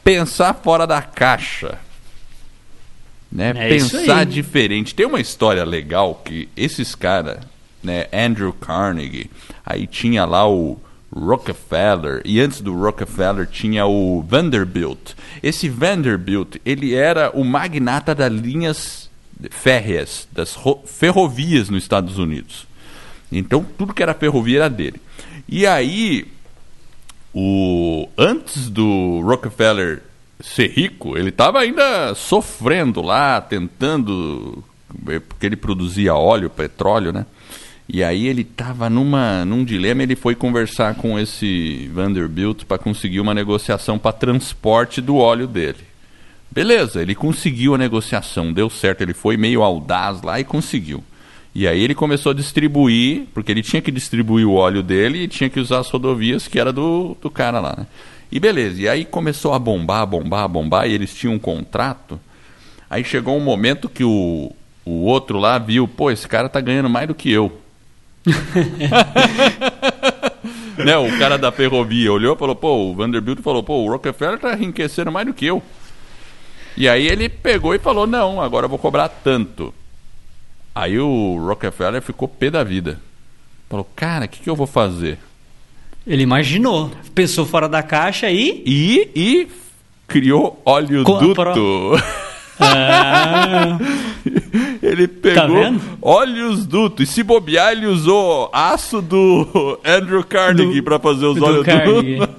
Pensar 0.03 0.53
fora 0.53 0.85
da 0.85 1.01
caixa. 1.01 1.79
Né? 3.31 3.53
É 3.55 3.69
Pensar 3.69 4.25
diferente. 4.25 4.93
Tem 4.93 5.05
uma 5.05 5.19
história 5.19 5.65
legal 5.65 6.21
que 6.23 6.47
esses 6.55 6.95
caras, 6.95 7.39
né, 7.83 8.07
Andrew 8.13 8.53
Carnegie, 8.53 9.29
aí 9.65 9.87
tinha 9.87 10.25
lá 10.25 10.47
o 10.47 10.79
Rockefeller, 11.11 12.21
e 12.23 12.39
antes 12.39 12.61
do 12.61 12.73
Rockefeller 12.73 13.47
tinha 13.47 13.85
o 13.85 14.21
Vanderbilt. 14.21 15.13
Esse 15.41 15.69
Vanderbilt, 15.69 16.57
ele 16.65 16.93
era 16.93 17.31
o 17.33 17.43
magnata 17.43 18.13
das 18.13 18.31
linhas 18.31 19.04
férreas, 19.49 20.27
das 20.31 20.57
ferrovias 20.85 21.69
nos 21.69 21.83
Estados 21.83 22.17
Unidos. 22.17 22.67
Então, 23.31 23.65
tudo 23.77 23.93
que 23.93 24.03
era 24.03 24.13
ferrovia 24.13 24.59
era 24.59 24.69
dele. 24.69 25.01
E 25.47 25.65
aí, 25.65 26.27
o 27.33 28.07
antes 28.17 28.69
do 28.69 29.21
Rockefeller 29.21 30.01
ser 30.39 30.69
rico, 30.71 31.17
ele 31.17 31.29
estava 31.29 31.59
ainda 31.59 32.13
sofrendo 32.15 33.01
lá, 33.01 33.41
tentando, 33.41 34.63
porque 35.27 35.45
ele 35.45 35.55
produzia 35.55 36.15
óleo, 36.15 36.49
petróleo, 36.49 37.11
né? 37.11 37.25
E 37.87 38.03
aí 38.03 38.27
ele 38.27 38.41
estava 38.41 38.89
numa 38.89 39.45
num 39.45 39.63
dilema, 39.63 40.01
ele 40.01 40.15
foi 40.15 40.33
conversar 40.33 40.95
com 40.95 41.19
esse 41.19 41.87
Vanderbilt 41.93 42.63
para 42.65 42.79
conseguir 42.79 43.19
uma 43.19 43.33
negociação 43.33 43.99
para 43.99 44.11
transporte 44.11 45.01
do 45.01 45.17
óleo 45.17 45.45
dele. 45.45 45.94
Beleza, 46.51 47.01
ele 47.01 47.15
conseguiu 47.15 47.75
a 47.75 47.77
negociação, 47.77 48.53
deu 48.53 48.69
certo, 48.69 49.01
ele 49.01 49.13
foi 49.13 49.35
meio 49.35 49.61
audaz 49.61 50.21
lá 50.21 50.39
e 50.39 50.43
conseguiu. 50.43 51.03
E 51.53 51.67
aí 51.67 51.81
ele 51.81 51.95
começou 51.95 52.31
a 52.31 52.35
distribuir, 52.35 53.27
porque 53.33 53.51
ele 53.51 53.63
tinha 53.63 53.81
que 53.81 53.91
distribuir 53.91 54.45
o 54.45 54.53
óleo 54.53 54.83
dele 54.83 55.23
e 55.23 55.27
tinha 55.27 55.49
que 55.49 55.59
usar 55.59 55.79
as 55.79 55.89
rodovias 55.89 56.47
que 56.47 56.59
era 56.59 56.73
do, 56.73 57.15
do 57.21 57.29
cara 57.29 57.59
lá, 57.59 57.75
né? 57.77 57.87
E 58.31 58.39
beleza, 58.39 58.81
e 58.81 58.89
aí 58.89 59.05
começou 59.05 59.53
a 59.53 59.59
bombar, 59.59 60.05
bombar, 60.05 60.49
bombar, 60.49 60.87
e 60.87 60.93
eles 60.93 61.15
tinham 61.15 61.35
um 61.35 61.39
contrato. 61.39 62.19
Aí 62.89 63.03
chegou 63.03 63.37
um 63.37 63.41
momento 63.41 63.87
que 63.87 64.03
o, 64.03 64.51
o 64.83 65.05
outro 65.05 65.39
lá 65.39 65.57
viu, 65.57 65.87
pô, 65.87 66.11
esse 66.11 66.27
cara 66.27 66.49
tá 66.49 66.59
ganhando 66.59 66.89
mais 66.89 67.07
do 67.07 67.15
que 67.15 67.31
eu. 67.31 67.61
né, 70.83 70.97
o 70.97 71.17
cara 71.17 71.37
da 71.37 71.51
ferrovia 71.51 72.11
olhou 72.11 72.35
e 72.35 72.37
falou, 72.37 72.55
pô, 72.55 72.89
o 72.89 72.95
Vanderbilt 72.95 73.39
falou, 73.41 73.63
pô, 73.63 73.83
o 73.83 73.89
Rockefeller 73.89 74.39
tá 74.39 74.53
enriquecendo 74.53 75.11
mais 75.11 75.27
do 75.27 75.33
que 75.33 75.45
eu. 75.45 75.61
E 76.77 76.89
aí 76.89 77.07
ele 77.07 77.29
pegou 77.29 77.73
e 77.73 77.79
falou: 77.79 78.05
Não, 78.05 78.41
agora 78.41 78.65
eu 78.65 78.69
vou 78.69 78.79
cobrar 78.79 79.09
tanto. 79.09 79.73
Aí 80.73 80.99
o 80.99 81.37
Rockefeller 81.45 82.01
ficou 82.01 82.27
pé 82.27 82.49
da 82.49 82.63
vida. 82.63 82.99
Falou: 83.69 83.87
Cara, 83.95 84.25
o 84.25 84.27
que, 84.27 84.41
que 84.41 84.49
eu 84.49 84.55
vou 84.55 84.67
fazer? 84.67 85.17
Ele 86.05 86.23
imaginou, 86.23 86.91
pensou 87.13 87.45
fora 87.45 87.67
da 87.67 87.81
caixa 87.81 88.29
e. 88.29 88.61
E, 88.65 89.09
e 89.15 89.47
criou 90.07 90.61
oleoduto. 90.65 91.93
Ah. 92.57 93.77
ele 94.81 95.09
pegou 95.09 95.61
tá 95.61 95.73
óleos 96.01 96.65
duto 96.65 97.03
e 97.03 97.05
se 97.05 97.21
bobear 97.21 97.73
ele 97.73 97.85
usou 97.85 98.49
aço 98.53 99.01
do 99.01 99.77
Andrew 99.83 100.23
Carnegie 100.23 100.81
para 100.81 100.97
fazer 100.97 101.25
os 101.25 101.41
oleodutos. 101.41 102.29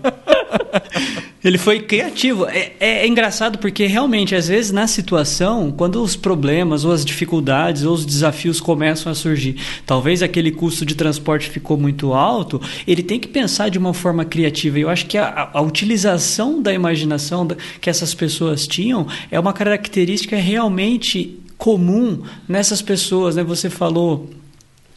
Ele 1.46 1.58
foi 1.58 1.78
criativo. 1.78 2.44
É, 2.46 2.72
é, 2.80 2.88
é, 3.02 3.06
engraçado 3.06 3.58
porque 3.58 3.86
realmente, 3.86 4.34
às 4.34 4.48
vezes, 4.48 4.72
na 4.72 4.88
situação, 4.88 5.70
quando 5.70 6.02
os 6.02 6.16
problemas, 6.16 6.84
ou 6.84 6.90
as 6.90 7.04
dificuldades, 7.04 7.84
ou 7.84 7.94
os 7.94 8.04
desafios 8.04 8.60
começam 8.60 9.12
a 9.12 9.14
surgir, 9.14 9.54
talvez 9.86 10.24
aquele 10.24 10.50
custo 10.50 10.84
de 10.84 10.96
transporte 10.96 11.48
ficou 11.48 11.78
muito 11.78 12.12
alto, 12.12 12.60
ele 12.84 13.00
tem 13.00 13.20
que 13.20 13.28
pensar 13.28 13.68
de 13.68 13.78
uma 13.78 13.94
forma 13.94 14.24
criativa. 14.24 14.76
E 14.76 14.82
eu 14.82 14.90
acho 14.90 15.06
que 15.06 15.16
a, 15.16 15.50
a 15.52 15.60
utilização 15.60 16.60
da 16.60 16.74
imaginação 16.74 17.46
que 17.80 17.88
essas 17.88 18.12
pessoas 18.12 18.66
tinham 18.66 19.06
é 19.30 19.38
uma 19.38 19.52
característica 19.52 20.34
realmente 20.34 21.38
comum 21.56 22.22
nessas 22.48 22.82
pessoas. 22.82 23.36
Né? 23.36 23.44
Você 23.44 23.70
falou 23.70 24.28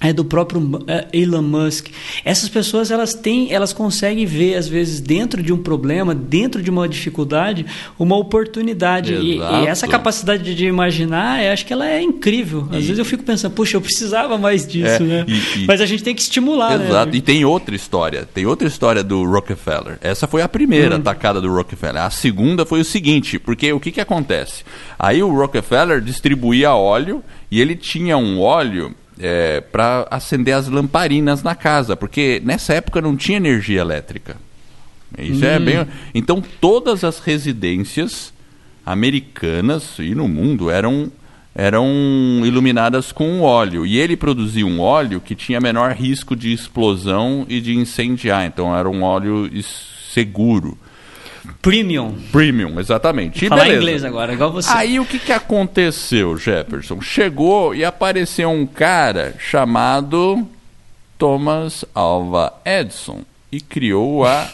é 0.02 0.14
do 0.14 0.24
próprio 0.24 0.84
é, 0.88 1.08
Elon 1.12 1.42
Musk. 1.42 1.88
Essas 2.24 2.48
pessoas 2.48 2.90
elas 2.90 3.14
têm, 3.14 3.52
elas 3.52 3.74
conseguem 3.74 4.26
ver 4.26 4.56
às 4.56 4.68
vezes 4.68 5.02
dentro 5.02 5.44
de 5.44 5.52
um 5.52 5.58
problema, 5.58 6.16
dentro 6.16 6.64
de 6.64 6.70
uma 6.70 6.88
dificuldade, 6.88 7.66
uma 7.98 8.16
oportunidade. 8.16 9.14
E, 9.14 9.38
e, 9.38 9.68
essa 9.68 9.88
capacidade 9.88 10.56
de 10.56 10.66
imaginar, 10.66 11.44
eu 11.44 11.52
acho 11.52 11.66
que 11.66 11.74
ela 11.74 11.88
é 11.88 12.02
incrível. 12.02 12.68
Às 12.72 12.78
e... 12.78 12.82
vezes 12.82 13.00
eu 13.00 13.06
fico 13.06 13.24
pensando, 13.24 13.52
puxa, 13.54 13.76
eu 13.76 13.82
precisava 13.82 14.38
mais 14.38 14.66
disso, 14.66 15.04
é, 15.04 15.06
né? 15.06 15.26
E, 15.28 15.66
Mas 15.66 15.82
a 15.82 15.86
gente 15.86 16.04
tem 16.04 16.16
que 16.16 16.22
estimular, 16.22 16.78
né, 16.78 16.88
Exato. 16.88 17.12
Né? 17.12 17.18
E 17.18 17.22
tem 17.22 17.44
outra 17.44 17.76
história, 17.76 18.28
tem 18.34 18.46
outra 18.46 18.68
história 18.68 19.04
do 19.04 19.24
Rockefeller. 19.24 19.98
Essa 20.02 20.28
foi 20.28 20.42
a 20.42 20.48
primeira 20.48 20.96
hum. 20.96 21.00
atacada 21.00 21.42
do 21.42 21.54
Rockefeller. 21.54 22.04
A 22.04 22.10
segunda 22.10 22.66
foi 22.66 22.80
o 22.80 22.86
seguinte, 22.86 23.38
porque 23.38 23.72
o 23.74 23.80
que 23.80 23.92
que 23.92 24.02
acontece? 24.02 24.64
Aí 24.98 25.22
o 25.22 25.34
Rockefeller 25.34 26.02
distribuía 26.02 26.74
óleo 26.74 27.24
e 27.52 27.60
ele 27.60 27.76
tinha 27.76 28.18
um 28.18 28.40
óleo 28.40 28.96
é, 29.20 29.62
para 29.62 30.08
acender 30.10 30.56
as 30.56 30.68
lamparinas 30.68 31.44
na 31.44 31.54
casa, 31.54 31.96
porque 31.96 32.42
nessa 32.44 32.74
época 32.74 33.02
não 33.02 33.16
tinha 33.16 33.38
energia 33.38 33.82
elétrica. 33.82 34.38
Isso 35.18 35.44
hum. 35.44 35.50
é 35.50 35.60
bem. 35.60 35.88
Então 36.14 36.42
todas 36.62 37.04
as 37.04 37.20
residências 37.20 38.34
americanas 38.86 40.00
e 40.00 40.16
no 40.16 40.28
mundo 40.28 40.70
eram 40.70 41.12
eram 41.54 41.88
iluminadas 42.46 43.12
com 43.12 43.42
óleo 43.42 43.86
e 43.86 43.98
ele 43.98 44.16
produzia 44.16 44.66
um 44.66 44.80
óleo 44.80 45.20
que 45.20 45.36
tinha 45.36 45.60
menor 45.60 45.92
risco 45.92 46.36
de 46.36 46.54
explosão 46.54 47.46
e 47.50 47.60
de 47.60 47.76
incendiar. 47.76 48.46
Então 48.46 48.76
era 48.76 48.88
um 48.88 49.04
óleo 49.04 49.50
seguro. 50.14 50.78
Premium. 51.62 52.16
Premium, 52.32 52.80
exatamente. 52.80 53.42
Vou 53.42 53.50
falar 53.50 53.64
beleza. 53.64 53.82
inglês 53.82 54.04
agora, 54.04 54.34
igual 54.34 54.52
você. 54.52 54.70
Aí 54.72 55.00
o 55.00 55.06
que, 55.06 55.20
que 55.20 55.32
aconteceu, 55.32 56.38
Jefferson? 56.38 57.02
Chegou 57.02 57.76
e 57.76 57.84
apareceu 57.84 58.50
um 58.50 58.66
cara 58.66 59.36
chamado 59.40 60.48
Thomas 61.18 61.84
Alva 61.94 62.54
Edison 62.66 63.22
e 63.52 63.60
criou 63.60 64.26
a 64.26 64.50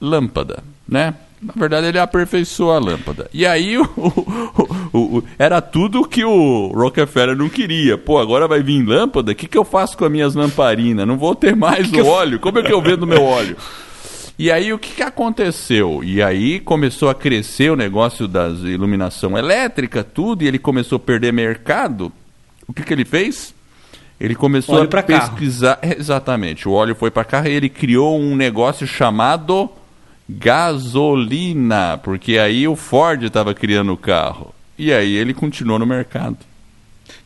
lâmpada, 0.00 0.62
né? 0.88 1.14
Na 1.40 1.52
verdade, 1.54 1.86
ele 1.86 1.98
aperfeiçoou 1.98 2.72
a 2.72 2.80
lâmpada. 2.80 3.30
E 3.32 3.46
aí, 3.46 3.78
o, 3.78 3.86
o, 3.96 4.98
o, 5.18 5.24
era 5.38 5.60
tudo 5.60 6.06
que 6.06 6.24
o 6.24 6.72
Rockefeller 6.74 7.36
não 7.36 7.48
queria. 7.48 7.96
Pô, 7.96 8.18
agora 8.18 8.48
vai 8.48 8.60
vir 8.60 8.84
lâmpada? 8.84 9.30
O 9.30 9.34
que, 9.34 9.46
que 9.46 9.56
eu 9.56 9.64
faço 9.64 9.96
com 9.96 10.04
as 10.04 10.10
minhas 10.10 10.34
lamparinas? 10.34 11.06
Não 11.06 11.16
vou 11.16 11.34
ter 11.34 11.54
mais 11.54 11.90
o 11.94 12.04
óleo. 12.04 12.40
Como 12.40 12.58
é 12.58 12.62
que 12.62 12.72
eu 12.72 12.82
vendo 12.82 13.06
meu 13.06 13.22
óleo? 13.22 13.56
E 14.38 14.52
aí 14.52 14.72
o 14.72 14.78
que, 14.78 14.94
que 14.94 15.02
aconteceu? 15.02 16.02
E 16.04 16.22
aí 16.22 16.60
começou 16.60 17.08
a 17.08 17.14
crescer 17.14 17.70
o 17.70 17.76
negócio 17.76 18.28
das 18.28 18.60
iluminação 18.60 19.36
elétrica, 19.36 20.04
tudo, 20.04 20.44
e 20.44 20.46
ele 20.46 20.58
começou 20.58 20.96
a 20.96 21.00
perder 21.00 21.32
mercado. 21.32 22.12
O 22.66 22.72
que, 22.72 22.82
que 22.82 22.92
ele 22.92 23.04
fez? 23.04 23.54
ele 24.20 24.34
começou 24.34 24.76
óleo 24.76 24.88
a 24.92 25.02
pesquisar. 25.02 25.76
Carro. 25.76 25.94
Exatamente, 25.98 26.68
o 26.68 26.72
óleo 26.72 26.94
foi 26.94 27.10
para 27.10 27.24
carro 27.24 27.48
e 27.48 27.52
ele 27.52 27.68
criou 27.68 28.18
um 28.18 28.34
negócio 28.34 28.86
chamado 28.86 29.70
gasolina, 30.28 31.98
porque 32.02 32.38
aí 32.38 32.66
o 32.68 32.76
Ford 32.76 33.22
estava 33.22 33.54
criando 33.54 33.92
o 33.92 33.96
carro. 33.96 34.54
E 34.76 34.92
aí 34.92 35.16
ele 35.16 35.32
continuou 35.32 35.78
no 35.78 35.86
mercado. 35.86 36.36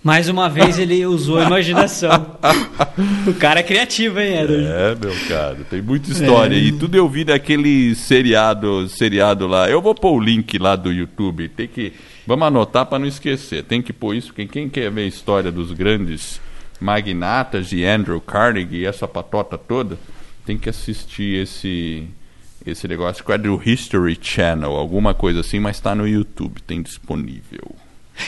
Mais 0.03 0.29
uma 0.29 0.49
vez 0.49 0.79
ele 0.79 1.07
usou 1.07 1.39
a 1.39 1.45
imaginação. 1.45 2.11
o 3.25 3.35
cara 3.35 3.61
é 3.61 3.63
criativo, 3.63 4.19
hein, 4.19 4.41
Edward? 4.41 4.67
É, 4.67 4.97
meu 4.97 5.15
cara, 5.29 5.59
tem 5.71 5.81
muita 5.81 6.11
história. 6.11 6.57
É. 6.57 6.59
E 6.59 6.73
tudo 6.73 6.97
eu 6.97 7.09
vi 7.09 7.23
daquele 7.23 7.95
seriado, 7.95 8.89
seriado 8.89 9.47
lá. 9.47 9.71
Eu 9.71 9.81
vou 9.81 9.95
pôr 9.95 10.19
o 10.19 10.21
link 10.21 10.59
lá 10.59 10.75
do 10.75 10.93
YouTube. 10.93 11.49
Tem 11.51 11.69
que. 11.69 11.93
Vamos 12.27 12.49
anotar 12.49 12.87
para 12.87 12.99
não 12.99 13.07
esquecer. 13.07 13.63
Tem 13.63 13.81
que 13.81 13.93
pôr 13.93 14.17
isso. 14.17 14.35
Quem, 14.35 14.49
quem 14.49 14.69
quer 14.69 14.91
ver 14.91 15.03
a 15.03 15.07
história 15.07 15.53
dos 15.53 15.71
grandes 15.73 16.41
magnatas 16.81 17.69
de 17.69 17.85
Andrew 17.85 18.21
Carnegie 18.21 18.79
e 18.79 18.87
essa 18.87 19.07
patota 19.07 19.57
toda, 19.57 19.97
tem 20.45 20.59
que 20.59 20.69
assistir 20.69 21.43
esse 21.43 22.09
esse 22.65 22.87
negócio 22.87 23.25
que 23.25 23.33
é 23.33 23.39
do 23.39 23.61
History 23.65 24.17
Channel, 24.21 24.71
alguma 24.71 25.15
coisa 25.15 25.41
assim, 25.41 25.59
mas 25.59 25.77
está 25.77 25.97
no 25.97 26.07
YouTube, 26.07 26.63
tem 26.63 26.81
disponível. 26.81 27.75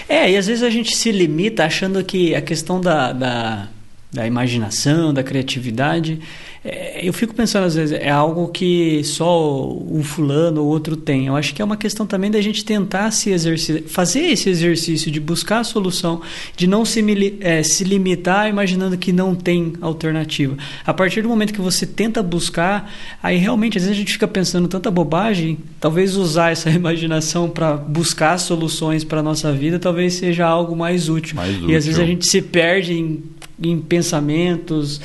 É, 0.08 0.30
e 0.30 0.36
às 0.36 0.46
vezes 0.46 0.62
a 0.62 0.70
gente 0.70 0.96
se 0.96 1.10
limita 1.12 1.64
achando 1.64 2.02
que 2.04 2.34
a 2.34 2.40
questão 2.40 2.80
da, 2.80 3.12
da, 3.12 3.68
da 4.12 4.26
imaginação, 4.26 5.12
da 5.12 5.22
criatividade, 5.22 6.20
eu 6.64 7.12
fico 7.12 7.34
pensando 7.34 7.64
às 7.64 7.74
vezes, 7.74 7.98
é 8.00 8.08
algo 8.08 8.48
que 8.48 9.04
só 9.04 9.70
um 9.70 10.02
fulano 10.02 10.62
ou 10.62 10.68
outro 10.68 10.96
tem. 10.96 11.26
Eu 11.26 11.36
acho 11.36 11.54
que 11.54 11.60
é 11.60 11.64
uma 11.64 11.76
questão 11.76 12.06
também 12.06 12.30
da 12.30 12.40
gente 12.40 12.64
tentar 12.64 13.10
se 13.10 13.30
exercitar, 13.30 13.82
fazer 13.86 14.20
esse 14.20 14.48
exercício 14.48 15.10
de 15.10 15.20
buscar 15.20 15.58
a 15.58 15.64
solução, 15.64 16.22
de 16.56 16.66
não 16.66 16.82
se, 16.86 17.04
é, 17.40 17.62
se 17.62 17.84
limitar 17.84 18.48
imaginando 18.48 18.96
que 18.96 19.12
não 19.12 19.34
tem 19.34 19.74
alternativa. 19.82 20.56
A 20.86 20.94
partir 20.94 21.20
do 21.20 21.28
momento 21.28 21.52
que 21.52 21.60
você 21.60 21.86
tenta 21.86 22.22
buscar, 22.22 22.90
aí 23.22 23.36
realmente 23.36 23.76
às 23.76 23.84
vezes 23.84 23.96
a 23.96 24.00
gente 24.00 24.12
fica 24.14 24.26
pensando 24.26 24.66
tanta 24.66 24.90
bobagem, 24.90 25.58
talvez 25.78 26.16
usar 26.16 26.50
essa 26.52 26.70
imaginação 26.72 27.50
para 27.50 27.76
buscar 27.76 28.38
soluções 28.38 29.04
para 29.04 29.20
a 29.20 29.22
nossa 29.22 29.52
vida 29.52 29.78
talvez 29.78 30.14
seja 30.14 30.46
algo 30.46 30.74
mais 30.74 31.10
útil. 31.10 31.36
mais 31.36 31.56
útil. 31.56 31.70
E 31.70 31.76
às 31.76 31.84
vezes 31.84 32.00
a 32.00 32.06
gente 32.06 32.26
se 32.26 32.40
perde 32.40 32.94
em, 32.94 33.22
em 33.62 33.78
pensamentos 33.78 35.00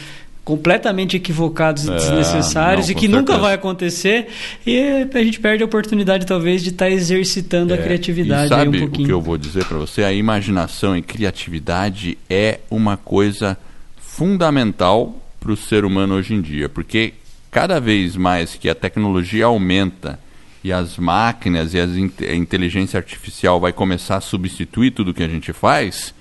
completamente 0.49 1.15
equivocados 1.15 1.85
e 1.85 1.91
é, 1.91 1.95
desnecessários 1.95 2.87
não, 2.87 2.91
e 2.91 2.95
que 2.95 3.01
certeza. 3.01 3.19
nunca 3.19 3.37
vai 3.37 3.53
acontecer 3.53 4.29
e 4.65 5.07
a 5.13 5.23
gente 5.23 5.39
perde 5.39 5.61
a 5.61 5.65
oportunidade 5.67 6.25
talvez 6.25 6.63
de 6.63 6.69
estar 6.69 6.85
tá 6.85 6.91
exercitando 6.91 7.71
é, 7.71 7.77
a 7.77 7.83
criatividade 7.83 8.47
e 8.47 8.49
sabe 8.49 8.77
um 8.77 8.79
pouquinho. 8.79 9.03
o 9.03 9.05
que 9.05 9.13
eu 9.13 9.21
vou 9.21 9.37
dizer 9.37 9.63
para 9.65 9.77
você 9.77 10.03
a 10.03 10.11
imaginação 10.11 10.97
e 10.97 11.03
criatividade 11.03 12.17
é 12.27 12.61
uma 12.67 12.97
coisa 12.97 13.55
fundamental 14.01 15.23
para 15.39 15.51
o 15.51 15.55
ser 15.55 15.85
humano 15.85 16.15
hoje 16.15 16.33
em 16.33 16.41
dia 16.41 16.67
porque 16.67 17.13
cada 17.51 17.79
vez 17.79 18.15
mais 18.15 18.55
que 18.55 18.67
a 18.67 18.73
tecnologia 18.73 19.45
aumenta 19.45 20.19
e 20.63 20.73
as 20.73 20.97
máquinas 20.97 21.75
e 21.75 21.79
a 21.79 22.33
inteligência 22.33 22.97
artificial 22.97 23.59
vai 23.59 23.71
começar 23.71 24.15
a 24.15 24.21
substituir 24.21 24.89
tudo 24.89 25.13
que 25.13 25.21
a 25.21 25.27
gente 25.27 25.53
faz 25.53 26.11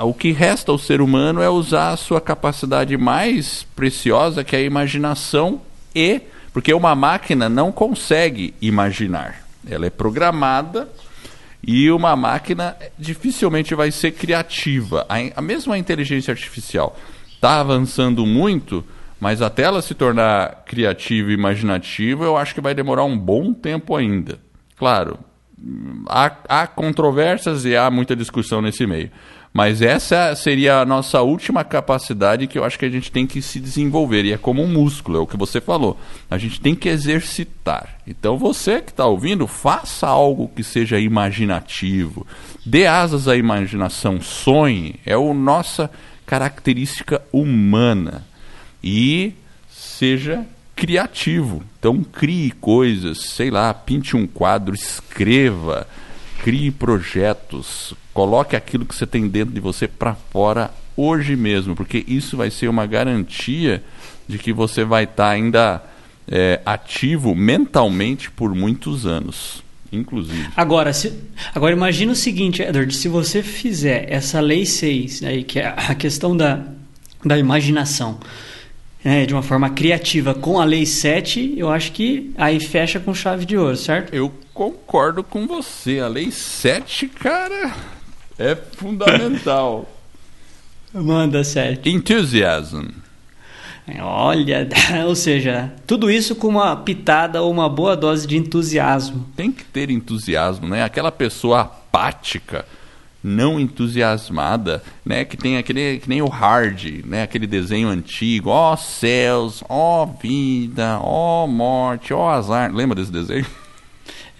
o 0.00 0.14
que 0.14 0.32
resta 0.32 0.72
ao 0.72 0.78
ser 0.78 1.00
humano 1.00 1.40
é 1.40 1.48
usar 1.48 1.92
a 1.92 1.96
sua 1.96 2.20
capacidade 2.20 2.96
mais 2.96 3.66
preciosa, 3.76 4.44
que 4.44 4.56
é 4.56 4.60
a 4.60 4.62
imaginação 4.62 5.60
e 5.94 6.20
porque 6.52 6.72
uma 6.74 6.94
máquina 6.94 7.48
não 7.48 7.72
consegue 7.72 8.54
imaginar. 8.60 9.42
Ela 9.68 9.86
é 9.86 9.90
programada 9.90 10.88
e 11.64 11.90
uma 11.90 12.16
máquina 12.16 12.76
dificilmente 12.98 13.74
vai 13.74 13.90
ser 13.90 14.12
criativa. 14.12 15.06
A, 15.08 15.16
a 15.38 15.42
mesma 15.42 15.78
inteligência 15.78 16.32
artificial 16.32 16.96
está 17.34 17.60
avançando 17.60 18.26
muito, 18.26 18.84
mas 19.20 19.40
até 19.40 19.62
ela 19.62 19.80
se 19.80 19.94
tornar 19.94 20.64
criativa 20.66 21.30
e 21.30 21.34
imaginativa, 21.34 22.24
eu 22.24 22.36
acho 22.36 22.54
que 22.54 22.60
vai 22.60 22.74
demorar 22.74 23.04
um 23.04 23.16
bom 23.16 23.52
tempo 23.52 23.94
ainda. 23.94 24.38
Claro, 24.76 25.18
há, 26.08 26.32
há 26.48 26.66
controvérsias 26.66 27.64
e 27.64 27.76
há 27.76 27.90
muita 27.90 28.16
discussão 28.16 28.60
nesse 28.60 28.86
meio. 28.86 29.10
Mas 29.52 29.82
essa 29.82 30.34
seria 30.34 30.78
a 30.78 30.84
nossa 30.84 31.20
última 31.20 31.62
capacidade 31.62 32.46
que 32.46 32.58
eu 32.58 32.64
acho 32.64 32.78
que 32.78 32.86
a 32.86 32.90
gente 32.90 33.12
tem 33.12 33.26
que 33.26 33.42
se 33.42 33.60
desenvolver. 33.60 34.24
E 34.24 34.32
é 34.32 34.38
como 34.38 34.62
um 34.62 34.66
músculo, 34.66 35.18
é 35.18 35.20
o 35.20 35.26
que 35.26 35.36
você 35.36 35.60
falou. 35.60 36.00
A 36.30 36.38
gente 36.38 36.58
tem 36.58 36.74
que 36.74 36.88
exercitar. 36.88 37.98
Então 38.06 38.38
você 38.38 38.80
que 38.80 38.90
está 38.90 39.04
ouvindo, 39.04 39.46
faça 39.46 40.06
algo 40.06 40.50
que 40.56 40.64
seja 40.64 40.98
imaginativo. 40.98 42.26
Dê 42.64 42.86
asas 42.86 43.28
à 43.28 43.36
imaginação, 43.36 44.22
sonhe. 44.22 44.94
É 45.04 45.12
a 45.12 45.34
nossa 45.34 45.90
característica 46.24 47.20
humana. 47.30 48.24
E 48.82 49.34
seja 49.70 50.46
criativo. 50.74 51.62
Então 51.78 52.02
crie 52.02 52.52
coisas, 52.52 53.18
sei 53.18 53.50
lá, 53.50 53.72
pinte 53.74 54.16
um 54.16 54.26
quadro, 54.26 54.74
escreva 54.74 55.86
crie 56.42 56.72
projetos, 56.72 57.94
coloque 58.12 58.56
aquilo 58.56 58.84
que 58.84 58.94
você 58.94 59.06
tem 59.06 59.28
dentro 59.28 59.54
de 59.54 59.60
você 59.60 59.86
para 59.86 60.14
fora 60.14 60.70
hoje 60.96 61.36
mesmo, 61.36 61.74
porque 61.74 62.04
isso 62.06 62.36
vai 62.36 62.50
ser 62.50 62.68
uma 62.68 62.84
garantia 62.84 63.82
de 64.26 64.38
que 64.38 64.52
você 64.52 64.84
vai 64.84 65.04
estar 65.04 65.28
tá 65.28 65.30
ainda 65.30 65.82
é, 66.28 66.60
ativo 66.66 67.34
mentalmente 67.34 68.28
por 68.28 68.54
muitos 68.54 69.06
anos, 69.06 69.62
inclusive. 69.92 70.48
Agora, 70.56 70.92
se, 70.92 71.12
agora 71.54 71.72
imagina 71.72 72.12
o 72.12 72.16
seguinte, 72.16 72.60
Edward, 72.60 72.92
se 72.94 73.08
você 73.08 73.40
fizer 73.40 74.12
essa 74.12 74.40
lei 74.40 74.66
6, 74.66 75.20
né, 75.20 75.42
que 75.44 75.60
é 75.60 75.74
a 75.76 75.94
questão 75.94 76.36
da, 76.36 76.64
da 77.24 77.38
imaginação, 77.38 78.18
é, 79.04 79.26
de 79.26 79.34
uma 79.34 79.42
forma 79.42 79.68
criativa 79.70 80.34
com 80.34 80.60
a 80.60 80.64
Lei 80.64 80.86
7, 80.86 81.54
eu 81.56 81.70
acho 81.70 81.92
que 81.92 82.32
aí 82.36 82.60
fecha 82.60 83.00
com 83.00 83.12
chave 83.12 83.44
de 83.44 83.56
ouro, 83.56 83.76
certo? 83.76 84.14
Eu 84.14 84.32
concordo 84.54 85.24
com 85.24 85.46
você. 85.46 85.98
A 85.98 86.08
Lei 86.08 86.30
7, 86.30 87.08
cara, 87.08 87.74
é 88.38 88.54
fundamental. 88.54 89.90
Manda 90.94 91.42
7. 91.42 91.88
Enthusiasm. 91.88 92.88
Olha, 94.00 94.68
ou 95.06 95.16
seja, 95.16 95.72
tudo 95.86 96.10
isso 96.10 96.36
com 96.36 96.48
uma 96.48 96.76
pitada 96.76 97.42
ou 97.42 97.50
uma 97.50 97.68
boa 97.68 97.96
dose 97.96 98.26
de 98.26 98.36
entusiasmo. 98.36 99.26
Tem 99.34 99.50
que 99.50 99.64
ter 99.64 99.90
entusiasmo, 99.90 100.68
né? 100.68 100.84
Aquela 100.84 101.10
pessoa 101.10 101.62
apática 101.62 102.64
não 103.22 103.60
entusiasmada, 103.60 104.82
né? 105.04 105.24
Que 105.24 105.36
tem 105.36 105.56
aquele 105.56 105.98
que 105.98 106.08
nem 106.08 106.20
o 106.20 106.28
Hard, 106.28 107.04
né? 107.04 107.22
Aquele 107.22 107.46
desenho 107.46 107.88
antigo, 107.88 108.50
ó 108.50 108.72
oh, 108.72 108.76
céus, 108.76 109.62
ó 109.68 110.02
oh, 110.02 110.06
vida, 110.20 110.98
ó 111.00 111.44
oh, 111.44 111.46
morte, 111.46 112.12
ó 112.12 112.28
azar. 112.28 112.74
Lembra 112.74 112.96
desse 112.96 113.12
desenho? 113.12 113.46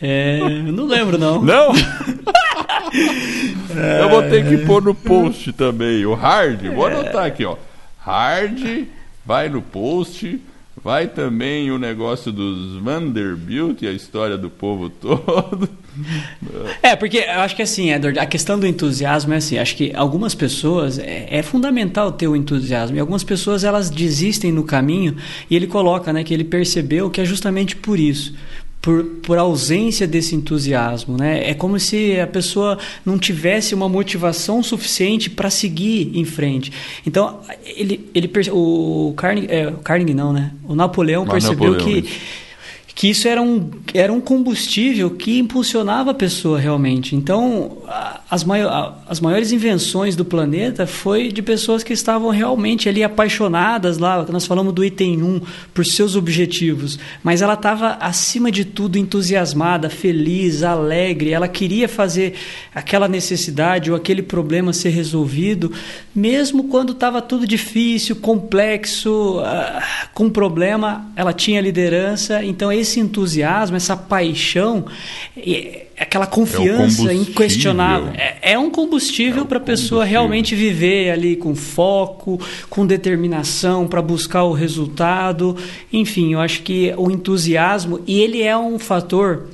É, 0.01 0.41
não 0.41 0.87
lembro 0.87 1.17
não. 1.17 1.41
Não? 1.47 1.73
Eu 4.01 4.11
vou 4.11 4.23
ter 4.25 4.47
que 4.47 4.59
pôr 4.67 4.83
no 4.83 4.95
post 4.95 5.53
também. 5.53 6.05
O 6.05 6.15
Hard, 6.15 6.61
vou 6.75 6.87
anotar 6.87 7.25
aqui, 7.25 7.45
ó. 7.45 7.57
Hard, 7.99 8.87
vai 9.25 9.49
no 9.49 9.63
post 9.63 10.41
Vai 10.85 11.07
também 11.07 11.71
o 11.71 11.79
negócio 11.79 12.33
dos 12.33 12.83
Vanderbilt 12.83 13.83
e 13.83 13.87
a 13.87 13.93
história 13.93 14.37
do 14.37 14.51
povo 14.51 14.91
todo. 14.91 15.69
É, 16.83 16.97
porque 16.97 17.19
eu 17.19 17.41
acho 17.41 17.55
que 17.55 17.63
assim, 17.63 17.93
Edward, 17.93 18.19
a 18.19 18.27
questão 18.27 18.59
do 18.59 18.67
entusiasmo 18.67 19.33
é 19.33 19.37
assim, 19.37 19.59
acho 19.59 19.77
que 19.77 19.93
algumas 19.95 20.35
pessoas, 20.35 20.99
é, 20.99 21.29
é, 21.31 21.43
fundamental 21.43 22.11
ter 22.11 22.27
o 22.27 22.35
entusiasmo, 22.35 22.97
e 22.97 23.01
algumas 23.01 23.23
pessoas 23.23 23.63
elas 23.63 23.91
desistem 23.91 24.51
no 24.51 24.65
caminho, 24.65 25.17
e 25.49 25.55
ele 25.55 25.67
coloca 25.67 26.13
né, 26.13 26.25
que 26.25 26.35
ele 26.35 26.45
percebeu 26.45 27.11
que 27.11 27.21
é 27.21 27.25
justamente 27.25 27.77
por 27.77 28.01
isso 28.01 28.35
por, 28.83 29.05
por 29.23 29.39
ausência 29.39 30.09
desse 30.09 30.35
entusiasmo, 30.35 31.17
né? 31.17 31.49
É 31.49 31.55
como 31.55 31.79
se 31.79 32.19
a 32.19 32.27
pessoa 32.27 32.77
não 33.07 33.17
tivesse 33.17 33.77
uma 33.77 33.89
motivação 33.89 34.61
suficiente 34.61 35.31
para 35.31 35.49
seguir 35.49 36.11
em 36.15 36.25
frente. 36.25 36.73
Então, 37.07 37.39
ele, 37.65 38.11
ele 38.13 38.29
o 38.51 39.15
Carnegie, 39.17 39.49
é, 39.49 39.69
o 39.69 39.79
Carnegie 39.79 40.15
não, 40.15 40.33
né? 40.33 40.51
O 40.65 40.75
Napoleão 40.75 41.25
percebeu 41.25 41.73
Napoleão, 41.73 42.03
que 42.03 42.09
isso 42.09 42.43
que 42.95 43.09
isso 43.09 43.27
era 43.27 43.41
um, 43.41 43.71
era 43.95 44.13
um 44.13 44.21
combustível 44.21 45.11
que 45.11 45.39
impulsionava 45.39 46.11
a 46.11 46.15
pessoa 46.15 46.59
realmente. 46.59 47.17
Então, 47.17 47.79
as, 48.31 48.45
maior, 48.45 49.03
as 49.09 49.21
maiores 49.21 49.51
invenções 49.51 50.15
do 50.15 50.25
planeta 50.25 50.87
foi 50.87 51.29
de 51.29 51.43
pessoas 51.43 51.83
que 51.83 51.93
estavam 51.93 52.31
realmente 52.31 52.89
ali 52.89 53.03
apaixonadas 53.03 53.99
lá, 53.99 54.25
nós 54.31 54.47
falamos 54.47 54.73
do 54.73 54.85
item 54.85 55.23
1, 55.23 55.41
por 55.73 55.85
seus 55.87 56.17
objetivos, 56.17 56.99
mas 57.23 57.43
ela 57.43 57.55
estava 57.55 57.97
acima 58.01 58.51
de 58.51 58.65
tudo 58.65 58.99
entusiasmada, 58.99 59.89
feliz, 59.89 60.63
alegre, 60.63 61.33
ela 61.33 61.49
queria 61.49 61.89
fazer 61.89 62.35
aquela 62.75 63.09
necessidade 63.09 63.91
ou 63.91 63.97
aquele 63.97 64.23
problema 64.23 64.73
ser 64.73 64.91
resolvido, 64.91 65.73
mesmo 66.15 66.65
quando 66.65 66.93
estava 66.93 67.23
tudo 67.23 67.47
difícil, 67.47 68.17
complexo, 68.17 69.39
uh, 69.41 69.83
com 70.13 70.29
problema, 70.29 71.11
ela 71.17 71.33
tinha 71.33 71.61
liderança, 71.61 72.45
então 72.45 72.71
esse 72.83 73.01
entusiasmo, 73.01 73.77
essa 73.77 73.97
paixão, 73.97 74.85
aquela 75.99 76.27
confiança 76.27 77.11
é 77.11 77.15
inquestionável. 77.15 78.13
É, 78.15 78.53
é, 78.53 78.59
um 78.59 78.71
combustível 78.71 79.43
é 79.43 79.47
para 79.47 79.59
a 79.59 79.61
pessoa 79.61 80.05
realmente 80.05 80.55
viver 80.55 81.11
ali 81.11 81.37
com 81.37 81.55
foco, 81.55 82.41
com 82.69 82.87
determinação 82.87 83.89
para 83.89 84.03
buscar 84.03 84.45
o 84.45 84.53
resultado. 84.53 85.57
Enfim, 85.93 86.35
eu 86.35 86.41
acho 86.41 86.63
que 86.63 86.93
o 86.97 87.11
entusiasmo, 87.11 88.01
e 88.07 88.21
ele 88.21 88.43
é 88.43 88.57
um 88.57 88.79
fator 88.79 89.49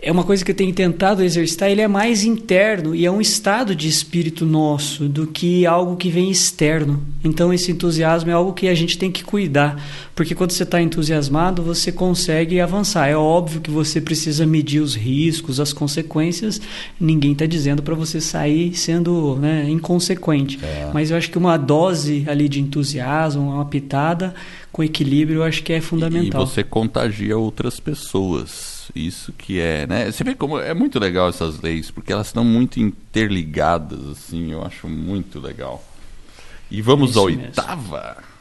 é 0.00 0.12
uma 0.12 0.22
coisa 0.22 0.44
que 0.44 0.50
eu 0.50 0.54
tenho 0.54 0.72
tentado 0.72 1.22
exercitar, 1.22 1.70
ele 1.70 1.80
é 1.80 1.88
mais 1.88 2.24
interno 2.24 2.94
e 2.94 3.06
é 3.06 3.10
um 3.10 3.20
estado 3.20 3.74
de 3.74 3.88
espírito 3.88 4.44
nosso 4.44 5.08
do 5.08 5.26
que 5.26 5.64
algo 5.64 5.96
que 5.96 6.10
vem 6.10 6.30
externo. 6.30 7.02
Então 7.24 7.52
esse 7.54 7.72
entusiasmo 7.72 8.30
é 8.30 8.34
algo 8.34 8.52
que 8.52 8.68
a 8.68 8.74
gente 8.74 8.98
tem 8.98 9.10
que 9.10 9.24
cuidar, 9.24 9.82
porque 10.14 10.34
quando 10.34 10.50
você 10.50 10.62
está 10.62 10.80
entusiasmado, 10.80 11.62
você 11.62 11.90
consegue 11.90 12.60
avançar. 12.60 13.08
É 13.08 13.16
óbvio 13.16 13.62
que 13.62 13.70
você 13.70 13.98
precisa 13.98 14.44
medir 14.44 14.80
os 14.80 14.94
riscos, 14.94 15.58
as 15.58 15.72
consequências. 15.72 16.60
Ninguém 17.00 17.32
está 17.32 17.46
dizendo 17.46 17.82
para 17.82 17.94
você 17.94 18.20
sair 18.20 18.74
sendo 18.74 19.36
né, 19.36 19.68
inconsequente. 19.70 20.58
É. 20.62 20.90
Mas 20.92 21.10
eu 21.10 21.16
acho 21.16 21.30
que 21.30 21.38
uma 21.38 21.56
dose 21.56 22.24
ali 22.26 22.46
de 22.46 22.60
entusiasmo, 22.60 23.54
uma 23.54 23.64
pitada 23.64 24.34
com 24.70 24.82
equilíbrio, 24.84 25.38
eu 25.38 25.44
acho 25.44 25.62
que 25.62 25.72
é 25.72 25.80
fundamental. 25.80 26.42
E 26.42 26.46
você 26.46 26.62
contagia 26.62 27.38
outras 27.38 27.80
pessoas 27.80 28.73
isso 28.94 29.32
que 29.32 29.60
é, 29.60 29.86
né? 29.86 30.10
Você 30.10 30.24
vê 30.24 30.34
como 30.34 30.58
é 30.58 30.74
muito 30.74 30.98
legal 30.98 31.28
essas 31.28 31.60
leis, 31.60 31.90
porque 31.90 32.12
elas 32.12 32.28
estão 32.28 32.44
muito 32.44 32.80
interligadas, 32.80 33.98
assim, 34.08 34.52
eu 34.52 34.64
acho 34.64 34.88
muito 34.88 35.38
legal. 35.38 35.82
E 36.70 36.82
vamos 36.82 37.10
isso 37.10 37.18
à 37.18 37.22
oitava. 37.22 38.16
Mesmo. 38.16 38.34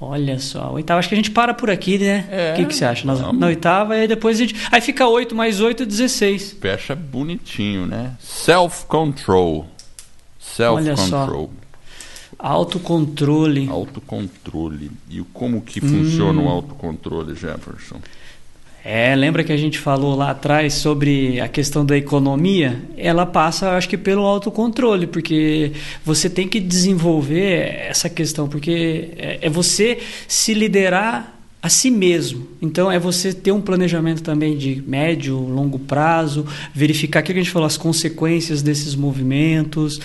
Olha 0.00 0.38
só, 0.38 0.72
oitava, 0.72 0.98
acho 0.98 1.08
que 1.08 1.14
a 1.14 1.16
gente 1.16 1.30
para 1.30 1.54
por 1.54 1.70
aqui, 1.70 1.98
né? 1.98 2.26
É, 2.30 2.52
o 2.52 2.56
que, 2.56 2.66
que 2.66 2.74
você 2.74 2.84
acha? 2.84 3.06
Na, 3.06 3.32
na 3.32 3.46
oitava, 3.46 3.96
e 3.96 4.08
depois 4.08 4.38
a 4.38 4.40
gente. 4.40 4.54
Aí 4.70 4.80
fica 4.80 5.06
8 5.06 5.34
mais 5.34 5.60
8, 5.60 5.86
16. 5.86 6.56
Fecha 6.60 6.94
bonitinho, 6.94 7.86
né? 7.86 8.12
Self-control. 8.20 9.66
Self-control. 10.38 11.50
Autocontrole. 12.38 13.68
Autocontrole. 13.68 14.90
E 15.08 15.22
como 15.32 15.62
que 15.62 15.80
funciona 15.80 16.40
hum. 16.40 16.46
o 16.46 16.48
autocontrole, 16.48 17.34
Jefferson? 17.34 18.00
É, 18.86 19.16
lembra 19.16 19.42
que 19.42 19.50
a 19.50 19.56
gente 19.56 19.78
falou 19.78 20.14
lá 20.14 20.32
atrás 20.32 20.74
sobre 20.74 21.40
a 21.40 21.48
questão 21.48 21.86
da 21.86 21.96
economia? 21.96 22.82
Ela 22.98 23.24
passa, 23.24 23.70
acho 23.70 23.88
que, 23.88 23.96
pelo 23.96 24.26
autocontrole, 24.26 25.06
porque 25.06 25.72
você 26.04 26.28
tem 26.28 26.46
que 26.46 26.60
desenvolver 26.60 27.76
essa 27.88 28.10
questão, 28.10 28.46
porque 28.46 29.12
é, 29.16 29.38
é 29.40 29.48
você 29.48 30.00
se 30.28 30.52
liderar 30.52 31.34
a 31.62 31.70
si 31.70 31.90
mesmo. 31.90 32.46
Então 32.60 32.92
é 32.92 32.98
você 32.98 33.32
ter 33.32 33.52
um 33.52 33.60
planejamento 33.62 34.22
também 34.22 34.54
de 34.54 34.84
médio, 34.86 35.38
longo 35.38 35.78
prazo, 35.78 36.46
verificar 36.74 37.22
o 37.22 37.22
que 37.22 37.32
a 37.32 37.36
gente 37.36 37.50
falou, 37.50 37.64
as 37.64 37.78
consequências 37.78 38.60
desses 38.60 38.94
movimentos. 38.94 39.98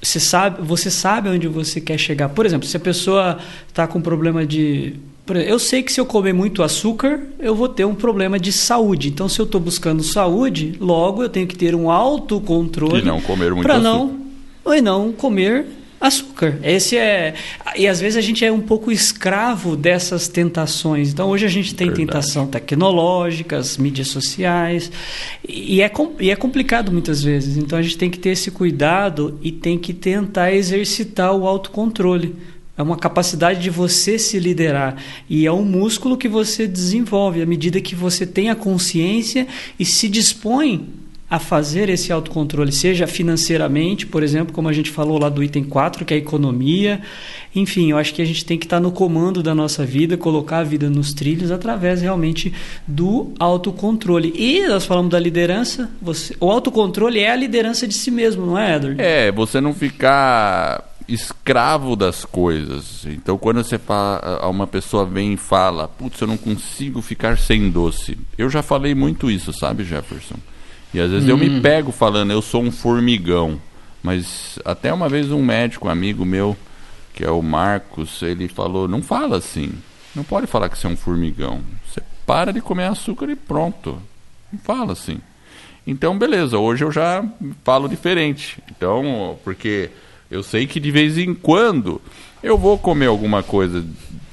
Você 0.00 0.18
sabe, 0.18 0.62
você 0.62 0.90
sabe 0.90 1.28
onde 1.28 1.46
você 1.46 1.78
quer 1.78 1.98
chegar. 1.98 2.30
Por 2.30 2.46
exemplo, 2.46 2.66
se 2.66 2.74
a 2.74 2.80
pessoa 2.80 3.38
está 3.68 3.86
com 3.86 4.00
problema 4.00 4.46
de 4.46 4.94
eu 5.26 5.58
sei 5.58 5.82
que 5.82 5.92
se 5.92 6.00
eu 6.00 6.04
comer 6.04 6.34
muito 6.34 6.62
açúcar, 6.62 7.20
eu 7.38 7.54
vou 7.54 7.68
ter 7.68 7.84
um 7.84 7.94
problema 7.94 8.38
de 8.38 8.52
saúde. 8.52 9.08
Então, 9.08 9.28
se 9.28 9.40
eu 9.40 9.44
estou 9.44 9.60
buscando 9.60 10.02
saúde, 10.02 10.74
logo 10.78 11.22
eu 11.22 11.28
tenho 11.28 11.46
que 11.46 11.56
ter 11.56 11.74
um 11.74 11.90
autocontrole. 11.90 13.00
E 13.00 13.04
não 13.04 13.20
comer 13.20 13.54
muito 13.54 13.70
açúcar. 13.70 13.82
Não, 13.82 14.74
e 14.74 14.80
não 14.80 15.12
comer 15.12 15.66
açúcar. 16.06 16.58
Esse 16.62 16.96
é 16.96 17.34
e 17.76 17.88
às 17.88 18.00
vezes 18.00 18.16
a 18.16 18.20
gente 18.20 18.44
é 18.44 18.52
um 18.52 18.60
pouco 18.60 18.92
escravo 18.92 19.76
dessas 19.76 20.28
tentações. 20.28 21.10
Então 21.10 21.30
hoje 21.30 21.46
a 21.46 21.48
gente 21.48 21.74
tem 21.74 21.88
Verdade. 21.88 22.06
tentação 22.06 22.46
tecnológica, 22.46 23.56
as 23.56 23.78
mídias 23.78 24.08
sociais 24.08 24.90
e 25.48 25.80
é, 25.80 25.90
e 26.20 26.30
é 26.30 26.36
complicado 26.36 26.92
muitas 26.92 27.22
vezes. 27.22 27.56
Então 27.56 27.78
a 27.78 27.82
gente 27.82 27.96
tem 27.96 28.10
que 28.10 28.18
ter 28.18 28.30
esse 28.30 28.50
cuidado 28.50 29.38
e 29.42 29.50
tem 29.50 29.78
que 29.78 29.92
tentar 29.92 30.52
exercitar 30.52 31.34
o 31.34 31.46
autocontrole. 31.46 32.36
É 32.76 32.82
uma 32.82 32.96
capacidade 32.96 33.60
de 33.60 33.70
você 33.70 34.18
se 34.18 34.38
liderar. 34.38 34.96
E 35.30 35.46
é 35.46 35.52
um 35.52 35.64
músculo 35.64 36.16
que 36.16 36.28
você 36.28 36.66
desenvolve 36.66 37.40
à 37.40 37.46
medida 37.46 37.80
que 37.80 37.94
você 37.94 38.26
tem 38.26 38.50
a 38.50 38.56
consciência 38.56 39.46
e 39.78 39.84
se 39.84 40.08
dispõe 40.08 40.88
a 41.34 41.38
fazer 41.38 41.88
esse 41.88 42.12
autocontrole, 42.12 42.70
seja 42.70 43.06
financeiramente, 43.06 44.06
por 44.06 44.22
exemplo, 44.22 44.52
como 44.52 44.68
a 44.68 44.72
gente 44.72 44.90
falou 44.90 45.18
lá 45.18 45.28
do 45.28 45.42
item 45.42 45.64
4, 45.64 46.04
que 46.04 46.14
é 46.14 46.16
a 46.16 46.20
economia. 46.20 47.00
Enfim, 47.54 47.90
eu 47.90 47.98
acho 47.98 48.14
que 48.14 48.20
a 48.20 48.24
gente 48.24 48.44
tem 48.44 48.58
que 48.58 48.66
estar 48.66 48.78
no 48.78 48.92
comando 48.92 49.42
da 49.42 49.54
nossa 49.54 49.84
vida, 49.84 50.16
colocar 50.16 50.58
a 50.58 50.62
vida 50.62 50.88
nos 50.90 51.12
trilhos 51.12 51.50
através 51.50 52.02
realmente 52.02 52.52
do 52.86 53.32
autocontrole. 53.38 54.32
E 54.36 54.66
nós 54.68 54.84
falamos 54.84 55.10
da 55.10 55.18
liderança, 55.18 55.90
você, 56.00 56.36
o 56.38 56.50
autocontrole 56.50 57.18
é 57.18 57.30
a 57.30 57.36
liderança 57.36 57.88
de 57.88 57.94
si 57.94 58.10
mesmo, 58.10 58.46
não 58.46 58.58
é, 58.58 58.76
Edward? 58.76 59.00
É, 59.00 59.32
você 59.32 59.60
não 59.60 59.74
ficar 59.74 60.93
escravo 61.08 61.94
das 61.94 62.24
coisas. 62.24 63.04
Então, 63.06 63.36
quando 63.36 63.62
você 63.62 63.78
fala, 63.78 64.48
uma 64.48 64.66
pessoa 64.66 65.04
vem 65.04 65.34
e 65.34 65.36
fala, 65.36 65.86
putz, 65.86 66.20
eu 66.20 66.26
não 66.26 66.36
consigo 66.36 67.02
ficar 67.02 67.38
sem 67.38 67.70
doce. 67.70 68.18
Eu 68.38 68.48
já 68.48 68.62
falei 68.62 68.94
muito 68.94 69.30
isso, 69.30 69.52
sabe, 69.52 69.84
Jefferson? 69.84 70.36
E 70.92 71.00
às 71.00 71.10
vezes 71.10 71.26
hum. 71.26 71.32
eu 71.32 71.36
me 71.36 71.48
hum. 71.48 71.60
pego 71.60 71.92
falando, 71.92 72.30
eu 72.30 72.40
sou 72.40 72.62
um 72.62 72.70
formigão. 72.70 73.60
Mas 74.02 74.58
até 74.64 74.92
uma 74.92 75.08
vez 75.08 75.30
um 75.30 75.42
médico, 75.42 75.88
um 75.88 75.90
amigo 75.90 76.24
meu, 76.24 76.56
que 77.14 77.24
é 77.24 77.30
o 77.30 77.42
Marcos, 77.42 78.22
ele 78.22 78.48
falou, 78.48 78.86
não 78.86 79.02
fala 79.02 79.38
assim. 79.38 79.72
Não 80.14 80.22
pode 80.22 80.46
falar 80.46 80.68
que 80.68 80.78
você 80.78 80.86
é 80.86 80.90
um 80.90 80.96
formigão. 80.96 81.60
Você 81.88 82.02
para 82.26 82.52
de 82.52 82.60
comer 82.60 82.86
açúcar 82.86 83.28
e 83.30 83.36
pronto. 83.36 84.00
Não 84.52 84.58
fala 84.60 84.92
assim. 84.92 85.18
Então, 85.86 86.16
beleza, 86.16 86.58
hoje 86.58 86.84
eu 86.84 86.90
já 86.90 87.24
falo 87.62 87.88
diferente. 87.88 88.58
Então, 88.70 89.38
porque 89.44 89.90
eu 90.34 90.42
sei 90.42 90.66
que 90.66 90.80
de 90.80 90.90
vez 90.90 91.16
em 91.16 91.32
quando 91.32 92.00
eu 92.42 92.58
vou 92.58 92.76
comer 92.76 93.06
alguma 93.06 93.40
coisa, 93.42 93.84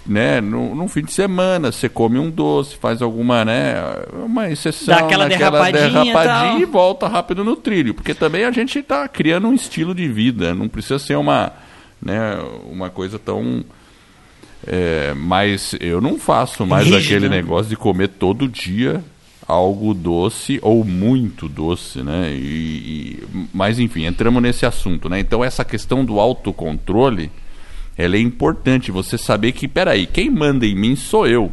né? 0.06 0.42
No, 0.42 0.74
no 0.74 0.88
fim 0.88 1.04
de 1.04 1.12
semana, 1.12 1.72
você 1.72 1.88
come 1.88 2.18
um 2.18 2.30
doce, 2.30 2.76
faz 2.76 3.04
alguma, 3.04 3.46
né? 3.46 3.76
Uma 4.26 4.50
exceção, 4.50 4.96
Dá 4.96 5.02
aquela 5.02 5.28
derrapadinha, 5.28 5.90
derrapadinha 5.90 6.60
e 6.60 6.66
volta 6.66 7.08
rápido 7.08 7.44
no 7.44 7.56
trilho. 7.56 7.94
Porque 7.94 8.16
também 8.16 8.46
a 8.46 8.52
gente 8.52 8.80
está 8.80 9.08
criando 9.08 9.48
um 9.48 9.54
estilo 9.54 9.94
de 9.94 10.08
vida. 10.08 10.56
Não 10.56 10.68
precisa 10.68 10.98
ser 10.98 11.16
uma, 11.16 11.54
né, 12.02 12.36
uma 12.66 12.90
coisa 12.90 13.20
tão. 13.20 13.64
É, 14.66 15.14
mas 15.16 15.76
eu 15.80 16.02
não 16.02 16.18
faço 16.20 16.66
mais 16.66 16.86
Rígido. 16.86 17.04
aquele 17.04 17.30
negócio 17.30 17.70
de 17.70 17.76
comer 17.76 18.10
todo 18.10 18.48
dia 18.48 19.04
algo 19.48 19.94
doce 19.94 20.60
ou 20.62 20.84
muito 20.84 21.48
doce, 21.48 22.02
né? 22.02 22.32
E, 22.34 22.38
e, 22.38 23.24
mas 23.54 23.80
enfim, 23.80 24.06
entramos 24.06 24.42
nesse 24.42 24.66
assunto, 24.66 25.10
né? 25.10 25.20
Então 25.20 25.44
essa 25.44 25.66
questão 25.66 26.06
do 26.06 26.20
autocontrole, 26.20 27.32
ela 27.98 28.16
é 28.16 28.20
importante. 28.20 28.92
Você 28.92 29.18
saber 29.18 29.52
que, 29.52 29.68
peraí, 29.68 30.06
quem 30.06 30.30
manda 30.30 30.66
em 30.66 30.76
mim 30.76 30.96
sou 30.96 31.28
eu. 31.28 31.52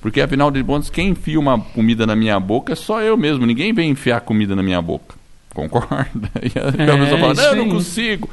Porque 0.00 0.20
afinal 0.20 0.50
de 0.50 0.62
contas, 0.62 0.90
quem 0.90 1.08
enfia 1.08 1.40
uma 1.40 1.58
comida 1.58 2.06
na 2.06 2.14
minha 2.14 2.38
boca 2.38 2.74
é 2.74 2.76
só 2.76 3.00
eu 3.00 3.16
mesmo. 3.16 3.46
Ninguém 3.46 3.72
vem 3.72 3.90
enfiar 3.90 4.20
comida 4.20 4.54
na 4.54 4.62
minha 4.62 4.82
boca. 4.82 5.14
Concorda? 5.54 6.30
E 6.42 6.58
a 6.58 6.84
é, 6.84 6.98
pessoa 6.98 7.20
fala, 7.20 7.34
não, 7.34 7.44
eu 7.44 7.56
não 7.56 7.68
consigo. 7.70 8.28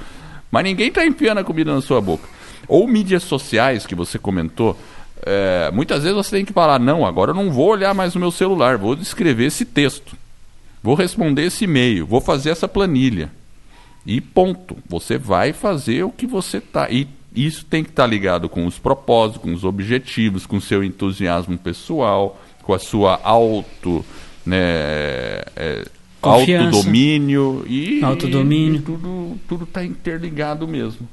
Mas 0.51 0.63
ninguém 0.65 0.89
está 0.89 1.05
enfiando 1.05 1.37
a 1.37 1.43
comida 1.43 1.73
na 1.73 1.79
sua 1.79 2.01
boca. 2.01 2.27
Ou 2.67 2.85
mídias 2.87 3.23
sociais 3.23 3.85
que 3.85 3.95
você 3.95 4.19
comentou. 4.19 4.77
É, 5.23 5.69
muitas 5.71 6.03
vezes 6.03 6.15
você 6.15 6.37
tem 6.37 6.45
que 6.45 6.53
falar: 6.53 6.79
não, 6.79 7.05
agora 7.05 7.31
eu 7.31 7.35
não 7.35 7.51
vou 7.51 7.69
olhar 7.69 7.93
mais 7.93 8.15
o 8.15 8.19
meu 8.19 8.31
celular, 8.31 8.77
vou 8.77 8.93
escrever 8.95 9.45
esse 9.45 9.65
texto, 9.65 10.15
vou 10.81 10.95
responder 10.95 11.43
esse 11.43 11.65
e-mail, 11.65 12.05
vou 12.05 12.21
fazer 12.21 12.49
essa 12.49 12.67
planilha. 12.67 13.31
E 14.05 14.19
ponto. 14.19 14.75
Você 14.89 15.17
vai 15.17 15.53
fazer 15.53 16.03
o 16.03 16.09
que 16.09 16.25
você 16.25 16.57
está. 16.57 16.89
E 16.89 17.07
isso 17.35 17.65
tem 17.65 17.83
que 17.83 17.91
estar 17.91 18.03
tá 18.03 18.09
ligado 18.09 18.49
com 18.49 18.65
os 18.65 18.79
propósitos, 18.79 19.41
com 19.41 19.53
os 19.53 19.63
objetivos, 19.63 20.45
com 20.45 20.57
o 20.57 20.61
seu 20.61 20.83
entusiasmo 20.83 21.57
pessoal, 21.57 22.41
com 22.63 22.73
a 22.73 22.79
sua 22.79 23.19
auto. 23.23 24.03
Né, 24.43 24.57
é, 25.55 25.85
autodomínio 26.21 27.63
e, 27.67 28.03
autodomínio. 28.03 28.79
E 28.79 29.47
tudo 29.47 29.63
está 29.63 29.85
interligado 29.85 30.67
mesmo. 30.67 31.07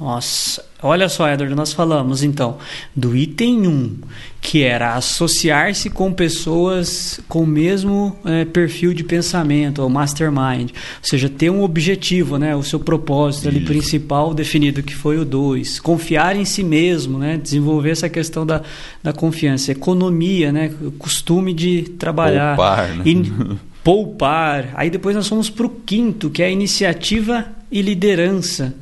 Nossa, 0.00 0.64
olha 0.82 1.08
só, 1.08 1.28
Edward, 1.28 1.54
nós 1.54 1.72
falamos 1.72 2.22
então 2.22 2.56
do 2.96 3.14
item 3.14 3.68
1, 3.68 3.98
que 4.40 4.62
era 4.62 4.94
associar-se 4.94 5.90
com 5.90 6.12
pessoas 6.12 7.20
com 7.28 7.42
o 7.42 7.46
mesmo 7.46 8.16
é, 8.24 8.44
perfil 8.44 8.94
de 8.94 9.04
pensamento, 9.04 9.82
ou 9.82 9.88
mastermind, 9.88 10.70
ou 10.70 10.76
seja, 11.02 11.28
ter 11.28 11.50
um 11.50 11.62
objetivo, 11.62 12.38
né, 12.38 12.56
o 12.56 12.62
seu 12.62 12.80
propósito 12.80 13.48
ali 13.48 13.60
principal 13.60 14.32
definido, 14.32 14.82
que 14.82 14.94
foi 14.94 15.18
o 15.18 15.24
2. 15.24 15.78
Confiar 15.78 16.36
em 16.36 16.44
si 16.44 16.64
mesmo, 16.64 17.18
né, 17.18 17.36
desenvolver 17.36 17.90
essa 17.90 18.08
questão 18.08 18.46
da, 18.46 18.62
da 19.02 19.12
confiança. 19.12 19.70
Economia, 19.70 20.50
né, 20.50 20.72
costume 20.98 21.52
de 21.52 21.82
trabalhar. 21.82 22.56
Poupar, 22.56 22.88
né? 22.96 23.02
E, 23.06 23.58
poupar. 23.84 24.70
Aí 24.74 24.88
depois 24.88 25.14
nós 25.14 25.28
fomos 25.28 25.50
para 25.50 25.66
o 25.66 25.70
quinto, 25.70 26.30
que 26.30 26.42
é 26.42 26.46
a 26.46 26.50
iniciativa 26.50 27.46
e 27.70 27.82
liderança 27.82 28.74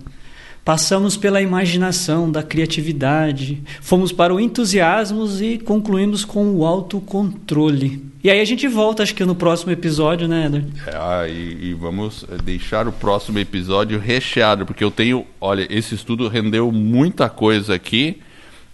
Passamos 0.65 1.17
pela 1.17 1.41
imaginação, 1.41 2.31
da 2.31 2.43
criatividade, 2.43 3.63
fomos 3.81 4.13
para 4.13 4.35
o 4.35 4.39
entusiasmo 4.39 5.27
e 5.43 5.59
concluímos 5.59 6.25
com 6.25 6.55
o 6.55 6.67
autocontrole. 6.67 8.11
E 8.23 8.31
aí 8.31 8.39
a 8.39 8.45
gente 8.45 8.69
volta, 8.69 9.03
acho 9.03 9.15
que 9.15 9.25
no 9.25 9.35
próximo 9.35 9.73
episódio, 9.73 10.29
né, 10.29 10.47
Eder? 10.47 10.65
É, 10.87 11.31
e, 11.31 11.71
e, 11.71 11.75
vamos 11.75 12.27
deixar 12.45 12.87
o 12.87 12.93
próximo 12.93 13.39
episódio 13.39 13.99
recheado, 13.99 14.67
porque 14.67 14.85
eu 14.85 14.91
tenho, 14.91 15.27
olha, 15.41 15.67
esse 15.71 15.95
estudo 15.95 16.29
rendeu 16.29 16.71
muita 16.71 17.31
coisa 17.31 17.75
aqui. 17.75 18.21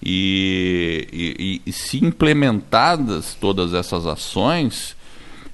E, 0.03 1.09
e, 1.13 1.63
e 1.65 1.73
se 1.73 2.05
implementadas 2.05 3.35
todas 3.41 3.73
essas 3.73 4.07
ações, 4.07 4.97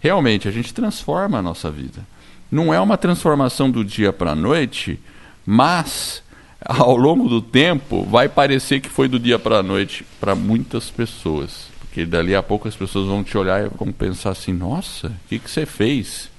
realmente 0.01 0.49
a 0.49 0.51
gente 0.51 0.75
transforma 0.75 1.39
a 1.39 1.43
nossa 1.43 1.71
vida. 1.71 2.07
Não 2.51 2.73
é 2.73 2.81
uma 2.81 2.97
transformação 2.97 3.71
do 3.71 3.85
dia 3.85 4.13
para 4.13 4.33
a 4.33 4.35
noite, 4.35 4.99
mas 5.45 6.23
ao 6.65 6.97
longo 6.97 7.29
do 7.29 7.43
tempo 7.43 8.05
vai 8.05 8.29
parecer 8.29 8.81
que 8.81 8.89
foi 8.89 9.09
do 9.09 9.19
dia 9.19 9.39
para 9.39 9.59
a 9.59 9.63
noite 9.63 10.05
para 10.21 10.35
muitas 10.35 10.91
pessoas. 10.91 11.67
Porque 11.81 12.07
dali 12.07 12.35
a 12.35 12.43
pouco 12.43 12.69
as 12.69 12.77
pessoas 12.77 13.07
vão 13.07 13.23
te 13.23 13.37
olhar 13.37 13.67
e 13.67 13.69
vão 13.69 13.93
pensar 13.93 14.31
assim: 14.31 14.53
nossa, 14.53 15.09
o 15.09 15.29
que, 15.29 15.39
que 15.39 15.51
você 15.51 15.67
fez? 15.67 16.31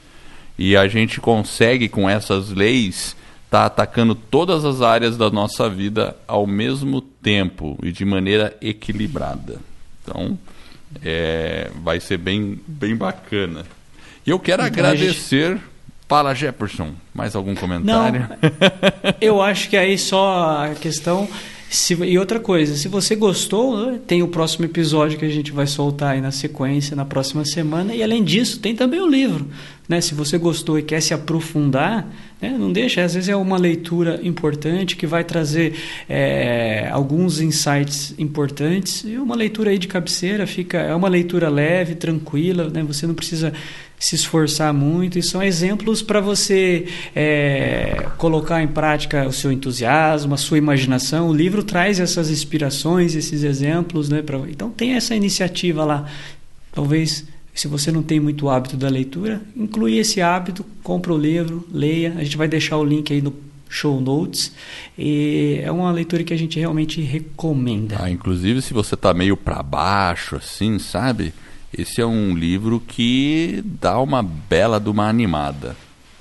E 0.57 0.75
a 0.77 0.87
gente 0.87 1.19
consegue, 1.19 1.89
com 1.89 2.09
essas 2.09 2.49
leis, 2.49 3.15
estar 3.45 3.59
tá 3.59 3.65
atacando 3.65 4.15
todas 4.15 4.65
as 4.65 4.81
áreas 4.81 5.17
da 5.17 5.29
nossa 5.29 5.69
vida 5.69 6.15
ao 6.27 6.47
mesmo 6.47 7.01
tempo 7.01 7.77
e 7.83 7.91
de 7.91 8.05
maneira 8.05 8.55
equilibrada. 8.61 9.59
Então, 10.01 10.37
é, 11.03 11.69
vai 11.83 11.99
ser 11.99 12.17
bem, 12.17 12.59
bem 12.67 12.95
bacana. 12.95 13.65
E 14.25 14.29
eu 14.29 14.39
quero 14.39 14.63
então, 14.63 14.73
agradecer. 14.73 15.53
Gente... 15.53 15.72
Fala, 16.07 16.33
Jefferson. 16.33 16.91
Mais 17.13 17.35
algum 17.35 17.55
comentário? 17.55 18.27
Não, 18.29 19.13
eu 19.21 19.41
acho 19.41 19.69
que 19.69 19.77
aí 19.77 19.97
só 19.97 20.65
a 20.65 20.75
questão. 20.75 21.27
Se, 21.69 21.95
e 21.95 22.19
outra 22.19 22.39
coisa, 22.39 22.75
se 22.75 22.87
você 22.87 23.15
gostou, 23.15 23.91
né, 23.91 23.99
tem 24.05 24.21
o 24.21 24.27
próximo 24.27 24.65
episódio 24.65 25.17
que 25.17 25.25
a 25.25 25.29
gente 25.29 25.51
vai 25.51 25.65
soltar 25.65 26.13
aí 26.13 26.21
na 26.21 26.29
sequência, 26.29 26.95
na 26.95 27.03
próxima 27.03 27.43
semana. 27.45 27.95
E 27.95 28.03
além 28.03 28.23
disso, 28.23 28.59
tem 28.59 28.75
também 28.75 29.01
o 29.01 29.07
livro. 29.07 29.47
Né? 29.87 29.99
Se 29.99 30.13
você 30.13 30.37
gostou 30.37 30.79
e 30.79 30.83
quer 30.83 31.01
se 31.01 31.13
aprofundar, 31.13 32.07
né? 32.41 32.55
não 32.57 32.71
deixa. 32.71 33.03
Às 33.03 33.15
vezes 33.15 33.29
é 33.29 33.35
uma 33.35 33.57
leitura 33.57 34.19
importante 34.23 34.95
que 34.95 35.05
vai 35.05 35.23
trazer 35.23 35.75
é, 36.07 36.87
alguns 36.91 37.41
insights 37.41 38.15
importantes. 38.17 39.03
E 39.05 39.17
uma 39.17 39.35
leitura 39.35 39.71
aí 39.71 39.77
de 39.77 39.87
cabeceira 39.87 40.47
fica 40.47 40.77
é 40.77 40.95
uma 40.95 41.09
leitura 41.09 41.49
leve, 41.49 41.95
tranquila. 41.95 42.69
Né? 42.69 42.81
Você 42.83 43.05
não 43.05 43.13
precisa 43.13 43.53
se 43.99 44.15
esforçar 44.15 44.73
muito 44.73 45.17
e 45.17 45.23
são 45.23 45.41
exemplos 45.41 46.01
para 46.01 46.19
você 46.19 46.87
é, 47.15 48.05
colocar 48.17 48.61
em 48.61 48.67
prática 48.67 49.25
o 49.25 49.31
seu 49.31 49.49
entusiasmo, 49.49 50.33
a 50.33 50.37
sua 50.37 50.57
imaginação. 50.57 51.29
O 51.29 51.33
livro 51.33 51.63
traz 51.63 52.01
essas 52.01 52.29
inspirações, 52.29 53.15
esses 53.15 53.43
exemplos, 53.43 54.09
né? 54.09 54.21
Pra, 54.21 54.39
então 54.49 54.69
tem 54.69 54.95
essa 54.95 55.15
iniciativa 55.15 55.85
lá. 55.85 56.05
Talvez 56.73 57.25
se 57.53 57.67
você 57.67 57.91
não 57.91 58.01
tem 58.01 58.19
muito 58.19 58.49
hábito 58.49 58.75
da 58.75 58.89
leitura, 58.89 59.41
inclui 59.55 59.97
esse 59.97 60.21
hábito, 60.21 60.65
compra 60.81 61.13
o 61.13 61.17
livro, 61.17 61.67
leia. 61.71 62.13
A 62.17 62.23
gente 62.23 62.37
vai 62.37 62.47
deixar 62.47 62.77
o 62.77 62.83
link 62.83 63.13
aí 63.13 63.21
no 63.21 63.33
show 63.69 63.99
notes. 64.01 64.53
E 64.97 65.59
é 65.63 65.71
uma 65.71 65.91
leitura 65.91 66.23
que 66.23 66.33
a 66.33 66.37
gente 66.37 66.59
realmente 66.59 67.01
recomenda. 67.01 67.97
Ah, 67.99 68.09
inclusive, 68.09 68.61
se 68.61 68.73
você 68.73 68.95
está 68.95 69.13
meio 69.13 69.37
para 69.37 69.61
baixo, 69.61 70.35
assim, 70.35 70.79
sabe? 70.79 71.33
Esse 71.75 72.01
é 72.01 72.05
um 72.05 72.35
livro 72.35 72.79
que 72.79 73.63
dá 73.63 73.99
uma 73.99 74.21
bela 74.21 74.79
de 74.79 74.89
uma 74.89 75.07
animada. 75.07 75.75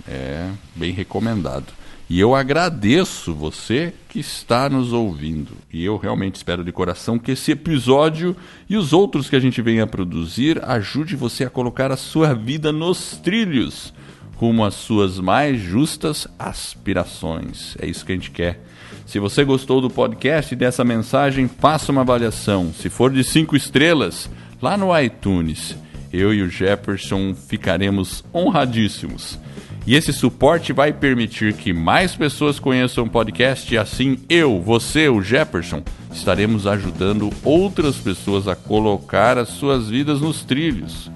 É 0.07 0.51
bem 0.75 0.93
recomendado. 0.93 1.67
E 2.09 2.21
eu 2.21 2.35
agradeço 2.35 3.35
você 3.35 3.95
que 4.09 4.21
está 4.21 4.69
nos 4.69 4.93
ouvindo. 4.93 5.53
E 5.73 5.85
eu 5.85 5.97
realmente 5.97 6.37
espero 6.37 6.63
de 6.63 6.71
coração 6.71 7.19
que 7.19 7.33
esse 7.33 7.53
episódio 7.53 8.37
e 8.69 8.77
os 8.77 8.93
outros 8.93 9.31
que 9.31 9.37
a 9.37 9.41
gente 9.41 9.63
venha 9.63 9.85
a 9.85 9.87
produzir 9.87 10.63
ajude 10.65 11.17
você 11.17 11.45
a 11.45 11.51
colocar 11.51 11.91
a 11.91 11.97
sua 11.97 12.35
vida 12.35 12.71
nos 12.71 13.17
trilhos 13.17 13.95
rumo 14.43 14.65
às 14.65 14.75
suas 14.75 15.21
mais 15.21 15.61
justas 15.61 16.27
aspirações. 16.37 17.77
É 17.79 17.87
isso 17.87 18.05
que 18.05 18.11
a 18.11 18.15
gente 18.17 18.33
quer. 18.33 18.61
Se 19.07 19.21
você 19.21 19.45
gostou 19.45 19.81
do 19.81 19.89
podcast 19.89 20.53
e 20.53 20.57
dessa 20.57 20.83
mensagem, 20.83 21.47
faça 21.47 21.93
uma 21.93 22.01
avaliação. 22.01 22.73
Se 22.73 22.91
for 22.91 23.13
de 23.13 23.23
cinco 23.23 23.55
estrelas, 23.55 24.29
lá 24.61 24.77
no 24.77 24.99
iTunes, 24.99 25.77
eu 26.13 26.35
e 26.35 26.43
o 26.43 26.49
Jefferson 26.49 27.37
ficaremos 27.37 28.25
honradíssimos. 28.35 29.39
E 29.85 29.97
esse 29.97 30.13
suporte 30.13 30.73
vai 30.73 30.93
permitir 30.93 31.55
que 31.55 31.73
mais 31.73 32.15
pessoas 32.15 32.61
conheçam 32.61 33.03
o 33.05 33.11
podcast 33.11 33.75
e 33.75 33.79
assim 33.79 34.19
eu, 34.29 34.61
você, 34.61 35.09
o 35.09 35.21
Jefferson, 35.21 35.83
estaremos 36.13 36.69
ajudando 36.69 37.31
outras 37.43 37.97
pessoas 37.97 38.47
a 38.47 38.55
colocar 38.55 39.37
as 39.37 39.49
suas 39.49 39.89
vidas 39.89 40.21
nos 40.21 40.45
trilhos. 40.45 41.11